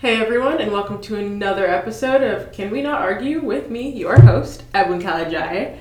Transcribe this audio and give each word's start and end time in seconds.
Hey 0.00 0.20
everyone, 0.20 0.60
and 0.60 0.70
welcome 0.70 1.00
to 1.02 1.16
another 1.16 1.66
episode 1.66 2.22
of 2.22 2.52
Can 2.52 2.70
We 2.70 2.82
Not 2.82 3.02
Argue 3.02 3.40
with 3.40 3.68
me, 3.68 3.90
your 3.90 4.20
host, 4.20 4.62
Edwin 4.72 5.02
Kalajaye. 5.02 5.76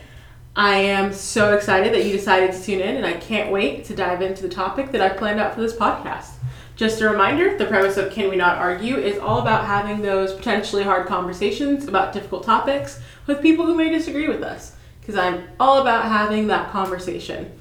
I 0.55 0.75
am 0.75 1.13
so 1.13 1.55
excited 1.55 1.93
that 1.93 2.03
you 2.03 2.13
decided 2.13 2.51
to 2.51 2.63
tune 2.63 2.81
in, 2.81 2.95
and 2.95 3.05
I 3.05 3.13
can't 3.13 3.51
wait 3.51 3.85
to 3.85 3.95
dive 3.95 4.23
into 4.23 4.41
the 4.41 4.49
topic 4.49 4.91
that 4.91 5.01
I 5.01 5.09
planned 5.09 5.39
out 5.39 5.53
for 5.53 5.61
this 5.61 5.75
podcast. 5.75 6.31
Just 6.75 6.99
a 6.99 7.07
reminder 7.07 7.55
the 7.55 7.67
premise 7.67 7.97
of 7.97 8.11
Can 8.11 8.31
We 8.31 8.37
Not 8.37 8.57
Argue 8.57 8.97
is 8.97 9.19
all 9.19 9.37
about 9.37 9.65
having 9.65 10.01
those 10.01 10.33
potentially 10.33 10.81
hard 10.81 11.05
conversations 11.05 11.87
about 11.87 12.11
difficult 12.11 12.43
topics 12.43 12.99
with 13.27 13.43
people 13.43 13.67
who 13.67 13.75
may 13.75 13.91
disagree 13.91 14.27
with 14.27 14.41
us, 14.41 14.75
because 14.99 15.15
I'm 15.15 15.43
all 15.59 15.77
about 15.77 16.05
having 16.05 16.47
that 16.47 16.71
conversation. 16.71 17.51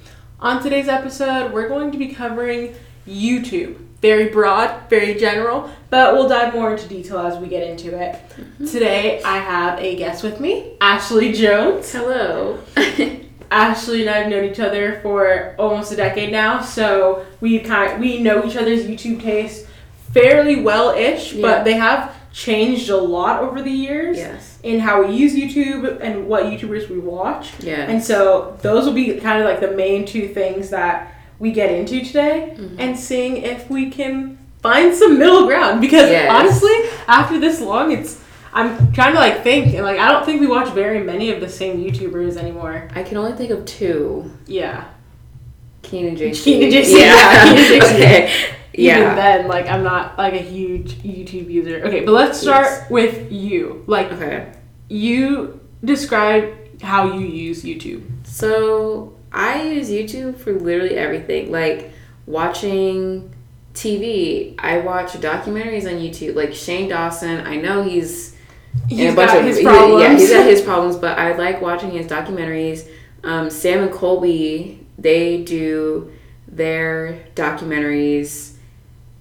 On 0.40 0.62
today's 0.62 0.88
episode, 0.88 1.52
we're 1.52 1.68
going 1.68 1.92
to 1.92 1.98
be 1.98 2.14
covering 2.14 2.74
YouTube. 3.06 3.85
Very 4.06 4.28
broad, 4.28 4.88
very 4.88 5.16
general, 5.16 5.68
but 5.90 6.14
we'll 6.14 6.28
dive 6.28 6.54
more 6.54 6.70
into 6.70 6.86
detail 6.86 7.18
as 7.18 7.38
we 7.38 7.48
get 7.48 7.68
into 7.68 7.88
it. 7.88 8.14
Mm-hmm. 8.14 8.66
Today, 8.66 9.20
I 9.24 9.38
have 9.38 9.80
a 9.80 9.96
guest 9.96 10.22
with 10.22 10.38
me, 10.38 10.76
Ashley 10.80 11.32
Jones. 11.32 11.90
Hello. 11.90 12.60
Ashley 13.50 14.02
and 14.02 14.10
I 14.10 14.18
have 14.18 14.30
known 14.30 14.44
each 14.44 14.60
other 14.60 15.00
for 15.02 15.56
almost 15.58 15.90
a 15.90 15.96
decade 15.96 16.30
now, 16.30 16.60
so 16.62 17.26
we 17.40 17.58
kind 17.58 17.94
of, 17.94 17.98
we 17.98 18.20
know 18.22 18.46
each 18.46 18.56
other's 18.56 18.84
YouTube 18.84 19.20
tastes 19.20 19.68
fairly 20.12 20.60
well-ish, 20.60 21.32
Yeah. 21.32 21.42
but 21.42 21.64
they 21.64 21.72
have 21.72 22.14
changed 22.32 22.90
a 22.90 22.96
lot 22.96 23.42
over 23.42 23.60
the 23.60 23.72
years 23.72 24.18
yes. 24.18 24.60
in 24.62 24.78
how 24.78 25.02
we 25.02 25.16
use 25.16 25.34
YouTube 25.34 25.98
and 26.00 26.28
what 26.28 26.44
YouTubers 26.44 26.88
we 26.88 27.00
watch. 27.00 27.54
Yeah. 27.58 27.90
And 27.90 28.00
so 28.00 28.56
those 28.62 28.86
will 28.86 28.92
be 28.92 29.18
kind 29.18 29.42
of 29.42 29.46
like 29.46 29.58
the 29.58 29.72
main 29.72 30.06
two 30.06 30.28
things 30.28 30.70
that 30.70 31.12
we 31.38 31.52
get 31.52 31.70
into 31.70 32.04
today 32.04 32.54
Mm-hmm. 32.56 32.80
and 32.80 32.98
seeing 32.98 33.36
if 33.38 33.68
we 33.70 33.90
can 33.90 34.38
find 34.62 34.94
some 34.94 35.18
middle 35.18 35.46
ground 35.46 35.80
because 35.80 36.10
Yes. 36.10 36.30
honestly, 36.32 36.74
after 37.06 37.38
this 37.38 37.60
long 37.60 37.92
it's 37.92 38.22
I'm 38.52 38.90
trying 38.92 39.12
to 39.12 39.18
like 39.18 39.42
think 39.42 39.74
and 39.74 39.84
like 39.84 39.98
I 39.98 40.10
don't 40.10 40.24
think 40.24 40.40
we 40.40 40.46
watch 40.46 40.70
very 40.72 41.02
many 41.04 41.30
of 41.30 41.40
the 41.40 41.48
same 41.48 41.76
YouTubers 41.84 42.36
anymore. 42.36 42.88
I 42.94 43.02
can 43.02 43.16
only 43.18 43.32
think 43.36 43.50
of 43.50 43.64
two. 43.66 44.30
Yeah. 44.46 44.84
Kian 45.82 46.08
and 46.08 46.16
JC. 46.18 46.32
Kian 46.44 46.64
and 46.64 46.72
JC, 46.72 46.98
yeah, 47.00 47.44
Kian 47.44 47.48
and 47.48 47.58
JC. 47.58 47.94
okay. 47.94 48.32
Even 48.72 49.02
Yeah. 49.02 49.14
then, 49.14 49.48
like 49.48 49.68
I'm 49.68 49.82
not 49.84 50.16
like 50.18 50.32
a 50.34 50.38
huge 50.54 50.94
YouTube 51.02 51.48
user. 51.50 51.82
Okay, 51.86 52.00
but 52.04 52.12
let's 52.12 52.40
start 52.40 52.66
Yes. 52.66 52.90
with 52.90 53.30
you. 53.32 53.84
Like 53.86 54.10
Okay. 54.12 54.46
you 54.88 55.60
describe 55.84 56.52
how 56.82 57.12
you 57.12 57.26
use 57.26 57.62
YouTube. 57.62 58.02
So 58.24 59.12
I 59.36 59.62
use 59.62 59.90
YouTube 59.90 60.38
for 60.38 60.52
literally 60.52 60.96
everything. 60.96 61.52
Like 61.52 61.92
watching 62.26 63.32
TV. 63.74 64.54
I 64.58 64.78
watch 64.78 65.12
documentaries 65.12 65.84
on 65.84 66.00
YouTube. 66.00 66.34
Like 66.34 66.54
Shane 66.54 66.88
Dawson. 66.88 67.46
I 67.46 67.56
know 67.56 67.82
he's 67.82 68.34
in 68.90 68.98
He's 68.98 69.12
a 69.12 69.16
bunch 69.16 69.30
got 69.32 69.38
of 69.40 69.44
his 69.44 69.58
he- 69.58 69.64
problems. 69.64 70.02
Yeah, 70.02 70.12
he's 70.12 70.30
got 70.30 70.46
his 70.46 70.62
problems, 70.70 70.96
but 70.96 71.18
I 71.18 71.36
like 71.36 71.60
watching 71.60 71.90
his 71.90 72.06
documentaries. 72.06 72.88
Um, 73.22 73.50
Sam 73.50 73.82
and 73.82 73.92
Colby, 73.92 74.86
they 74.98 75.42
do 75.42 76.12
their 76.48 77.24
documentaries. 77.34 78.54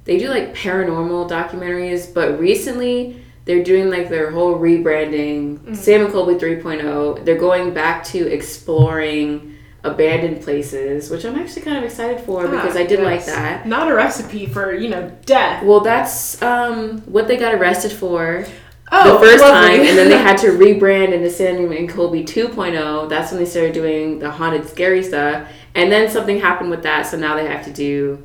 They 0.06 0.18
do 0.18 0.30
like 0.30 0.56
paranormal 0.56 1.30
documentaries, 1.30 2.14
but 2.14 2.40
recently 2.40 3.22
they're 3.46 3.64
doing 3.64 3.90
like 3.90 4.10
their 4.10 4.32
whole 4.32 4.58
rebranding. 4.60 5.58
Mm-hmm. 5.58 5.74
Sam 5.74 6.02
and 6.06 6.12
Colby 6.14 6.36
3.0. 6.36 7.26
They're 7.26 7.38
going 7.38 7.74
back 7.74 8.04
to 8.06 8.32
exploring 8.32 9.55
abandoned 9.86 10.42
places, 10.42 11.10
which 11.10 11.24
I'm 11.26 11.36
actually 11.36 11.62
kind 11.62 11.78
of 11.78 11.84
excited 11.84 12.22
for 12.26 12.48
because 12.48 12.76
Ah, 12.76 12.80
I 12.80 12.86
did 12.86 13.00
like 13.02 13.26
that. 13.26 13.66
Not 13.68 13.90
a 13.90 13.94
recipe 13.96 14.46
for, 14.46 14.74
you 14.74 14.90
know, 14.90 15.12
death. 15.26 15.64
Well, 15.64 15.80
that's 15.82 16.42
um, 16.42 17.02
what 17.02 17.28
they 17.28 17.38
got 17.38 17.54
arrested 17.54 17.92
for 17.92 18.46
Oh, 18.92 19.14
the 19.14 19.20
first 19.20 19.42
lovely. 19.44 19.78
time, 19.78 19.80
and 19.88 19.98
then 19.98 20.10
they 20.10 20.18
had 20.18 20.38
to 20.40 20.48
rebrand 20.52 21.12
into 21.12 21.30
Sam 21.30 21.72
and 21.72 21.90
Colby 21.90 22.24
2.0. 22.24 23.10
That's 23.10 23.32
when 23.32 23.40
they 23.40 23.50
started 23.50 23.74
doing 23.74 24.20
the 24.20 24.30
haunted, 24.30 24.68
scary 24.70 25.02
stuff, 25.04 25.48
and 25.74 25.92
then 25.92 26.10
something 26.10 26.40
happened 26.40 26.70
with 26.70 26.84
that, 26.84 27.08
so 27.08 27.18
now 27.18 27.36
they 27.36 27.48
have 27.48 27.66
to 27.66 27.74
do 27.74 28.24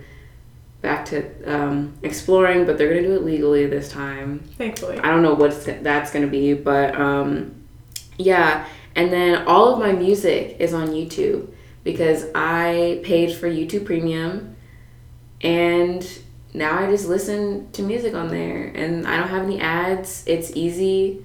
back 0.82 1.04
to 1.06 1.24
um, 1.46 1.94
exploring, 2.02 2.66
but 2.66 2.76
they're 2.78 2.88
gonna 2.88 3.02
do 3.06 3.14
it 3.14 3.24
legally 3.24 3.66
this 3.66 3.90
time. 3.90 4.40
Thankfully. 4.58 4.98
I 4.98 5.08
don't 5.10 5.22
know 5.22 5.34
what 5.34 5.64
that's 5.82 6.10
gonna 6.10 6.26
be, 6.26 6.52
but 6.54 6.94
um, 6.94 7.54
yeah. 8.18 8.66
And 8.94 9.12
then 9.12 9.46
all 9.46 9.72
of 9.72 9.78
my 9.78 9.92
music 9.92 10.56
is 10.58 10.74
on 10.74 10.88
YouTube 10.88 11.48
because 11.84 12.26
I 12.34 13.00
paid 13.04 13.34
for 13.34 13.48
YouTube 13.48 13.86
Premium, 13.86 14.56
and 15.40 16.06
now 16.52 16.78
I 16.78 16.90
just 16.90 17.08
listen 17.08 17.70
to 17.72 17.82
music 17.82 18.14
on 18.14 18.28
there, 18.28 18.66
and 18.74 19.06
I 19.06 19.16
don't 19.16 19.28
have 19.28 19.44
any 19.44 19.60
ads. 19.60 20.24
It's 20.26 20.54
easy. 20.56 21.24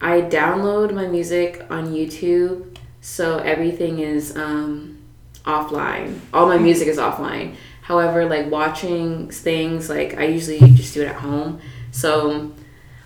I 0.00 0.22
download 0.22 0.94
my 0.94 1.06
music 1.06 1.66
on 1.70 1.92
YouTube, 1.92 2.76
so 3.00 3.38
everything 3.38 3.98
is 3.98 4.36
um, 4.36 4.98
offline. 5.44 6.20
All 6.32 6.46
my 6.46 6.58
music 6.58 6.88
is 6.88 6.98
offline. 6.98 7.56
However, 7.82 8.24
like 8.24 8.50
watching 8.50 9.28
things, 9.30 9.90
like 9.90 10.16
I 10.16 10.24
usually 10.24 10.60
just 10.72 10.94
do 10.94 11.02
it 11.02 11.08
at 11.08 11.16
home. 11.16 11.60
So 11.90 12.52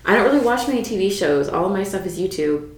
I 0.05 0.15
don't 0.15 0.25
really 0.25 0.45
watch 0.45 0.67
many 0.67 0.81
TV 0.81 1.11
shows. 1.11 1.49
All 1.49 1.65
of 1.65 1.71
my 1.71 1.83
stuff 1.83 2.05
is 2.05 2.19
YouTube. 2.19 2.76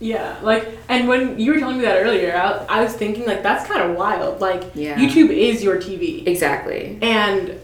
Yeah, 0.00 0.36
like, 0.42 0.68
and 0.88 1.08
when 1.08 1.38
you 1.40 1.52
were 1.52 1.58
telling 1.58 1.78
me 1.78 1.84
that 1.84 1.96
earlier, 2.02 2.34
I, 2.36 2.78
I 2.78 2.84
was 2.84 2.94
thinking, 2.94 3.26
like, 3.26 3.42
that's 3.42 3.66
kind 3.66 3.82
of 3.90 3.96
wild. 3.96 4.40
Like, 4.40 4.62
Yeah. 4.74 4.96
YouTube 4.96 5.30
is 5.30 5.62
your 5.62 5.76
TV. 5.76 6.26
Exactly. 6.26 6.98
And 7.02 7.54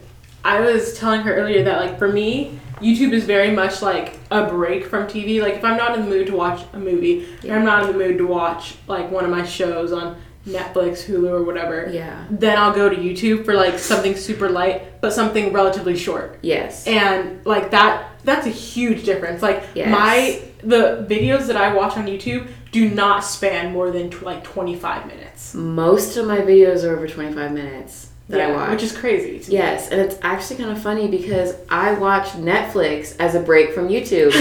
I 0.43 0.59
was 0.59 0.97
telling 0.97 1.21
her 1.21 1.33
earlier 1.35 1.63
that, 1.63 1.79
like, 1.79 1.97
for 1.97 2.07
me, 2.09 2.59
YouTube 2.81 3.13
is 3.13 3.23
very 3.23 3.51
much 3.51 3.81
like 3.81 4.19
a 4.31 4.47
break 4.47 4.85
from 4.85 5.07
TV. 5.07 5.41
Like, 5.41 5.53
if 5.55 5.63
I'm 5.63 5.77
not 5.77 5.97
in 5.97 6.03
the 6.03 6.09
mood 6.09 6.27
to 6.27 6.35
watch 6.35 6.61
a 6.73 6.77
movie, 6.77 7.25
or 7.47 7.55
I'm 7.55 7.63
not 7.63 7.83
in 7.85 7.93
the 7.93 7.97
mood 7.97 8.17
to 8.17 8.27
watch, 8.27 8.75
like, 8.87 9.09
one 9.09 9.23
of 9.23 9.31
my 9.31 9.45
shows 9.45 9.93
on 9.93 10.17
Netflix, 10.45 11.05
Hulu, 11.05 11.29
or 11.29 11.43
whatever, 11.43 11.89
Yeah. 11.91 12.25
then 12.29 12.57
I'll 12.57 12.73
go 12.73 12.89
to 12.89 12.95
YouTube 12.95 13.45
for, 13.45 13.53
like, 13.55 13.79
something 13.79 14.15
super 14.15 14.49
light, 14.49 14.99
but 15.01 15.13
something 15.13 15.53
relatively 15.53 15.95
short. 15.97 16.37
Yes. 16.41 16.85
and 16.85 17.43
like 17.45 17.71
that 17.71 18.09
that's 18.25 18.45
a 18.47 18.49
huge 18.49 19.03
difference 19.05 19.41
like 19.43 19.63
Yes. 19.75 19.89
my 19.89 20.41
the 20.65 21.05
videos 21.09 21.47
that 21.47 21.55
i 21.55 21.73
watch 21.73 21.95
on 21.97 22.05
youtube 22.07 22.47
do 22.71 22.89
not 22.89 23.23
span 23.23 23.71
more 23.71 23.91
than 23.91 24.09
tw- 24.09 24.23
like 24.23 24.43
25 24.43 25.07
minutes 25.07 25.53
Most 25.53 26.17
of 26.17 26.27
my 26.27 26.39
videos 26.39 26.83
are 26.83 26.95
over 26.95 27.07
25 27.07 27.51
minutes 27.53 28.09
that 28.27 28.41
I 28.41 28.51
watch. 28.51 28.71
which 28.71 28.83
is 28.83 28.91
crazy 28.97 29.39
to 29.39 29.51
me. 29.51 29.57
Yes, 29.57 29.89
and 29.91 30.01
it's 30.01 30.17
actually 30.23 30.57
kind 30.57 30.71
of 30.71 30.81
funny 30.81 31.07
because 31.07 31.55
I 31.69 31.93
watch 31.93 32.29
Netflix 32.29 33.15
as 33.19 33.35
a 33.35 33.39
break 33.39 33.73
from 33.73 33.87
YouTube, 33.87 34.33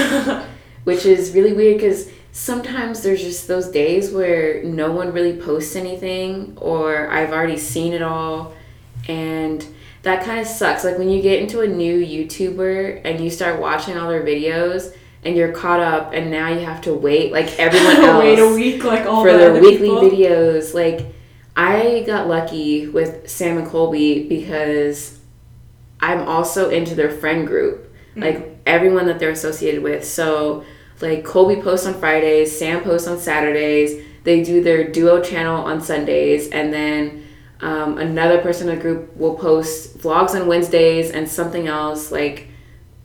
which 0.85 1.05
is 1.05 1.33
really 1.35 1.53
weird 1.53 1.77
because 1.77 2.09
sometimes 2.33 3.03
there's 3.03 3.23
just 3.23 3.47
those 3.47 3.69
days 3.69 4.11
where 4.11 4.63
no 4.65 4.91
one 4.91 5.13
really 5.13 5.37
posts 5.37 5.77
anything 5.77 6.57
or 6.61 7.09
I've 7.11 7.31
already 7.31 7.59
seen 7.59 7.93
it 7.93 8.03
all 8.03 8.55
and 9.07 9.65
that 10.03 10.25
kind 10.25 10.41
of 10.41 10.47
sucks. 10.47 10.83
Like 10.83 10.99
when 10.99 11.09
you 11.11 11.23
get 11.23 11.41
into 11.41 11.61
a 11.61 11.69
new 11.69 12.01
YouTuber 12.05 13.03
and 13.05 13.23
you 13.23 13.31
start 13.31 13.61
watching 13.61 13.97
all 13.97 14.09
their 14.09 14.23
videos 14.25 14.97
and 15.25 15.37
you're 15.37 15.53
caught 15.53 15.81
up 15.81 16.13
and 16.13 16.31
now 16.31 16.49
you 16.49 16.61
have 16.61 16.81
to 16.83 16.93
wait 16.95 17.33
like 17.33 17.59
everyone 17.59 17.97
else 17.97 18.23
wait 18.25 18.39
a 18.39 18.55
week 18.55 18.85
like 18.85 19.07
all 19.07 19.23
for 19.23 19.33
the 19.33 19.39
their 19.39 19.53
weekly 19.55 19.89
people. 19.89 20.01
videos. 20.03 20.75
Like, 20.75 21.07
I 21.57 22.03
got 22.07 22.27
lucky 22.29 22.89
with 22.89 23.29
Sam 23.31 23.59
and 23.59 23.67
Colby 23.69 24.29
because 24.29 25.19
I'm 26.01 26.29
also 26.29 26.69
into 26.71 26.95
their 26.95 27.11
friend 27.11 27.47
group, 27.47 27.91
Mm. 28.17 28.21
like 28.23 28.59
everyone 28.67 29.07
that 29.07 29.19
they're 29.19 29.31
associated 29.31 29.83
with. 29.83 30.05
So, 30.05 30.65
like, 31.01 31.25
Colby 31.25 31.61
posts 31.61 31.87
on 31.87 31.95
Fridays, 31.95 32.57
Sam 32.57 32.83
posts 32.83 33.09
on 33.09 33.19
Saturdays. 33.19 34.01
They 34.23 34.43
do 34.45 34.63
their 34.63 34.91
duo 34.91 35.21
channel 35.23 35.65
on 35.65 35.81
Sundays, 35.81 36.49
and 36.51 36.73
then 36.73 37.25
um, 37.61 37.99
another 37.99 38.39
person 38.41 38.69
in 38.69 38.77
the 38.77 38.81
group 38.83 39.17
will 39.17 39.35
post 39.35 39.99
vlogs 39.99 40.39
on 40.41 40.47
Wednesdays 40.47 41.11
and 41.11 41.29
something 41.29 41.67
else 41.67 42.11
like 42.13 42.49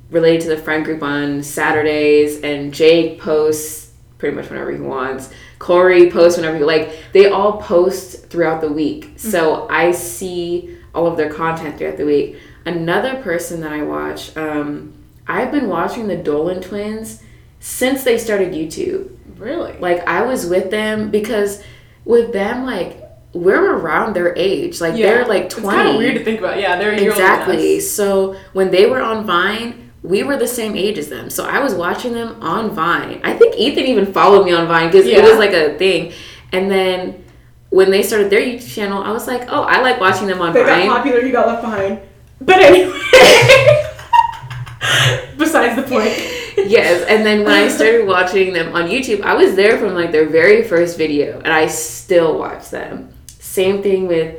related 0.10 0.42
to 0.42 0.50
the 0.50 0.58
friend 0.58 0.84
group 0.84 1.04
on 1.04 1.44
Saturdays, 1.44 2.42
and 2.42 2.74
Jake 2.74 3.20
posts 3.20 3.92
pretty 4.18 4.36
much 4.36 4.50
whenever 4.50 4.72
he 4.72 4.80
wants. 4.80 5.30
Corey 5.60 6.10
posts 6.10 6.38
whenever 6.38 6.58
he 6.58 6.64
like. 6.64 6.98
They 7.14 7.30
all 7.30 7.62
post 7.62 8.28
throughout 8.28 8.62
the 8.62 8.72
week, 8.72 9.14
so 9.18 9.68
I 9.70 9.92
see 9.92 10.78
all 10.94 11.08
of 11.08 11.18
their 11.18 11.32
content 11.32 11.78
throughout 11.78 11.98
the 11.98 12.06
week. 12.06 12.38
Another 12.66 13.22
person 13.22 13.62
that 13.62 13.72
I 13.72 13.84
watch, 13.84 14.36
um, 14.38 14.94
I've 15.28 15.52
been 15.52 15.68
watching 15.68 16.08
the 16.08 16.16
Dolan 16.16 16.62
twins 16.62 17.24
since 17.60 18.04
they 18.04 18.18
started 18.18 18.54
YouTube. 18.54 19.16
really 19.38 19.78
Like 19.78 20.08
I 20.08 20.24
was 20.24 20.46
with 20.46 20.72
them 20.72 21.12
because 21.12 21.64
with 22.06 22.34
them, 22.34 22.66
like 22.66 23.04
we're 23.34 23.76
around 23.76 24.16
their 24.16 24.36
age. 24.36 24.82
Like 24.82 24.96
they're 24.96 25.26
like 25.26 25.46
it's 25.46 25.56
twenty. 25.56 25.78
kind 25.78 25.90
of 25.90 25.96
weird 25.98 26.16
to 26.16 26.24
think 26.24 26.40
about 26.40 26.60
yeah 26.60 26.78
they're 26.78 26.92
a 26.92 27.00
year 27.00 27.12
older 27.12 27.22
than 27.22 27.32
Exactly. 27.32 27.80
So 27.80 28.36
when 28.54 28.72
they 28.72 28.86
were 28.86 29.02
on 29.02 29.26
Vine, 29.26 29.89
we 30.04 30.24
were 30.24 30.38
the 30.38 30.48
same 30.48 30.76
age 30.76 30.98
as 30.98 31.10
them. 31.10 31.30
So 31.30 31.46
I 31.46 31.60
was 31.60 31.74
watching 31.74 32.14
them 32.14 32.42
on 32.42 32.72
Vine. 32.72 33.22
I 33.24 33.34
think 33.34 33.56
Ethan 33.58 33.86
even 33.86 34.12
followed 34.14 34.46
me 34.46 34.54
on 34.54 34.68
Vine 34.68 34.88
because 34.88 35.06
it 35.06 35.22
was 35.22 35.38
like 35.38 35.52
a 35.52 35.78
thing. 35.78 36.14
And 36.52 36.72
then 36.72 37.26
when 37.70 37.92
they 37.92 38.02
started 38.02 38.30
their 38.30 38.42
YouTube 38.42 38.74
channel, 38.74 39.04
I 39.04 39.12
was 39.12 39.28
like, 39.28 39.44
oh, 39.50 39.64
I 39.64 39.82
like 39.82 40.00
watching 40.00 40.28
them 40.28 40.42
on 40.42 40.54
Vine. 40.54 40.66
they 40.66 40.86
got 40.86 40.98
popular 40.98 41.22
he 41.24 41.32
got 41.32 41.48
left 41.48 41.62
behind 41.62 42.00
but 42.42 42.60
anyway 42.60 42.92
besides 45.38 45.76
the 45.76 45.84
point. 45.84 46.70
yes, 46.70 47.06
and 47.08 47.26
then 47.26 47.44
when 47.44 47.54
I 47.54 47.68
started 47.76 48.08
watching 48.08 48.54
them 48.54 48.76
on 48.76 48.90
YouTube, 48.90 49.22
I 49.22 49.34
was 49.36 49.56
there 49.56 49.78
from 49.78 49.94
like 49.94 50.12
their 50.12 50.28
very 50.30 50.64
first 50.64 50.98
video, 50.98 51.40
and 51.40 51.52
I 51.52 51.68
still 51.68 52.38
watch 52.38 52.70
them. 52.70 53.14
Same 53.28 53.82
thing 53.82 54.08
with 54.08 54.36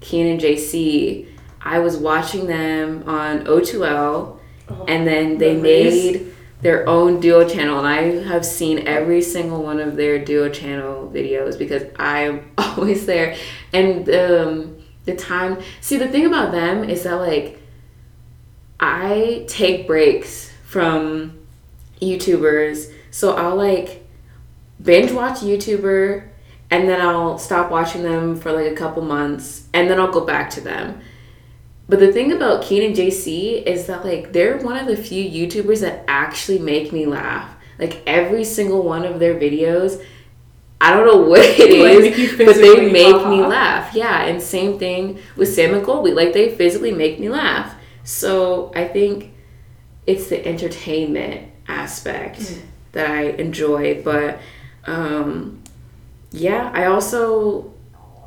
Kian 0.00 0.32
and 0.32 0.40
JC. 0.40 1.28
I 1.60 1.78
was 1.80 1.96
watching 1.96 2.46
them 2.46 3.04
on 3.06 3.44
O2L, 3.44 4.38
Oh, 4.70 4.84
and 4.86 5.06
then 5.06 5.38
they 5.38 5.54
memories. 5.54 6.12
made 6.14 6.34
their 6.62 6.88
own 6.88 7.20
duo 7.20 7.48
channel, 7.48 7.78
and 7.78 7.86
I 7.86 8.02
have 8.28 8.44
seen 8.44 8.86
every 8.86 9.22
single 9.22 9.62
one 9.62 9.80
of 9.80 9.96
their 9.96 10.22
duo 10.24 10.48
channel 10.48 11.10
videos 11.12 11.58
because 11.58 11.84
I'm 11.98 12.52
always 12.58 13.06
there. 13.06 13.36
And 13.72 14.08
um, 14.10 14.78
the 15.04 15.16
time, 15.16 15.58
see, 15.80 15.96
the 15.96 16.08
thing 16.08 16.26
about 16.26 16.52
them 16.52 16.88
is 16.88 17.02
that 17.04 17.14
like 17.14 17.60
I 18.78 19.44
take 19.48 19.86
breaks 19.86 20.52
from 20.64 21.38
YouTubers, 22.00 22.92
so 23.10 23.34
I'll 23.34 23.56
like 23.56 24.06
binge 24.82 25.12
watch 25.12 25.40
YouTuber 25.40 26.26
and 26.70 26.88
then 26.88 27.00
I'll 27.00 27.38
stop 27.38 27.70
watching 27.70 28.02
them 28.02 28.36
for 28.36 28.52
like 28.52 28.70
a 28.70 28.74
couple 28.74 29.02
months 29.02 29.66
and 29.74 29.90
then 29.90 29.98
I'll 30.00 30.12
go 30.12 30.24
back 30.24 30.50
to 30.50 30.60
them. 30.60 31.00
But 31.90 31.98
the 31.98 32.12
thing 32.12 32.30
about 32.32 32.62
Kian 32.62 32.86
and 32.86 32.94
JC 32.96 33.62
is 33.66 33.86
that 33.86 34.04
like 34.04 34.32
they're 34.32 34.58
one 34.58 34.76
of 34.76 34.86
the 34.86 34.96
few 34.96 35.24
YouTubers 35.28 35.80
that 35.80 36.04
actually 36.06 36.60
make 36.60 36.92
me 36.92 37.04
laugh. 37.04 37.50
Like 37.78 38.02
every 38.06 38.44
single 38.44 38.82
one 38.82 39.04
of 39.04 39.18
their 39.18 39.34
videos, 39.34 40.00
I 40.80 40.92
don't 40.94 41.06
know 41.06 41.22
what 41.28 41.40
it 41.44 41.58
is, 41.58 41.82
Like, 41.82 42.12
is, 42.12 42.18
make 42.18 42.38
you 42.40 42.46
but 42.46 42.56
they 42.56 42.90
make 42.92 43.12
laugh. 43.16 43.28
me 43.30 43.40
laugh. 43.42 43.94
Yeah, 43.94 44.22
and 44.22 44.40
same 44.40 44.78
thing 44.78 45.18
with 45.36 45.52
Sam 45.52 45.74
and 45.74 45.84
Colby. 45.84 46.12
Like 46.12 46.32
they 46.32 46.54
physically 46.54 46.92
make 46.92 47.18
me 47.18 47.28
laugh. 47.28 47.74
So 48.04 48.72
I 48.74 48.86
think 48.86 49.32
it's 50.06 50.28
the 50.28 50.46
entertainment 50.46 51.50
aspect 51.68 52.38
Mm. 52.40 52.60
that 52.92 53.10
I 53.10 53.22
enjoy. 53.44 54.02
But 54.02 54.38
um, 54.86 55.62
yeah, 56.30 56.70
I 56.72 56.84
also 56.86 57.72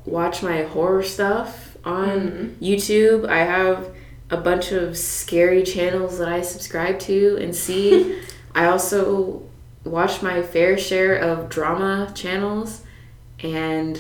watch 0.06 0.44
my 0.44 0.64
horror 0.64 1.04
stuff 1.04 1.73
on 1.86 2.56
Mhm. 2.62 2.68
YouTube. 2.68 3.28
I 3.30 3.40
have 3.40 3.88
a 4.30 4.38
bunch 4.38 4.72
of 4.72 4.98
scary 4.98 5.64
channels 5.64 6.18
that 6.20 6.28
I 6.30 6.42
subscribe 6.42 7.00
to 7.00 7.38
and 7.42 7.56
see. 7.56 8.16
I 8.56 8.66
also 8.66 9.44
watch 9.84 10.22
my 10.22 10.42
fair 10.42 10.78
share 10.78 11.16
of 11.16 11.50
drama 11.50 12.12
channels, 12.16 12.82
and 13.42 14.00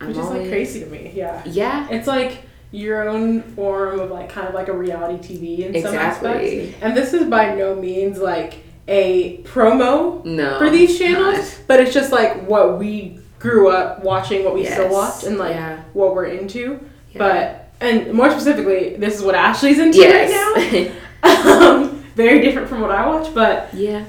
I'm 0.00 0.08
Which 0.08 0.16
is 0.16 0.24
always 0.24 0.40
like 0.42 0.50
crazy 0.50 0.80
to 0.80 0.86
me. 0.86 1.12
Yeah. 1.14 1.42
yeah. 1.46 1.88
It's 1.90 2.06
like 2.06 2.42
your 2.70 3.08
own 3.08 3.40
form 3.40 3.98
of 3.98 4.10
like 4.10 4.28
kind 4.28 4.46
of 4.46 4.54
like 4.54 4.68
a 4.68 4.72
reality 4.76 5.16
TV 5.36 5.58
in 5.66 5.72
some 5.82 5.94
Exactly. 5.94 6.28
aspects. 6.30 6.76
And 6.82 6.96
this 6.96 7.14
is 7.14 7.24
by 7.24 7.54
no 7.54 7.74
means 7.74 8.18
like 8.18 8.58
a 8.86 9.38
promo 9.38 10.22
No, 10.24 10.58
for 10.58 10.68
these 10.70 10.98
channels, 10.98 11.36
not. 11.38 11.58
but 11.66 11.80
it's 11.80 11.94
just 11.94 12.12
like 12.12 12.46
what 12.46 12.78
we 12.78 13.18
grew 13.38 13.70
up 13.70 14.02
watching, 14.04 14.44
what 14.44 14.54
we 14.54 14.64
still 14.66 14.90
watch, 14.90 15.24
and 15.24 15.38
like 15.38 15.54
Yeah. 15.54 15.78
what 15.94 16.14
we're 16.14 16.26
into. 16.26 16.80
Yeah. 17.12 17.18
But 17.18 17.68
and 17.80 18.12
more 18.12 18.30
specifically, 18.30 18.96
this 18.96 19.16
is 19.16 19.22
what 19.22 19.34
Ashley's 19.34 19.78
into 19.78 19.98
yes, 19.98 20.56
right 20.56 20.92
now. 21.22 21.80
um, 21.82 21.98
very 22.14 22.40
different 22.40 22.68
from 22.68 22.80
what 22.80 22.90
I 22.90 23.06
watch, 23.06 23.32
but 23.34 23.72
yeah, 23.74 24.04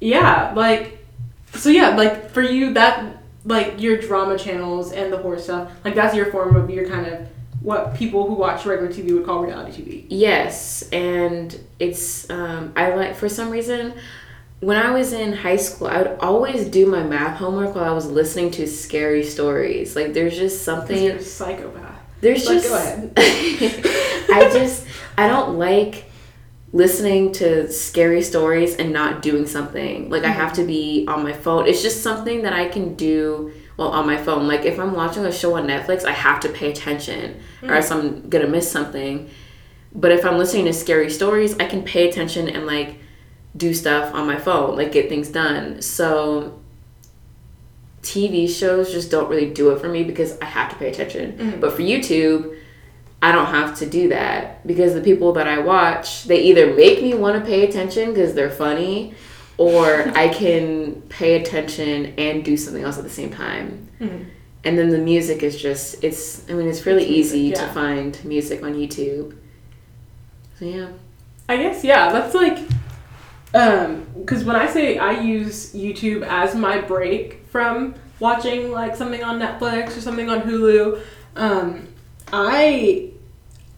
yeah, 0.00 0.52
like 0.54 1.04
so 1.54 1.68
yeah, 1.68 1.90
like 1.90 2.30
for 2.30 2.42
you 2.42 2.74
that 2.74 3.16
like 3.44 3.80
your 3.80 3.98
drama 3.98 4.38
channels 4.38 4.92
and 4.92 5.12
the 5.12 5.18
horror 5.18 5.38
stuff, 5.38 5.70
like 5.84 5.94
that's 5.94 6.14
your 6.14 6.26
form 6.26 6.56
of 6.56 6.70
your 6.70 6.88
kind 6.88 7.06
of 7.06 7.28
what 7.60 7.94
people 7.94 8.26
who 8.26 8.34
watch 8.34 8.66
regular 8.66 8.92
TV 8.92 9.14
would 9.14 9.24
call 9.24 9.44
reality 9.44 9.82
TV. 9.82 10.06
yes, 10.08 10.88
and 10.90 11.58
it's 11.78 12.28
um, 12.30 12.72
I 12.76 12.94
like 12.94 13.16
for 13.16 13.28
some 13.28 13.50
reason. 13.50 13.94
When 14.58 14.76
I 14.76 14.92
was 14.92 15.12
in 15.12 15.32
high 15.32 15.56
school, 15.56 15.88
I 15.88 15.98
would 16.02 16.18
always 16.20 16.68
do 16.68 16.86
my 16.86 17.02
math 17.02 17.38
homework 17.38 17.74
while 17.74 17.82
I 17.82 17.92
was 17.92 18.06
listening 18.06 18.52
to 18.52 18.68
scary 18.68 19.24
stories. 19.24 19.96
Like 19.96 20.14
there's 20.14 20.36
just 20.36 20.62
something 20.64 21.02
you're 21.02 21.16
a 21.16 21.22
psychopath. 21.22 21.91
There's 22.22 22.46
But 22.46 22.52
just 22.54 22.68
go 22.68 22.76
ahead. 22.76 23.12
I 23.16 24.48
just 24.52 24.86
I 25.18 25.28
don't 25.28 25.58
like 25.58 26.06
listening 26.72 27.32
to 27.32 27.70
scary 27.70 28.22
stories 28.22 28.76
and 28.76 28.92
not 28.92 29.22
doing 29.22 29.46
something. 29.46 30.08
Like 30.08 30.22
I 30.22 30.28
have 30.28 30.52
to 30.54 30.62
mm-hmm. 30.62 30.68
be 30.68 31.04
on 31.08 31.24
my 31.24 31.32
phone. 31.32 31.66
It's 31.66 31.82
just 31.82 32.02
something 32.02 32.42
that 32.42 32.52
I 32.52 32.68
can 32.68 32.94
do 32.94 33.52
well 33.76 33.88
on 33.88 34.06
my 34.06 34.16
phone. 34.16 34.46
Like 34.46 34.64
if 34.64 34.78
I'm 34.78 34.94
watching 34.94 35.26
a 35.26 35.32
show 35.32 35.56
on 35.56 35.66
Netflix, 35.66 36.04
I 36.04 36.12
have 36.12 36.38
to 36.40 36.48
pay 36.48 36.70
attention 36.70 37.40
or 37.62 37.74
else 37.74 37.90
mm. 37.90 37.96
I'm 37.96 38.30
going 38.30 38.44
to 38.44 38.50
miss 38.50 38.70
something. 38.70 39.28
But 39.92 40.12
if 40.12 40.24
I'm 40.24 40.38
listening 40.38 40.66
to 40.66 40.72
scary 40.72 41.10
stories, 41.10 41.58
I 41.58 41.66
can 41.66 41.82
pay 41.82 42.08
attention 42.08 42.48
and 42.48 42.66
like 42.66 42.98
do 43.56 43.74
stuff 43.74 44.14
on 44.14 44.28
my 44.28 44.38
phone, 44.38 44.76
like 44.76 44.92
get 44.92 45.08
things 45.08 45.28
done. 45.28 45.82
So 45.82 46.61
TV 48.02 48.48
shows 48.48 48.90
just 48.92 49.10
don't 49.10 49.28
really 49.30 49.50
do 49.50 49.70
it 49.70 49.80
for 49.80 49.88
me 49.88 50.02
because 50.04 50.36
I 50.40 50.46
have 50.46 50.70
to 50.70 50.76
pay 50.76 50.88
attention. 50.90 51.32
Mhm. 51.38 51.60
But 51.60 51.72
for 51.72 51.82
YouTube, 51.82 52.56
I 53.22 53.30
don't 53.30 53.46
have 53.46 53.78
to 53.78 53.86
do 53.86 54.08
that 54.08 54.66
because 54.66 54.94
the 54.94 55.00
people 55.00 55.32
that 55.34 55.46
I 55.46 55.58
watch, 55.60 56.24
they 56.24 56.40
either 56.42 56.74
make 56.74 57.00
me 57.02 57.14
want 57.14 57.38
to 57.42 57.48
pay 57.48 57.64
attention 57.64 58.12
because 58.12 58.34
they're 58.34 58.50
funny 58.50 59.14
or 59.56 59.84
I 60.16 60.28
can 60.28 61.02
pay 61.08 61.40
attention 61.40 62.14
and 62.18 62.44
do 62.44 62.56
something 62.56 62.82
else 62.82 62.98
at 62.98 63.04
the 63.04 63.10
same 63.10 63.30
time. 63.30 63.88
Mhm. 64.00 64.24
And 64.64 64.78
then 64.78 64.90
the 64.90 64.98
music 64.98 65.42
is 65.44 65.60
just 65.60 66.02
it's 66.02 66.42
I 66.50 66.54
mean 66.54 66.68
it's 66.68 66.84
really 66.86 67.02
It's 67.04 67.10
music, 67.10 67.36
easy 67.38 67.48
yeah. 67.50 67.66
to 67.66 67.72
find 67.72 68.24
music 68.24 68.62
on 68.64 68.74
YouTube. 68.74 69.34
So 70.58 70.64
yeah. 70.64 70.88
I 71.48 71.56
guess 71.56 71.84
yeah, 71.84 72.10
that's 72.12 72.34
like 72.34 72.58
um 73.54 74.06
because 74.18 74.42
when 74.44 74.56
I 74.56 74.66
say 74.66 74.98
I 74.98 75.20
use 75.20 75.72
YouTube 75.74 76.22
as 76.26 76.54
my 76.56 76.80
break 76.80 77.38
from 77.52 77.94
watching 78.18 78.72
like 78.72 78.96
something 78.96 79.22
on 79.22 79.38
Netflix 79.38 79.96
or 79.96 80.00
something 80.00 80.28
on 80.28 80.40
Hulu, 80.42 81.00
um 81.36 81.86
I 82.32 83.10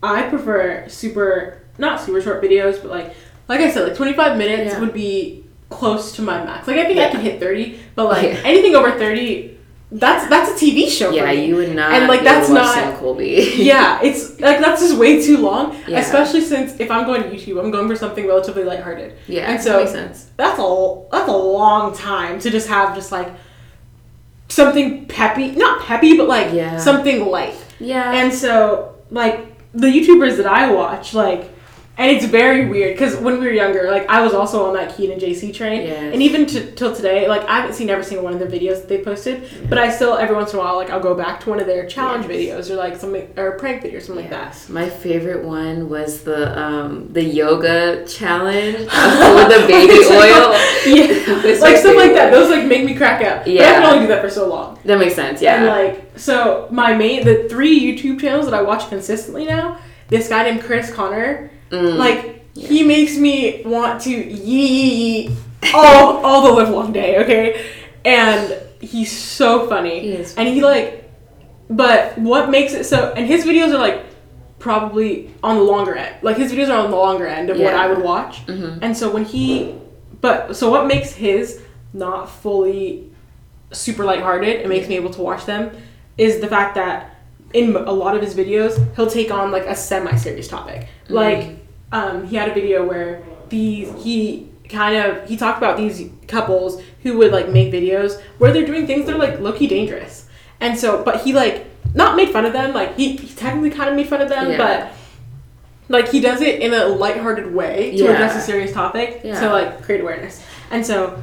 I 0.02 0.22
prefer 0.28 0.88
super 0.88 1.60
not 1.78 2.00
super 2.00 2.22
short 2.22 2.42
videos, 2.42 2.80
but 2.80 2.90
like 2.90 3.14
like 3.48 3.60
I 3.60 3.70
said, 3.70 3.86
like 3.88 3.96
twenty 3.96 4.12
five 4.14 4.38
minutes 4.38 4.72
Yeah. 4.72 4.80
would 4.80 4.94
be 4.94 5.44
close 5.70 6.14
to 6.16 6.22
my 6.22 6.42
max. 6.44 6.68
Like 6.68 6.78
I 6.78 6.84
think 6.86 6.98
I 6.98 7.02
Yeah. 7.06 7.10
can 7.10 7.20
hit 7.20 7.40
thirty, 7.40 7.80
but 7.96 8.06
like 8.06 8.22
Yeah. 8.24 8.40
anything 8.44 8.76
over 8.76 8.92
thirty, 8.92 9.58
that's 9.90 10.28
that's 10.28 10.50
a 10.52 10.64
TV 10.64 10.88
show. 10.88 11.10
Yeah, 11.10 11.22
for 11.28 11.34
me. 11.36 11.46
you 11.46 11.56
would 11.56 11.74
not 11.74 11.92
And, 11.92 12.08
like, 12.08 12.22
that's 12.24 12.48
not- 12.48 12.74
Sam 12.74 12.96
Colby. 12.96 13.52
yeah, 13.56 14.00
it's 14.02 14.40
like 14.40 14.60
that's 14.60 14.80
just 14.82 14.96
way 14.96 15.20
too 15.22 15.38
long. 15.38 15.76
Yeah. 15.88 15.98
Especially 16.00 16.40
since 16.42 16.78
if 16.80 16.90
I'm 16.90 17.04
going 17.06 17.22
to 17.24 17.28
YouTube, 17.28 17.58
I'm 17.62 17.70
going 17.70 17.88
for 17.88 17.96
something 17.96 18.26
relatively 18.26 18.64
lighthearted. 18.64 19.14
yeah, 19.26 19.48
And 19.50 19.58
that 19.58 19.64
so- 19.64 19.78
makes 19.78 19.92
sense. 19.92 20.26
That's 20.36 20.58
a 20.58 21.02
that's 21.12 21.28
a 21.28 21.36
long 21.36 21.94
time 21.94 22.38
to 22.40 22.50
just 22.50 22.68
have 22.68 22.94
just 22.94 23.10
like 23.10 23.28
something 24.54 25.06
peppy, 25.06 25.50
not 25.52 25.82
peppy, 25.82 26.16
but 26.16 26.28
like 26.28 26.52
Yeah. 26.52 26.78
something 26.78 27.26
light. 27.26 27.54
Yeah. 27.80 28.12
And 28.12 28.32
so 28.32 28.94
like 29.10 29.40
the 29.72 29.88
YouTubers 29.88 30.36
that 30.36 30.46
I 30.46 30.70
watch, 30.72 31.14
like, 31.14 31.50
and 31.96 32.10
it's 32.10 32.24
very 32.24 32.66
weird 32.68 32.94
because 32.94 33.14
when 33.16 33.38
we 33.38 33.46
were 33.46 33.52
younger, 33.52 33.88
like 33.90 34.08
I 34.08 34.20
was 34.22 34.34
also 34.34 34.66
on 34.66 34.74
that 34.74 34.98
and 34.98 35.20
JC 35.20 35.54
train, 35.54 35.82
Yes. 35.86 36.12
and 36.12 36.20
even 36.22 36.44
to, 36.46 36.72
till 36.72 36.94
today, 36.94 37.28
like 37.28 37.42
I 37.48 37.60
haven't 37.60 37.74
seen 37.74 37.88
every 37.90 38.04
single 38.04 38.24
one 38.24 38.32
of 38.32 38.40
the 38.40 38.46
videos 38.46 38.76
that 38.80 38.88
they 38.88 39.02
posted, 39.02 39.48
but 39.68 39.78
I 39.78 39.90
still 39.90 40.16
every 40.16 40.34
once 40.34 40.52
in 40.52 40.58
a 40.58 40.62
while, 40.62 40.76
like 40.76 40.90
I'll 40.90 41.00
go 41.00 41.14
back 41.14 41.40
to 41.40 41.50
one 41.50 41.60
of 41.60 41.66
their 41.66 41.86
challenge 41.86 42.26
Yes. 42.28 42.68
videos 42.68 42.70
or 42.70 42.76
like 42.76 42.96
something 42.96 43.32
or 43.36 43.48
a 43.48 43.58
prank 43.58 43.82
video 43.82 43.98
or 43.98 44.00
something 44.00 44.24
like 44.24 44.30
that. 44.32 44.56
My 44.68 44.88
favorite 44.88 45.44
one 45.44 45.88
was 45.88 46.22
the 46.22 46.58
um 46.60 47.12
the 47.12 47.22
yoga 47.22 48.04
challenge 48.06 48.78
with 48.78 48.88
the 48.88 49.64
baby 49.68 49.94
oil. 50.10 50.54
Yeah, 50.86 51.42
like 51.60 51.76
stuff 51.78 51.96
like 51.96 52.12
that. 52.14 52.30
Those 52.30 52.50
like 52.50 52.66
make 52.66 52.84
me 52.84 52.94
crack 52.94 53.24
up. 53.24 53.44
But 53.44 53.52
I 53.54 53.56
can 53.56 53.82
only 53.84 54.00
do 54.00 54.06
that 54.08 54.20
for 54.20 54.28
so 54.28 54.48
long. 54.48 54.78
That 54.84 54.98
makes 54.98 55.14
sense. 55.14 55.40
And 55.42 55.64
Yeah. 55.64 55.72
like, 55.74 56.18
so 56.18 56.68
my 56.70 56.94
main, 56.94 57.24
the 57.24 57.48
three 57.48 57.80
YouTube 57.80 58.20
channels 58.20 58.44
that 58.44 58.54
I 58.54 58.60
watch 58.62 58.88
consistently 58.90 59.44
now, 59.46 59.78
this 60.08 60.28
guy 60.28 60.42
named 60.44 60.62
Chris 60.62 60.92
Conner, 60.92 61.50
Mm. 61.70 61.96
like, 61.96 62.44
he 62.56 62.84
makes 62.84 63.16
me 63.16 63.62
want 63.64 64.00
to 64.02 64.10
yee 64.10 65.34
all, 65.74 66.16
all 66.24 66.42
the 66.46 66.52
live 66.52 66.68
long 66.68 66.92
day, 66.92 67.18
okay? 67.18 67.66
And 68.04 68.56
he's 68.80 69.10
so 69.10 69.68
funny. 69.68 70.00
He 70.00 70.08
is 70.12 70.34
And 70.36 70.48
he 70.48 70.62
like, 70.62 71.10
but 71.70 72.16
what 72.18 72.50
makes 72.50 72.74
it 72.74 72.84
so, 72.84 73.12
and 73.16 73.26
his 73.26 73.44
videos 73.44 73.72
are 73.74 73.78
like 73.78 74.04
probably 74.58 75.30
on 75.42 75.56
the 75.56 75.62
longer 75.62 75.94
end. 75.94 76.16
Like, 76.22 76.36
his 76.36 76.52
videos 76.52 76.68
are 76.68 76.78
on 76.84 76.90
the 76.90 76.96
longer 76.96 77.26
end 77.26 77.50
of 77.50 77.58
what 77.58 77.74
I 77.74 77.88
would 77.88 78.02
watch. 78.02 78.46
Mhm. 78.46 78.78
And 78.82 78.96
so 78.96 79.10
when 79.10 79.24
he, 79.24 79.74
but 80.20 80.54
so 80.56 80.70
what 80.70 80.86
makes 80.86 81.12
his 81.12 81.60
not 81.92 82.30
fully 82.30 83.10
super 83.72 84.04
lighthearted 84.04 84.60
and 84.60 84.68
makes 84.68 84.88
me 84.88 84.96
able 84.96 85.10
to 85.10 85.20
watch 85.22 85.44
them 85.46 85.70
is 86.16 86.40
the 86.40 86.46
fact 86.46 86.74
that 86.76 87.13
in 87.54 87.74
a 87.76 87.92
lot 87.92 88.14
of 88.16 88.20
his 88.20 88.34
videos 88.34 88.94
he'll 88.96 89.08
take 89.10 89.30
on 89.30 89.50
like 89.50 89.64
a 89.66 89.74
semi-serious 89.74 90.48
topic. 90.48 90.86
Like 91.08 91.56
um, 91.92 92.26
he 92.26 92.36
had 92.36 92.50
a 92.50 92.54
video 92.54 92.84
where 92.84 93.22
these 93.48 93.90
he 94.02 94.50
kind 94.68 94.96
of 94.96 95.26
he 95.28 95.36
talked 95.36 95.58
about 95.58 95.76
these 95.76 96.10
couples 96.26 96.82
who 97.02 97.16
would 97.18 97.30
like 97.32 97.48
make 97.48 97.72
videos 97.72 98.20
where 98.38 98.52
they're 98.52 98.66
doing 98.66 98.86
things 98.86 99.06
that 99.06 99.14
are 99.14 99.18
like 99.18 99.38
low-key 99.40 99.68
dangerous. 99.68 100.28
And 100.60 100.78
so 100.78 101.02
but 101.02 101.22
he 101.22 101.32
like 101.32 101.66
not 101.94 102.16
made 102.16 102.30
fun 102.30 102.44
of 102.44 102.52
them, 102.52 102.74
like 102.74 102.96
he, 102.96 103.16
he 103.16 103.32
technically 103.34 103.70
kind 103.70 103.88
of 103.88 103.94
made 103.94 104.08
fun 104.08 104.20
of 104.20 104.28
them, 104.28 104.50
Yeah. 104.50 104.56
but 104.58 104.92
like 105.88 106.08
he 106.10 106.18
does 106.20 106.40
it 106.40 106.60
in 106.60 106.74
a 106.74 106.86
lighthearted 106.86 107.54
way 107.54 107.92
to 107.92 108.04
Yeah. 108.04 108.10
address 108.12 108.36
a 108.36 108.40
serious 108.40 108.72
topic 108.72 109.20
Yeah. 109.22 109.38
to 109.38 109.48
like 109.50 109.82
create 109.82 110.00
awareness. 110.00 110.42
And 110.72 110.84
so 110.84 111.22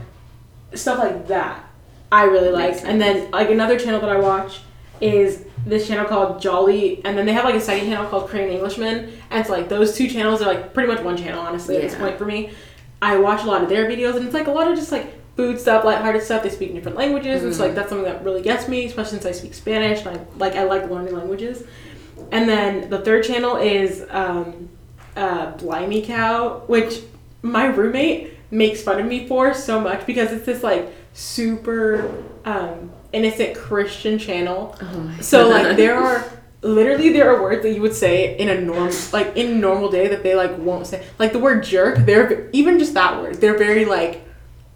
stuff 0.73 0.99
like 0.99 1.27
that 1.27 1.61
I 2.09 2.23
really 2.25 2.51
like. 2.51 2.81
And 2.85 3.01
then 3.01 3.31
like 3.31 3.49
another 3.49 3.77
channel 3.77 3.99
that 3.99 4.09
I 4.09 4.17
watch 4.17 4.61
is 5.01 5.43
this 5.65 5.87
channel 5.87 6.05
called 6.05 6.41
Jolly 6.41 7.03
and 7.05 7.17
then 7.17 7.25
they 7.25 7.33
have 7.33 7.45
like 7.45 7.55
a 7.55 7.61
second 7.61 7.87
channel 7.87 8.09
called 8.09 8.29
Korean 8.29 8.49
Englishman 8.49 9.11
and 9.29 9.45
so 9.45 9.53
like 9.53 9.69
those 9.69 9.95
two 9.95 10.07
channels 10.07 10.41
are 10.41 10.53
like 10.53 10.73
pretty 10.73 10.91
much 10.91 11.03
one 11.03 11.17
channel 11.17 11.39
honestly 11.39 11.75
at 11.75 11.81
this 11.81 11.95
point 11.95 12.17
for 12.17 12.25
me. 12.25 12.51
I 13.01 13.17
watch 13.17 13.43
a 13.43 13.47
lot 13.47 13.63
of 13.63 13.69
their 13.69 13.85
videos 13.89 14.15
and 14.15 14.25
it's 14.25 14.33
like 14.33 14.47
a 14.47 14.51
lot 14.51 14.67
of 14.67 14.77
just 14.77 14.91
like 14.91 15.13
food 15.35 15.59
stuff, 15.59 15.83
lighthearted 15.83 16.23
stuff. 16.23 16.43
They 16.43 16.49
speak 16.49 16.69
in 16.69 16.75
different 16.75 16.97
languages 16.97 17.43
and 17.43 17.53
so 17.53 17.65
like 17.65 17.75
that's 17.75 17.89
something 17.89 18.05
that 18.05 18.23
really 18.23 18.41
gets 18.41 18.67
me, 18.67 18.85
especially 18.85 19.19
since 19.19 19.25
I 19.25 19.31
speak 19.31 19.53
Spanish 19.53 20.05
and 20.05 20.17
I 20.17 20.25
like 20.37 20.55
I 20.55 20.63
like 20.63 20.89
learning 20.89 21.15
languages. 21.15 21.63
And 22.31 22.47
then 22.47 22.89
the 22.89 22.99
third 22.99 23.23
channel 23.23 23.57
is 23.57 24.05
um, 24.09 24.69
uh, 25.15 25.51
Blimey 25.57 26.05
Cow, 26.05 26.63
which 26.67 27.01
my 27.41 27.65
roommate 27.65 28.37
makes 28.51 28.83
fun 28.83 28.99
of 28.99 29.05
me 29.05 29.27
for 29.27 29.53
so 29.53 29.79
much 29.79 30.05
because 30.05 30.31
it's 30.31 30.45
this 30.45 30.61
like 30.61 30.93
super 31.13 32.23
um, 32.45 32.91
innocent 33.13 33.55
Christian 33.55 34.17
channel. 34.17 34.75
Oh 34.81 34.85
my 34.99 35.17
So 35.19 35.47
like 35.49 35.77
there 35.77 35.95
are 35.97 36.23
literally 36.61 37.11
there 37.11 37.33
are 37.35 37.41
words 37.41 37.63
that 37.63 37.71
you 37.73 37.81
would 37.81 37.95
say 37.95 38.37
in 38.37 38.49
a 38.49 38.59
norm 38.61 38.91
like 39.11 39.35
in 39.35 39.59
normal 39.59 39.89
day 39.89 40.07
that 40.09 40.23
they 40.23 40.35
like 40.35 40.57
won't 40.57 40.87
say. 40.87 41.05
Like 41.19 41.31
the 41.33 41.39
word 41.39 41.63
jerk, 41.63 41.99
they're 42.05 42.49
even 42.51 42.79
just 42.79 42.93
that 42.93 43.21
word. 43.21 43.35
They're 43.35 43.57
very 43.57 43.85
like 43.85 44.23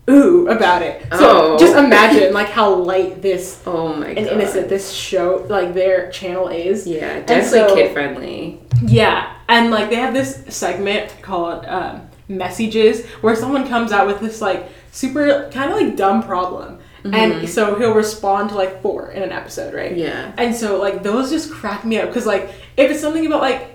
ooh 0.10 0.48
about 0.50 0.82
it. 0.82 1.02
So 1.14 1.54
Oh. 1.54 1.58
just 1.58 1.76
imagine 1.76 2.34
like 2.34 2.50
how 2.50 2.74
light 2.76 3.22
this 3.22 3.62
Oh 3.66 3.94
my 3.96 4.08
god. 4.08 4.18
and 4.18 4.28
innocent 4.28 4.70
this 4.70 4.92
show 4.92 5.46
like 5.50 5.74
their 5.74 6.10
channel 6.12 6.48
is. 6.48 6.86
Yeah, 6.88 7.22
definitely 7.22 7.60
so- 7.70 7.76
kid 7.76 7.94
friendly. 7.94 8.60
Yeah, 8.86 9.34
and 9.48 9.72
like 9.72 9.90
they 9.90 9.96
have 9.96 10.14
this 10.14 10.44
segment 10.50 11.22
called 11.22 11.66
um, 11.66 12.02
messages 12.28 13.06
where 13.22 13.36
someone 13.36 13.68
comes 13.68 13.92
out 13.92 14.06
with 14.08 14.20
this 14.20 14.42
like 14.42 14.68
super 14.92 15.50
kind 15.52 15.72
of 15.72 15.78
like 15.80 15.96
dumb 15.96 16.22
problem, 16.24 16.75
and 17.14 17.48
so 17.48 17.76
he'll 17.78 17.94
respond 17.94 18.50
to 18.50 18.56
like 18.56 18.82
four 18.82 19.12
in 19.12 19.22
an 19.24 19.32
episode, 19.32 19.74
right? 19.74 19.96
Yeah. 19.96 20.34
And 20.38 20.56
so 20.56 20.80
like 20.80 21.04
those 21.04 21.30
just 21.30 21.52
crack 21.52 21.86
me 21.86 22.00
up 22.00 22.08
because 22.10 22.26
like 22.26 22.50
if 22.78 22.90
it's 22.92 23.02
something 23.02 23.26
about 23.26 23.42
like 23.42 23.72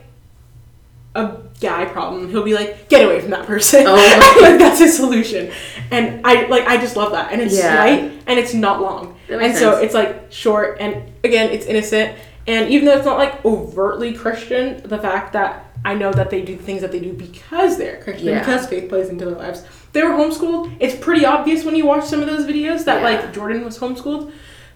a 1.14 1.38
guy 1.60 1.84
problem, 1.86 2.28
he'll 2.30 2.44
be 2.44 2.54
like, 2.54 2.88
"Get 2.88 3.04
away 3.04 3.20
from 3.20 3.30
that 3.30 3.46
person." 3.46 3.84
Oh 3.86 3.96
my- 3.96 4.48
like 4.48 4.58
that's 4.58 4.78
his 4.78 4.96
solution, 4.96 5.50
and 5.90 6.24
I 6.24 6.46
like 6.46 6.66
I 6.68 6.76
just 6.76 6.96
love 6.96 7.12
that, 7.12 7.32
and 7.32 7.40
it's 7.42 7.56
Yeah. 7.58 7.78
light 7.78 8.12
and 8.26 8.38
it's 8.38 8.54
not 8.54 8.80
long, 8.80 9.16
and 9.28 9.40
makes 9.40 9.58
so 9.58 9.78
it's 9.78 9.94
like 9.94 10.30
short 10.30 10.76
and 10.80 11.02
again 11.24 11.50
it's 11.50 11.66
innocent, 11.66 12.16
and 12.46 12.70
even 12.70 12.86
though 12.86 12.96
it's 12.96 13.06
not 13.06 13.18
like 13.18 13.44
overtly 13.44 14.12
Christian, 14.12 14.82
the 14.88 14.98
fact 14.98 15.32
that 15.32 15.66
I 15.84 15.94
know 15.94 16.12
that 16.12 16.30
they 16.30 16.42
do 16.42 16.56
the 16.56 16.62
things 16.62 16.80
that 16.82 16.92
they 16.92 17.00
do 17.00 17.12
because 17.12 17.76
they're 17.76 18.00
Christian, 18.02 18.28
Yeah. 18.28 18.38
because 18.40 18.66
faith 18.68 18.88
plays 18.88 19.08
into 19.08 19.24
their 19.24 19.34
lives. 19.34 19.64
They 19.92 20.02
were 20.02 20.10
homeschooled. 20.10 20.72
It's 20.80 20.94
pretty 20.94 21.24
obvious 21.24 21.64
when 21.64 21.74
you 21.74 21.84
watch 21.86 22.04
some 22.04 22.20
of 22.20 22.26
those 22.28 22.44
videos 22.46 22.84
that 22.84 23.02
Yeah. 23.02 23.08
like 23.18 23.32
Jordan 23.32 23.64
was 23.64 23.78
homeschooled, 23.78 24.30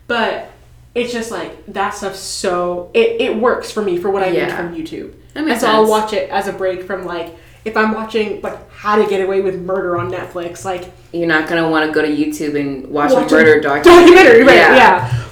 but 0.06 0.50
it's 0.94 1.12
just 1.12 1.30
like 1.30 1.64
that 1.66 1.90
stuff. 1.94 2.14
so 2.16 2.90
it, 2.94 3.21
it 3.21 3.37
works 3.37 3.71
for 3.71 3.83
me 3.83 3.97
for 3.99 4.11
what 4.11 4.23
I 4.23 4.30
need 4.30 4.50
from 4.52 4.75
YouTube. 4.75 5.12
That 5.35 5.40
And 5.40 5.47
makes 5.47 5.61
so 5.61 5.68
I'll 5.68 5.88
watch 5.88 6.12
it 6.12 6.30
as 6.30 6.47
a 6.49 6.52
break 6.52 6.85
from 6.85 7.04
like 7.04 7.35
if 7.64 7.76
I'm 7.76 7.92
watching 7.94 8.40
like 8.42 8.71
How 8.71 8.97
to 9.02 9.09
Get 9.09 9.21
Away 9.25 9.40
with 9.40 9.61
Murder 9.61 9.97
on 9.99 10.11
Netflix, 10.11 10.64
like 10.64 10.92
You're 11.12 11.26
not 11.26 11.49
gonna 11.49 11.68
want 11.71 11.88
to 11.88 11.92
go 11.94 12.02
to 12.02 12.09
YouTube 12.14 12.59
and 12.61 12.87
watch, 12.88 13.12
watch 13.12 13.30
a 13.33 13.35
murder 13.35 13.61
documentary. 13.61 14.02
documentary, 14.14 14.42
right? 14.44 14.56
Yeah. 14.56 14.76
Yeah. 14.76 15.25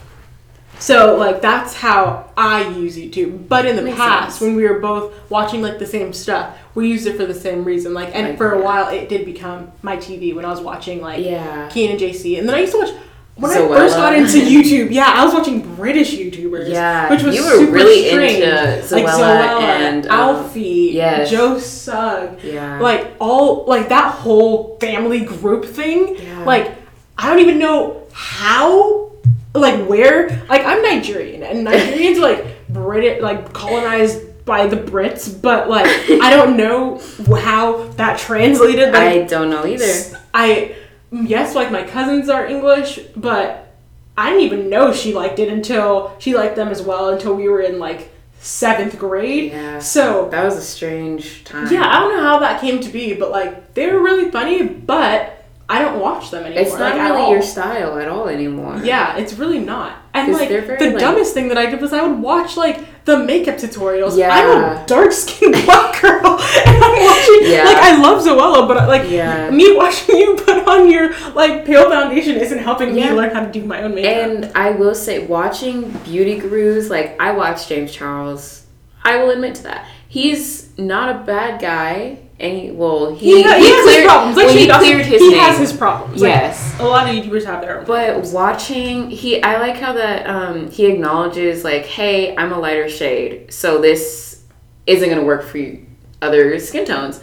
So 0.83 1.17
like 1.17 1.41
that's 1.41 1.75
how 1.75 2.31
I 2.37 2.69
use 2.69 2.97
YouTube. 2.97 3.49
But 3.49 3.67
in 3.67 3.77
the 3.77 3.83
Makes 3.83 3.97
past, 3.99 4.39
sense. 4.39 4.41
when 4.41 4.57
we 4.57 4.67
were 4.69 4.81
both 4.81 5.15
watching 5.31 5.63
like 5.63 5.79
the 5.79 5.87
same 5.87 6.13
stuff, 6.13 6.57
we 6.75 6.89
used 6.89 7.07
it 7.07 7.17
for 7.17 7.25
the 7.27 7.35
same 7.35 7.65
reason. 7.65 7.95
Like, 7.95 8.11
and 8.15 8.29
Like, 8.29 8.37
for 8.39 8.53
a 8.53 8.59
yeah. 8.59 8.65
while, 8.65 8.89
it 8.89 9.09
did 9.09 9.25
become 9.25 9.71
my 9.83 9.97
TV 9.97 10.35
when 10.35 10.45
I 10.45 10.49
was 10.51 10.61
watching 10.61 11.01
like 11.01 11.25
Yeah. 11.25 11.69
Kian 11.71 11.91
and 11.93 12.01
JC, 12.01 12.39
and 12.39 12.49
then 12.49 12.55
I 12.57 12.61
used 12.61 12.73
to 12.73 12.79
watch. 12.79 12.91
When 13.35 13.51
I 13.51 13.55
Zoella. 13.57 13.77
first 13.79 13.97
got 13.97 14.15
into 14.15 14.39
YouTube, 14.55 14.91
yeah, 14.91 15.11
I 15.17 15.25
was 15.25 15.33
watching 15.33 15.61
British 15.77 16.13
YouTubers. 16.15 16.69
Yeah, 16.69 17.09
which 17.11 17.23
was 17.23 17.35
you 17.35 17.43
were 17.43 17.51
super 17.53 17.73
really 17.73 18.09
strange. 18.11 18.43
into 18.45 18.95
like 18.95 19.07
Zoella 19.07 19.19
Zoella 19.19 19.61
and, 19.63 20.07
um, 20.07 20.13
Alfie, 20.13 20.91
yes. 20.93 21.31
Joe 21.31 21.59
Sugg, 21.59 22.43
Yeah. 22.45 22.79
like 22.81 23.07
all 23.21 23.65
like 23.67 23.89
that 23.89 24.13
whole 24.17 24.77
family 24.81 25.21
group 25.21 25.65
thing 25.65 26.17
Yeah. 26.19 26.45
like 26.45 26.73
i 27.17 27.29
don't 27.31 27.39
even 27.41 27.59
know 27.59 28.03
how 28.13 29.12
like 29.55 29.87
where 29.87 30.29
like 30.49 30.65
i'm 30.65 30.83
nigerian 30.83 31.43
and 31.43 31.67
nigerians 31.67 32.19
like 32.21 32.67
british 32.69 33.21
like 33.23 33.53
colonized 33.53 34.45
by 34.45 34.67
the 34.67 34.77
brits 34.77 35.41
but 35.41 35.69
like 35.69 35.87
i 36.23 36.31
don't 36.35 36.57
know 36.57 36.99
how 37.41 37.87
that 37.93 38.19
translated 38.19 38.93
like 38.93 39.03
I 39.03 39.23
don't 39.23 39.51
know 39.51 39.65
either. 39.67 40.19
I 40.35 40.75
yes, 41.13 41.55
like 41.55 41.71
my 41.71 41.83
cousins 41.85 42.29
are 42.31 42.47
English, 42.47 42.99
but 43.15 43.75
I 44.17 44.31
didn't 44.31 44.45
even 44.45 44.71
know 44.71 44.93
she 44.95 45.13
liked 45.15 45.39
it 45.39 45.49
until 45.49 46.17
she 46.19 46.35
liked 46.35 46.57
them 46.57 46.69
as 46.69 46.81
well 46.83 47.11
until 47.11 47.35
we 47.35 47.49
were 47.49 47.61
in 47.61 47.79
like 47.79 48.11
seventh 48.41 48.99
grade. 48.99 49.53
Yeah. 49.53 49.79
So 49.79 50.29
That 50.31 50.43
was 50.45 50.57
a 50.57 50.63
strange 50.63 51.45
time. 51.45 51.71
yeah, 51.73 51.87
I 51.87 52.01
don't 52.01 52.17
know 52.17 52.23
how 52.23 52.39
that 52.41 52.61
came 52.63 52.81
to 52.81 52.89
be, 52.89 53.13
but 53.15 53.31
like 53.31 53.75
they 53.75 53.87
were 53.93 54.03
really 54.03 54.31
funny, 54.31 54.65
but 54.67 55.42
I 55.75 55.79
don't 55.81 55.99
watch 56.01 56.31
them 56.31 56.45
anymore. 56.45 56.63
It's 56.63 56.73
not 56.79 56.97
like, 56.97 57.11
really 57.11 57.31
your 57.31 57.43
style 57.43 57.99
at 57.99 58.07
all 58.09 58.29
anymore. 58.29 58.79
Yeah, 58.85 59.17
it's 59.17 59.33
really 59.35 59.59
not. 59.59 59.97
And 60.15 60.33
like 60.35 60.51
very, 60.51 60.77
the 60.77 60.91
like- 60.91 60.99
dumbest 60.99 61.33
thing 61.33 61.49
that 61.49 61.57
I 61.57 61.67
did 61.71 61.81
was 61.81 61.93
I 61.95 62.07
would 62.07 62.19
watch 62.21 62.57
like 62.59 63.05
the 63.07 63.19
makeup 63.19 63.57
tutorials. 63.57 64.17
Yeah. 64.19 64.29
I'm 64.31 64.49
a 64.83 64.87
dark 64.87 65.13
skinned 65.13 65.55
black 65.65 66.01
girl, 66.03 66.39
and 66.67 66.85
I'm 66.85 67.05
watching 67.05 67.41
Yeah. 67.51 67.65
like 67.65 67.79
I 67.79 67.97
love 68.03 68.23
Zoella, 68.23 68.69
but 68.69 68.87
like 68.89 69.11
Yeah. 69.11 69.51
me 69.51 69.75
watching 69.75 70.17
you 70.19 70.37
put 70.37 70.67
on 70.69 70.91
your 70.91 71.07
like 71.33 71.65
pale 71.65 71.89
foundation 71.91 72.37
isn't 72.37 72.59
helping 72.59 72.95
Yeah. 72.95 73.11
me 73.11 73.17
learn 73.17 73.31
how 73.31 73.41
to 73.45 73.51
do 73.51 73.65
my 73.65 73.83
own 73.83 73.95
makeup. 73.95 74.13
And 74.13 74.53
I 74.55 74.71
will 74.73 74.95
say, 74.95 75.27
watching 75.27 75.89
beauty 76.05 76.39
gurus, 76.39 76.91
like 76.91 77.19
I 77.21 77.33
watch 77.33 77.69
James 77.69 77.91
Charles. 77.93 78.67
I 79.03 79.17
will 79.23 79.31
admit 79.31 79.55
to 79.57 79.63
that. 79.65 79.87
He's 80.07 80.77
not 80.79 81.09
a 81.17 81.19
bad 81.25 81.61
guy. 81.61 82.19
And 82.43 82.59
he, 82.59 82.71
well, 82.73 83.15
he, 83.15 83.37
he, 83.37 83.43
ha- 83.45 83.55
he 83.57 83.67
has 83.67 83.77
his 83.77 83.85
cleared- 83.85 84.09
problems. 84.09 84.37
Like 84.37 84.47
well, 84.47 84.57
he 84.57 84.67
cleared 84.69 85.07
his 85.07 85.21
he 85.23 85.29
name. 85.31 85.39
has 85.39 85.59
his 85.59 85.73
problems. 85.73 86.21
Like, 86.21 86.29
Yes. 86.31 86.81
a 86.81 86.85
lot 86.85 87.09
of 87.09 87.15
YouTubers 87.15 87.45
have 87.45 87.61
their 87.63 87.79
own. 87.81 87.85
But 87.87 88.25
watching, 88.33 89.09
he, 89.11 89.41
I 89.43 89.59
like 89.61 89.77
how 89.77 89.93
that 89.93 90.27
um, 90.27 90.71
he 90.71 90.87
acknowledges, 90.87 91.63
like, 91.65 91.87
hey, 91.87 92.37
I'm 92.37 92.53
a 92.53 92.59
lighter 92.59 92.89
shade, 92.89 93.53
so 93.53 93.81
this 93.81 94.43
isn't 94.87 95.09
gonna 95.09 95.23
work 95.23 95.45
for 95.45 95.59
you, 95.59 95.87
other 96.21 96.59
skin 96.59 96.85
tones. 96.85 97.21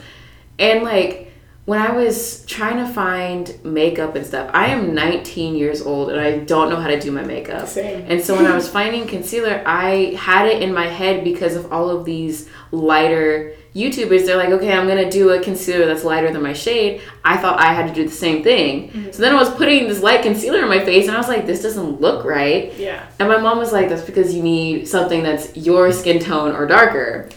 And 0.58 0.84
like, 0.84 1.26
when 1.66 1.80
I 1.80 1.92
was 1.92 2.46
trying 2.46 2.78
to 2.78 2.92
find 2.92 3.54
makeup 3.64 4.16
and 4.16 4.26
stuff, 4.26 4.50
I 4.54 4.68
am 4.68 4.96
19 4.96 5.56
years 5.56 5.82
old 5.84 6.10
and 6.10 6.20
I 6.20 6.40
don't 6.40 6.70
know 6.70 6.78
how 6.78 6.88
to 6.88 7.00
do 7.00 7.12
my 7.12 7.22
makeup. 7.24 7.68
Same. 7.68 8.06
And 8.08 8.24
so 8.24 8.36
when 8.36 8.48
I 8.48 8.56
was 8.56 8.68
finding 8.68 9.06
concealer, 9.06 9.62
I 9.68 10.16
had 10.18 10.48
it 10.48 10.64
in 10.64 10.74
my 10.74 10.88
head 10.88 11.24
because 11.24 11.56
of 11.56 11.72
all 11.72 11.90
of 11.92 12.06
these 12.06 12.50
lighter 12.72 13.54
YouTubers. 13.76 14.26
They're 14.26 14.38
like, 14.38 14.50
okay, 14.50 14.74
I'm 14.74 14.88
gonna 14.88 15.10
do 15.10 15.30
a 15.32 15.42
concealer 15.42 15.86
that's 15.86 16.04
lighter 16.04 16.32
than 16.32 16.42
my 16.42 16.54
shade. 16.54 17.02
I 17.24 17.38
thought 17.38 17.60
I 17.60 17.74
had 17.74 17.88
to 17.88 17.94
do 17.94 18.08
the 18.08 18.16
same 18.16 18.44
thing. 18.44 19.12
So 19.14 19.22
then 19.22 19.34
I 19.34 19.40
was 19.40 19.50
putting 19.56 19.88
this 19.88 20.02
light 20.02 20.24
concealer 20.24 20.64
in 20.64 20.70
my 20.70 20.84
face 20.84 21.08
and 21.08 21.16
I 21.16 21.20
was 21.20 21.28
like, 21.28 21.46
this 21.46 21.62
doesn't 21.62 22.02
look 22.02 22.26
right. 22.26 22.74
Yeah. 22.76 23.06
And 23.20 23.30
my 23.30 23.38
mom 23.38 23.58
was 23.58 23.72
like, 23.72 23.90
that's 23.90 24.04
because 24.04 24.34
you 24.34 24.42
need 24.42 24.88
something 24.88 25.24
that's 25.24 25.56
your 25.56 25.92
skin 25.92 26.20
tone 26.20 26.56
or 26.56 26.66
darker. 26.66 27.30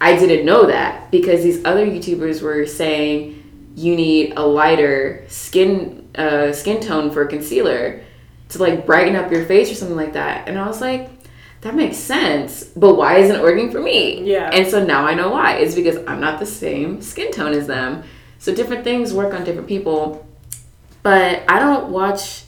I 0.00 0.16
didn't 0.16 0.44
know 0.44 0.66
that 0.66 1.10
because 1.10 1.42
these 1.42 1.64
other 1.64 1.86
YouTubers 1.86 2.42
were 2.42 2.66
saying 2.66 3.42
you 3.76 3.94
need 3.94 4.34
a 4.36 4.46
lighter 4.46 5.24
skin 5.28 6.08
uh, 6.16 6.52
skin 6.52 6.80
tone 6.80 7.10
for 7.10 7.26
concealer 7.26 8.02
to 8.48 8.58
like 8.58 8.86
brighten 8.86 9.16
up 9.16 9.30
your 9.30 9.44
face 9.44 9.70
or 9.70 9.74
something 9.74 9.96
like 9.96 10.14
that. 10.14 10.48
And 10.48 10.58
I 10.58 10.66
was 10.66 10.80
like, 10.80 11.10
that 11.66 11.74
makes 11.74 11.96
sense, 11.96 12.62
but 12.62 12.94
why 12.94 13.16
isn't 13.16 13.34
it 13.34 13.42
working 13.42 13.72
for 13.72 13.80
me? 13.80 14.22
Yeah. 14.22 14.50
And 14.52 14.68
so 14.68 14.84
now 14.84 15.04
I 15.04 15.14
know 15.14 15.30
why. 15.30 15.56
It's 15.56 15.74
because 15.74 15.96
I'm 16.06 16.20
not 16.20 16.38
the 16.38 16.46
same 16.46 17.02
skin 17.02 17.32
tone 17.32 17.52
as 17.52 17.66
them. 17.66 18.04
So 18.38 18.54
different 18.54 18.84
things 18.84 19.12
work 19.12 19.34
on 19.34 19.42
different 19.42 19.66
people. 19.66 20.24
But 21.02 21.42
I 21.48 21.58
don't 21.58 21.90
watch 21.90 22.44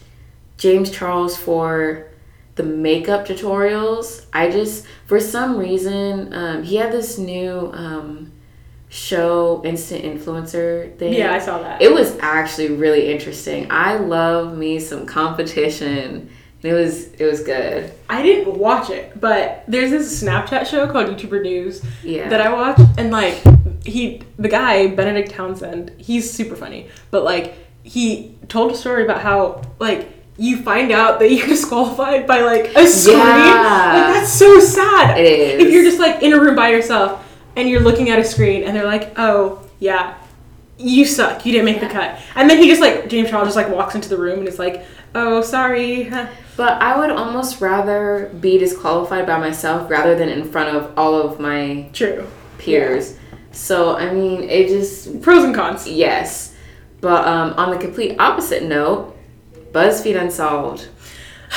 James 0.56 0.92
Charles 0.92 1.36
for 1.36 2.06
the 2.54 2.62
makeup 2.62 3.26
tutorials. 3.26 4.24
I 4.32 4.50
just, 4.50 4.86
for 5.06 5.18
some 5.18 5.56
reason, 5.56 6.32
um, 6.32 6.62
he 6.62 6.76
had 6.76 6.92
this 6.92 7.18
new 7.18 7.72
um, 7.72 8.30
show, 8.88 9.62
Instant 9.64 10.04
Influencer 10.04 10.96
thing. 10.96 11.12
Yeah, 11.12 11.34
I 11.34 11.40
saw 11.40 11.58
that. 11.58 11.82
It 11.82 11.92
was 11.92 12.16
actually 12.20 12.68
really 12.68 13.10
interesting. 13.12 13.66
I 13.68 13.96
love 13.96 14.56
me 14.56 14.78
some 14.78 15.06
competition. 15.06 16.30
It 16.62 16.72
was 16.72 17.12
it 17.14 17.24
was 17.24 17.42
good. 17.42 17.92
I 18.08 18.22
didn't 18.22 18.58
watch 18.58 18.90
it, 18.90 19.20
but 19.20 19.62
there's 19.68 19.90
this 19.90 20.22
Snapchat 20.22 20.66
show 20.66 20.86
called 20.88 21.06
YouTuber 21.08 21.40
News 21.42 21.82
Yeah. 22.02 22.28
that 22.28 22.40
I 22.40 22.52
watch, 22.52 22.80
and 22.98 23.10
like 23.12 23.40
he, 23.84 24.22
the 24.38 24.48
guy 24.48 24.88
Benedict 24.88 25.30
Townsend, 25.30 25.92
he's 25.98 26.28
super 26.30 26.56
funny, 26.56 26.88
but 27.12 27.22
like 27.22 27.54
he 27.84 28.34
told 28.48 28.72
a 28.72 28.76
story 28.76 29.04
about 29.04 29.20
how 29.22 29.62
like 29.78 30.08
you 30.36 30.60
find 30.62 30.90
out 30.90 31.20
that 31.20 31.30
you're 31.32 31.46
disqualified 31.56 32.26
by 32.26 32.40
like 32.40 32.74
a 32.76 32.86
screen. 32.88 33.18
Yeah. 33.18 33.92
Like 33.94 34.14
that's 34.14 34.32
so 34.32 34.58
sad. 34.58 35.18
It 35.18 35.26
is. 35.26 35.64
If 35.66 35.72
you're 35.72 35.84
just 35.84 36.00
like 36.00 36.22
in 36.22 36.32
a 36.32 36.40
room 36.40 36.56
by 36.56 36.70
yourself 36.70 37.24
and 37.56 37.68
you're 37.68 37.80
looking 37.80 38.10
at 38.10 38.18
a 38.18 38.24
screen 38.24 38.64
and 38.64 38.74
they're 38.76 38.84
like, 38.86 39.12
"Oh, 39.16 39.62
yeah, 39.78 40.16
you 40.76 41.04
suck. 41.04 41.46
You 41.46 41.52
didn't 41.52 41.64
make 41.66 41.80
the 41.80 41.88
cut." 41.88 42.18
And 42.34 42.50
then 42.50 42.58
he 42.58 42.68
just 42.68 42.80
like 42.80 43.08
James 43.08 43.30
Charles 43.30 43.46
just 43.46 43.56
like 43.56 43.68
walks 43.68 43.94
into 43.94 44.08
the 44.08 44.16
room 44.18 44.40
and 44.40 44.48
is 44.48 44.58
like, 44.58 44.84
"Oh, 45.14 45.42
sorry." 45.42 46.10
But 46.56 46.82
I 46.82 46.98
would 46.98 47.10
almost 47.10 47.60
rather 47.60 48.30
be 48.40 48.58
disqualified 48.58 49.26
by 49.26 49.38
myself 49.38 49.88
rather 49.90 50.16
than 50.16 50.28
in 50.28 50.50
front 50.50 50.74
of 50.76 50.92
all 50.98 51.14
of 51.14 51.38
my 51.38 51.88
True. 51.92 52.26
peers. 52.58 53.16
So 53.52 53.96
I 53.96 54.12
mean, 54.12 54.42
it 54.44 54.68
just 54.68 55.20
Pros 55.22 55.44
and 55.44 55.54
cons. 55.54 55.86
yes. 55.88 56.54
But 57.00 57.26
um, 57.28 57.54
on 57.54 57.70
the 57.70 57.78
complete 57.78 58.16
opposite 58.18 58.64
note, 58.64 59.16
BuzzFeed 59.72 60.20
Unsolved. 60.20 60.88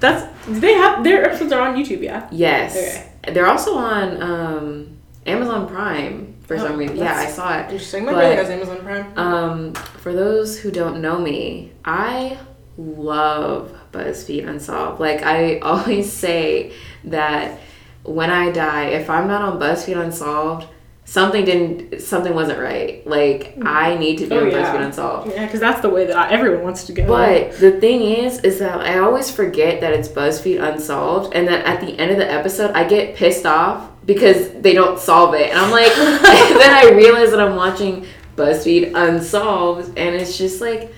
That's 0.00 0.32
they 0.46 0.74
have 0.74 1.02
their 1.04 1.24
episodes 1.24 1.52
are 1.52 1.60
on 1.60 1.76
YouTube, 1.76 2.02
yeah. 2.02 2.28
Yes. 2.30 2.76
Okay. 2.76 3.32
They're 3.34 3.46
also 3.48 3.74
on 3.76 4.22
um, 4.22 4.96
Amazon 5.26 5.66
Prime 5.68 6.34
for 6.42 6.54
Oh, 6.56 6.58
some 6.58 6.76
reason. 6.76 6.96
Yeah, 6.98 7.14
I 7.16 7.26
saw 7.26 7.58
it. 7.58 7.64
Interesting. 7.64 8.04
My 8.04 8.12
brother 8.12 8.36
has 8.36 8.50
Amazon 8.50 8.80
Prime. 8.82 9.18
Um, 9.18 9.72
for 9.74 10.12
those 10.12 10.58
who 10.60 10.70
don't 10.70 11.00
know 11.00 11.18
me, 11.18 11.72
I 11.84 12.38
love 12.76 13.76
BuzzFeed 13.92 14.46
Unsolved. 14.48 15.00
Like 15.00 15.22
I 15.22 15.58
always 15.60 16.12
say 16.12 16.72
that 17.04 17.60
when 18.02 18.30
I 18.30 18.50
die, 18.50 18.86
if 18.86 19.08
I'm 19.08 19.28
not 19.28 19.42
on 19.42 19.58
BuzzFeed 19.58 19.98
Unsolved, 19.98 20.68
something 21.06 21.44
didn't 21.44 22.00
something 22.00 22.34
wasn't 22.34 22.58
right. 22.58 23.06
Like 23.06 23.54
mm-hmm. 23.54 23.66
I 23.66 23.96
need 23.96 24.18
to 24.18 24.26
be 24.26 24.34
Oh, 24.34 24.44
on 24.44 24.50
yeah. 24.50 24.74
BuzzFeed 24.74 24.86
Unsolved. 24.86 25.32
Yeah, 25.32 25.46
because 25.46 25.60
that's 25.60 25.80
the 25.80 25.90
way 25.90 26.06
that 26.06 26.16
I, 26.16 26.30
everyone 26.30 26.62
wants 26.62 26.84
to 26.84 26.92
go. 26.92 27.06
But 27.06 27.52
the 27.58 27.80
thing 27.80 28.02
is, 28.02 28.40
is 28.40 28.58
that 28.58 28.80
I 28.80 28.98
always 28.98 29.30
forget 29.30 29.80
that 29.80 29.92
it's 29.92 30.08
BuzzFeed 30.08 30.62
Unsolved, 30.62 31.34
and 31.34 31.46
that 31.48 31.64
at 31.66 31.80
the 31.80 31.98
end 31.98 32.10
of 32.10 32.18
the 32.18 32.30
episode, 32.30 32.72
I 32.72 32.88
get 32.88 33.16
pissed 33.16 33.46
off 33.46 33.90
because 34.04 34.50
they 34.50 34.74
don't 34.74 34.98
solve 34.98 35.34
it, 35.34 35.50
and 35.50 35.58
I'm 35.58 35.70
like, 35.70 35.92
then 35.94 36.70
I 36.74 36.90
realize 36.94 37.30
that 37.30 37.40
I'm 37.40 37.56
watching 37.56 38.06
BuzzFeed 38.36 38.92
Unsolved, 38.94 39.96
and 39.98 40.14
it's 40.14 40.36
just 40.36 40.60
like, 40.60 40.92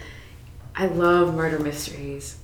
I 0.76 0.86
love 0.86 1.34
murder 1.34 1.58
mysteries, 1.58 2.36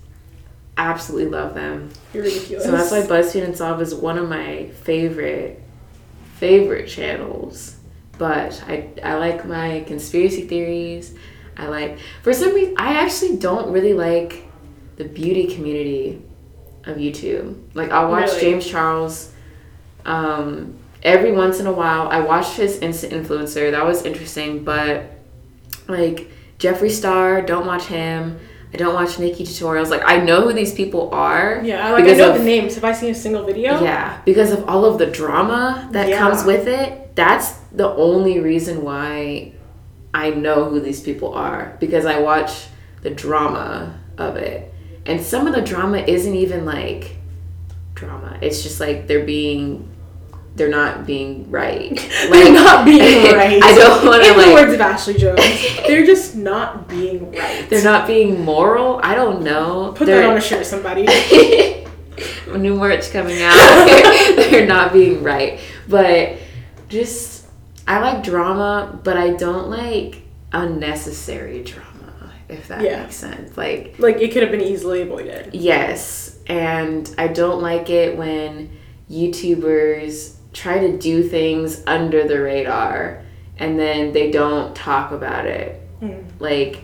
absolutely 0.77 1.31
love 1.31 1.55
them. 1.55 1.91
You're 2.15 2.25
ridiculous. 2.25 2.65
So 2.65 2.71
that's 2.71 2.91
why 2.91 3.03
BuzzFeed 3.03 3.45
Unsolved 3.45 3.83
is 3.83 3.95
one 3.95 4.19
of 4.19 4.29
my 4.29 4.67
favorite 4.85 5.61
favorite 6.37 6.89
channels. 6.89 7.77
But 8.19 8.63
I 8.67 8.89
I 9.03 9.15
like 9.15 9.45
my 9.47 9.85
conspiracy 9.87 10.47
theories. 10.47 11.15
I 11.57 11.67
like 11.67 11.99
for 12.23 12.33
some 12.33 12.55
reason 12.55 12.75
I 12.79 12.95
actually 12.95 13.37
don't 13.37 13.71
really 13.73 13.95
like 13.95 14.47
the 14.97 15.05
beauty 15.05 15.55
community 15.55 16.23
of 16.85 16.97
YouTube. 16.97 17.61
Like 17.75 17.91
I'll 17.91 18.11
watch 18.11 18.31
Really? 18.31 18.41
James 18.41 18.67
Charles 18.67 19.33
um 20.05 20.79
every 21.03 21.33
once 21.33 21.61
in 21.61 21.67
a 21.67 21.73
while. 21.73 22.09
I 22.09 22.21
watched 22.21 22.57
his 22.57 22.79
instant 22.79 23.13
influencer. 23.13 23.71
That 23.71 23.85
was 23.85 24.05
interesting, 24.05 24.65
but 24.65 25.05
like 25.89 26.31
Jeffree 26.63 26.91
Star, 26.91 27.43
don't 27.43 27.67
watch 27.67 27.87
him. 27.87 28.39
I 28.73 28.77
don't 28.77 28.95
watch 28.95 29.17
NikkieTutorials. 29.17 29.91
Like 29.91 30.03
I 30.05 30.19
know 30.19 30.43
who 30.43 30.53
these 30.53 30.73
people 30.73 31.11
are. 31.13 31.61
Yeah, 31.65 31.91
like 31.93 32.05
I 32.05 32.13
know 32.15 32.31
of- 32.33 32.39
the 32.39 32.45
names. 32.45 32.77
Have 32.77 32.85
I 32.85 32.93
seen 32.93 33.11
a 33.11 33.15
single 33.15 33.45
video? 33.45 33.83
yeah, 33.83 34.19
because 34.25 34.53
of 34.53 34.69
all 34.69 34.85
of 34.85 34.99
the 34.99 35.07
drama 35.07 35.89
that 35.93 36.09
Yeah. 36.09 36.19
comes 36.19 36.45
with 36.45 36.67
it. 36.69 37.15
That's 37.17 37.51
the 37.73 37.89
only 37.95 38.39
reason 38.41 38.83
why 38.83 39.53
I 40.15 40.31
know 40.31 40.65
who 40.67 40.79
these 40.81 41.01
people 41.01 41.35
are 41.35 41.77
because 41.81 42.07
I 42.07 42.21
watch 42.21 42.53
the 43.03 43.11
drama 43.11 43.99
of 44.17 44.37
it. 44.37 44.73
And 45.05 45.21
some 45.21 45.47
of 45.49 45.55
the 45.55 45.63
drama 45.63 45.99
isn't 45.99 46.35
even 46.35 46.65
like 46.65 47.17
drama. 47.95 48.39
It's 48.41 48.63
just 48.63 48.79
like 48.81 49.07
they're 49.09 49.25
being 49.25 49.89
they're 50.55 50.69
not 50.69 51.07
being 51.07 51.51
right. 51.51 51.91
They're 52.31 52.53
not 52.53 52.85
being 52.85 53.25
right. 53.35 53.63
I 53.63 53.75
don't 53.75 54.05
want 54.07 54.23
to 54.23 54.31
In 54.31 54.37
the 54.37 54.43
like 54.47 54.55
words 54.55 54.75
of 54.75 54.81
Ashley 54.81 55.15
Jones, 55.15 55.41
they're 55.87 56.05
just 56.05 56.37
not 56.37 56.89
being 56.89 57.33
right. 57.33 57.69
they're 57.71 57.83
not 57.85 58.07
being 58.07 58.45
moral. 58.45 59.01
I 59.03 59.15
don't 59.15 59.43
know. 59.43 59.93
Put 59.97 60.07
They're- 60.07 60.21
that 60.23 60.31
on 60.31 60.37
a 60.37 60.41
shirt, 60.41 60.67
somebody. 60.67 61.07
new 62.57 62.75
merch 62.77 63.11
coming 63.11 63.39
out. 63.41 63.55
They're 64.37 64.67
not 64.67 64.93
being 64.93 65.23
right. 65.23 65.59
But 65.89 66.37
just, 66.89 67.47
I 67.89 68.01
like 68.01 68.23
drama, 68.23 69.01
but 69.03 69.17
I 69.17 69.31
don't 69.31 69.69
like 69.71 70.21
unnecessary 70.53 71.63
drama, 71.65 72.31
if 72.51 72.69
that 72.69 72.83
Yeah. 72.83 73.03
makes 73.05 73.17
sense. 73.17 73.57
Like, 73.57 73.95
like 73.99 74.21
it 74.21 74.33
could 74.33 74.43
have 74.43 74.53
been 74.53 74.61
easily 74.61 75.01
avoided. 75.01 75.55
yes. 75.55 76.39
And 76.47 77.13
I 77.17 77.29
don't 77.29 77.63
like 77.63 77.89
it 77.89 78.19
when 78.19 78.71
YouTubers 79.11 80.35
try 80.53 80.79
to 80.79 80.99
do 80.99 81.23
things 81.23 81.83
under 81.87 82.27
the 82.27 82.41
radar 82.41 83.23
and 83.59 83.79
then 83.79 84.13
they 84.13 84.31
don't 84.31 84.75
talk 84.75 85.13
about 85.13 85.47
it. 85.47 85.81
Mm. 86.01 86.25
Like, 86.39 86.81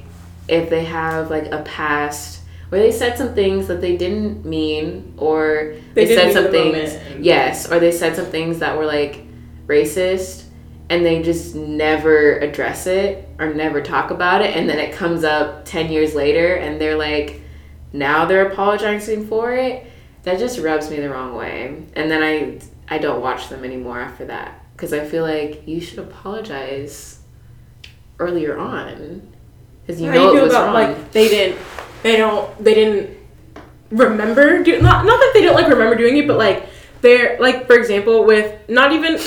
if 0.48 0.70
they 0.70 0.84
have 0.84 1.30
like 1.30 1.46
a 1.52 1.62
past 1.62 2.40
where 2.70 2.80
they 2.80 2.92
said 2.92 3.16
some 3.16 3.34
things 3.34 3.66
that 3.68 3.80
they 3.80 3.96
didn't 3.96 4.44
mean 4.44 5.14
or 5.16 5.76
They 5.94 6.06
they, 6.06 6.14
said 6.14 6.32
some 6.32 6.50
things 6.50 6.94
yes 7.18 7.70
or 7.70 7.78
they 7.78 7.92
said 7.92 8.16
some 8.16 8.26
things 8.26 8.58
that 8.58 8.76
were 8.76 8.86
like 8.86 9.24
racist 9.66 10.44
and 10.90 11.04
they 11.04 11.22
just 11.22 11.54
never 11.54 12.38
address 12.38 12.86
it 12.86 13.28
or 13.38 13.52
never 13.52 13.82
talk 13.82 14.10
about 14.10 14.40
it 14.40 14.56
and 14.56 14.68
then 14.68 14.78
it 14.78 14.94
comes 14.94 15.24
up 15.24 15.64
10 15.64 15.92
years 15.92 16.14
later 16.14 16.54
and 16.54 16.80
they're 16.80 16.96
like 16.96 17.40
now 17.92 18.24
they're 18.24 18.48
apologizing 18.50 19.26
for 19.26 19.52
it 19.52 19.86
that 20.22 20.38
just 20.38 20.58
rubs 20.58 20.90
me 20.90 20.98
the 20.98 21.08
wrong 21.08 21.34
way 21.34 21.84
and 21.94 22.10
then 22.10 22.22
i 22.22 22.58
i 22.90 22.98
don't 22.98 23.20
watch 23.20 23.48
them 23.48 23.64
anymore 23.64 24.00
after 24.00 24.24
that 24.26 24.60
because 24.72 24.92
i 24.92 25.04
feel 25.04 25.22
like 25.24 25.66
you 25.66 25.80
should 25.80 25.98
apologize 25.98 27.20
earlier 28.18 28.58
on 28.58 29.22
because 29.86 30.00
you 30.00 30.08
How 30.08 30.14
know 30.16 30.32
you 30.32 30.38
it 30.40 30.42
was 30.42 30.52
about 30.52 30.66
wrong. 30.66 30.74
like 30.74 31.12
they 31.12 31.28
didn't, 31.28 31.58
they 32.02 32.16
don't, 32.16 32.62
they 32.62 32.74
didn't 32.74 33.16
remember 33.90 34.62
do 34.62 34.82
not 34.82 35.06
not 35.06 35.18
that 35.18 35.30
they 35.32 35.40
don't 35.40 35.54
like 35.54 35.68
remember 35.68 35.94
doing 35.94 36.18
it, 36.18 36.26
but 36.26 36.36
like 36.36 36.66
they're 37.00 37.38
like 37.40 37.66
for 37.66 37.74
example 37.74 38.24
with 38.24 38.68
not 38.68 38.92
even 38.92 39.18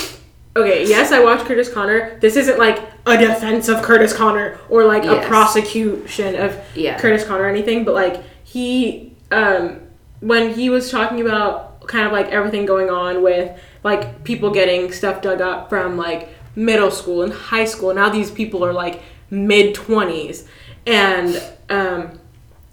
okay 0.56 0.86
yes 0.86 1.10
I 1.10 1.18
watched 1.24 1.46
Curtis 1.46 1.72
Conner. 1.72 2.16
This 2.20 2.36
isn't 2.36 2.60
like 2.60 2.78
a 3.06 3.16
defense 3.18 3.68
of 3.68 3.82
Curtis 3.82 4.14
Conner 4.14 4.60
or 4.68 4.84
like 4.84 5.04
a 5.04 5.26
prosecution 5.26 6.36
of 6.36 6.56
yeah. 6.76 6.96
Curtis 6.96 7.24
Conner 7.26 7.42
or 7.42 7.48
anything, 7.48 7.84
but 7.84 7.94
like 7.94 8.22
he 8.44 9.16
um 9.32 9.80
when 10.20 10.54
he 10.54 10.70
was 10.70 10.92
talking 10.92 11.20
about 11.20 11.71
kind 11.86 12.06
of 12.06 12.12
like 12.12 12.26
everything 12.28 12.66
going 12.66 12.90
on 12.90 13.22
with 13.22 13.58
like 13.84 14.24
people 14.24 14.50
getting 14.50 14.92
stuff 14.92 15.22
dug 15.22 15.40
up 15.40 15.68
from 15.68 15.96
like 15.96 16.28
middle 16.56 16.90
school 16.90 17.22
and 17.22 17.32
high 17.32 17.64
school. 17.64 17.92
Now 17.94 18.08
these 18.08 18.30
people 18.30 18.64
are 18.64 18.72
like 18.72 19.02
mid 19.30 19.74
twenties 19.74 20.46
and 20.86 21.42
um 21.70 22.18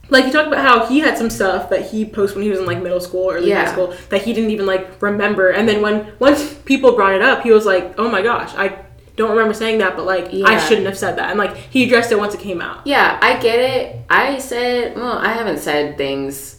like 0.09 0.25
you 0.25 0.31
talked 0.31 0.47
about 0.47 0.65
how 0.65 0.85
he 0.87 0.99
had 0.99 1.17
some 1.17 1.29
stuff 1.29 1.69
that 1.69 1.89
he 1.89 2.03
posted 2.03 2.35
when 2.37 2.43
he 2.43 2.49
was 2.49 2.59
in 2.59 2.65
like 2.65 2.81
middle 2.81 2.99
school 2.99 3.29
or 3.29 3.35
early 3.35 3.49
high 3.65 3.71
school 3.71 3.93
that 4.09 4.23
he 4.23 4.33
didn't 4.33 4.49
even 4.49 4.65
like 4.65 5.01
remember 5.01 5.49
and 5.51 5.69
then 5.69 5.81
when 5.81 6.11
once 6.19 6.53
people 6.65 6.95
brought 6.95 7.13
it 7.13 7.21
up 7.21 7.43
he 7.43 7.51
was 7.51 7.65
like 7.65 7.93
oh 7.97 8.09
my 8.09 8.21
gosh 8.21 8.53
i 8.55 8.77
don't 9.15 9.29
remember 9.29 9.53
saying 9.53 9.77
that 9.77 9.95
but 9.95 10.05
like 10.05 10.33
i 10.47 10.57
shouldn't 10.67 10.87
have 10.87 10.97
said 10.97 11.17
that 11.17 11.29
and 11.29 11.37
like 11.39 11.55
he 11.55 11.83
addressed 11.85 12.11
it 12.11 12.17
once 12.17 12.33
it 12.33 12.39
came 12.41 12.61
out 12.61 12.85
Yeah, 12.85 13.19
I 13.21 13.37
get 13.39 13.59
it. 13.59 14.01
I 14.09 14.39
said, 14.39 14.95
well, 14.95 15.17
I 15.17 15.31
haven't 15.33 15.59
said 15.59 15.97
things. 15.97 16.58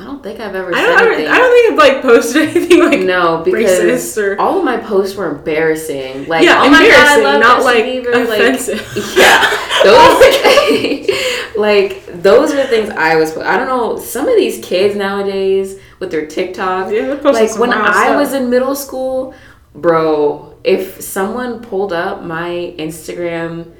I 0.00 0.04
don't 0.04 0.22
think 0.22 0.40
I've 0.40 0.54
ever 0.54 0.74
I 0.74 0.80
don't, 0.80 0.98
I 0.98 1.04
don't, 1.04 1.28
I 1.28 1.38
don't 1.38 1.52
think 1.52 1.72
I've 1.72 1.78
like 1.94 2.02
posted 2.02 2.48
anything 2.56 2.78
like 2.80 3.00
no, 3.00 3.42
because 3.44 4.16
or- 4.16 4.40
all 4.40 4.58
of 4.58 4.64
my 4.64 4.78
posts 4.78 5.14
were 5.14 5.30
embarrassing. 5.30 6.26
Like, 6.26 6.42
yeah, 6.42 6.62
oh 6.62 6.70
my 6.70 6.88
god, 6.88 7.06
I 7.06 7.22
love 7.22 7.40
not 7.40 7.64
like 7.64 7.84
Bieber. 7.84 8.26
Like, 8.26 8.40
offensive. 8.40 8.80
yeah, 9.16 9.40
those 9.84 10.08
oh 10.24 11.52
like 11.58 12.06
those 12.22 12.54
were 12.54 12.64
things 12.64 12.88
I 12.88 13.16
was. 13.16 13.36
I 13.36 13.58
don't 13.58 13.66
know. 13.66 13.98
Some 13.98 14.26
of 14.26 14.36
these 14.36 14.64
kids 14.64 14.96
nowadays 14.96 15.78
with 15.98 16.10
their 16.10 16.26
TikTok, 16.26 16.90
Yeah, 16.90 17.20
like 17.22 17.58
when 17.58 17.70
I 17.74 17.92
stuff. 17.92 18.16
was 18.16 18.32
in 18.32 18.48
middle 18.48 18.74
school, 18.74 19.34
bro. 19.74 20.56
If 20.64 21.02
someone 21.02 21.60
pulled 21.60 21.92
up 21.92 22.22
my 22.22 22.74
Instagram 22.78 23.70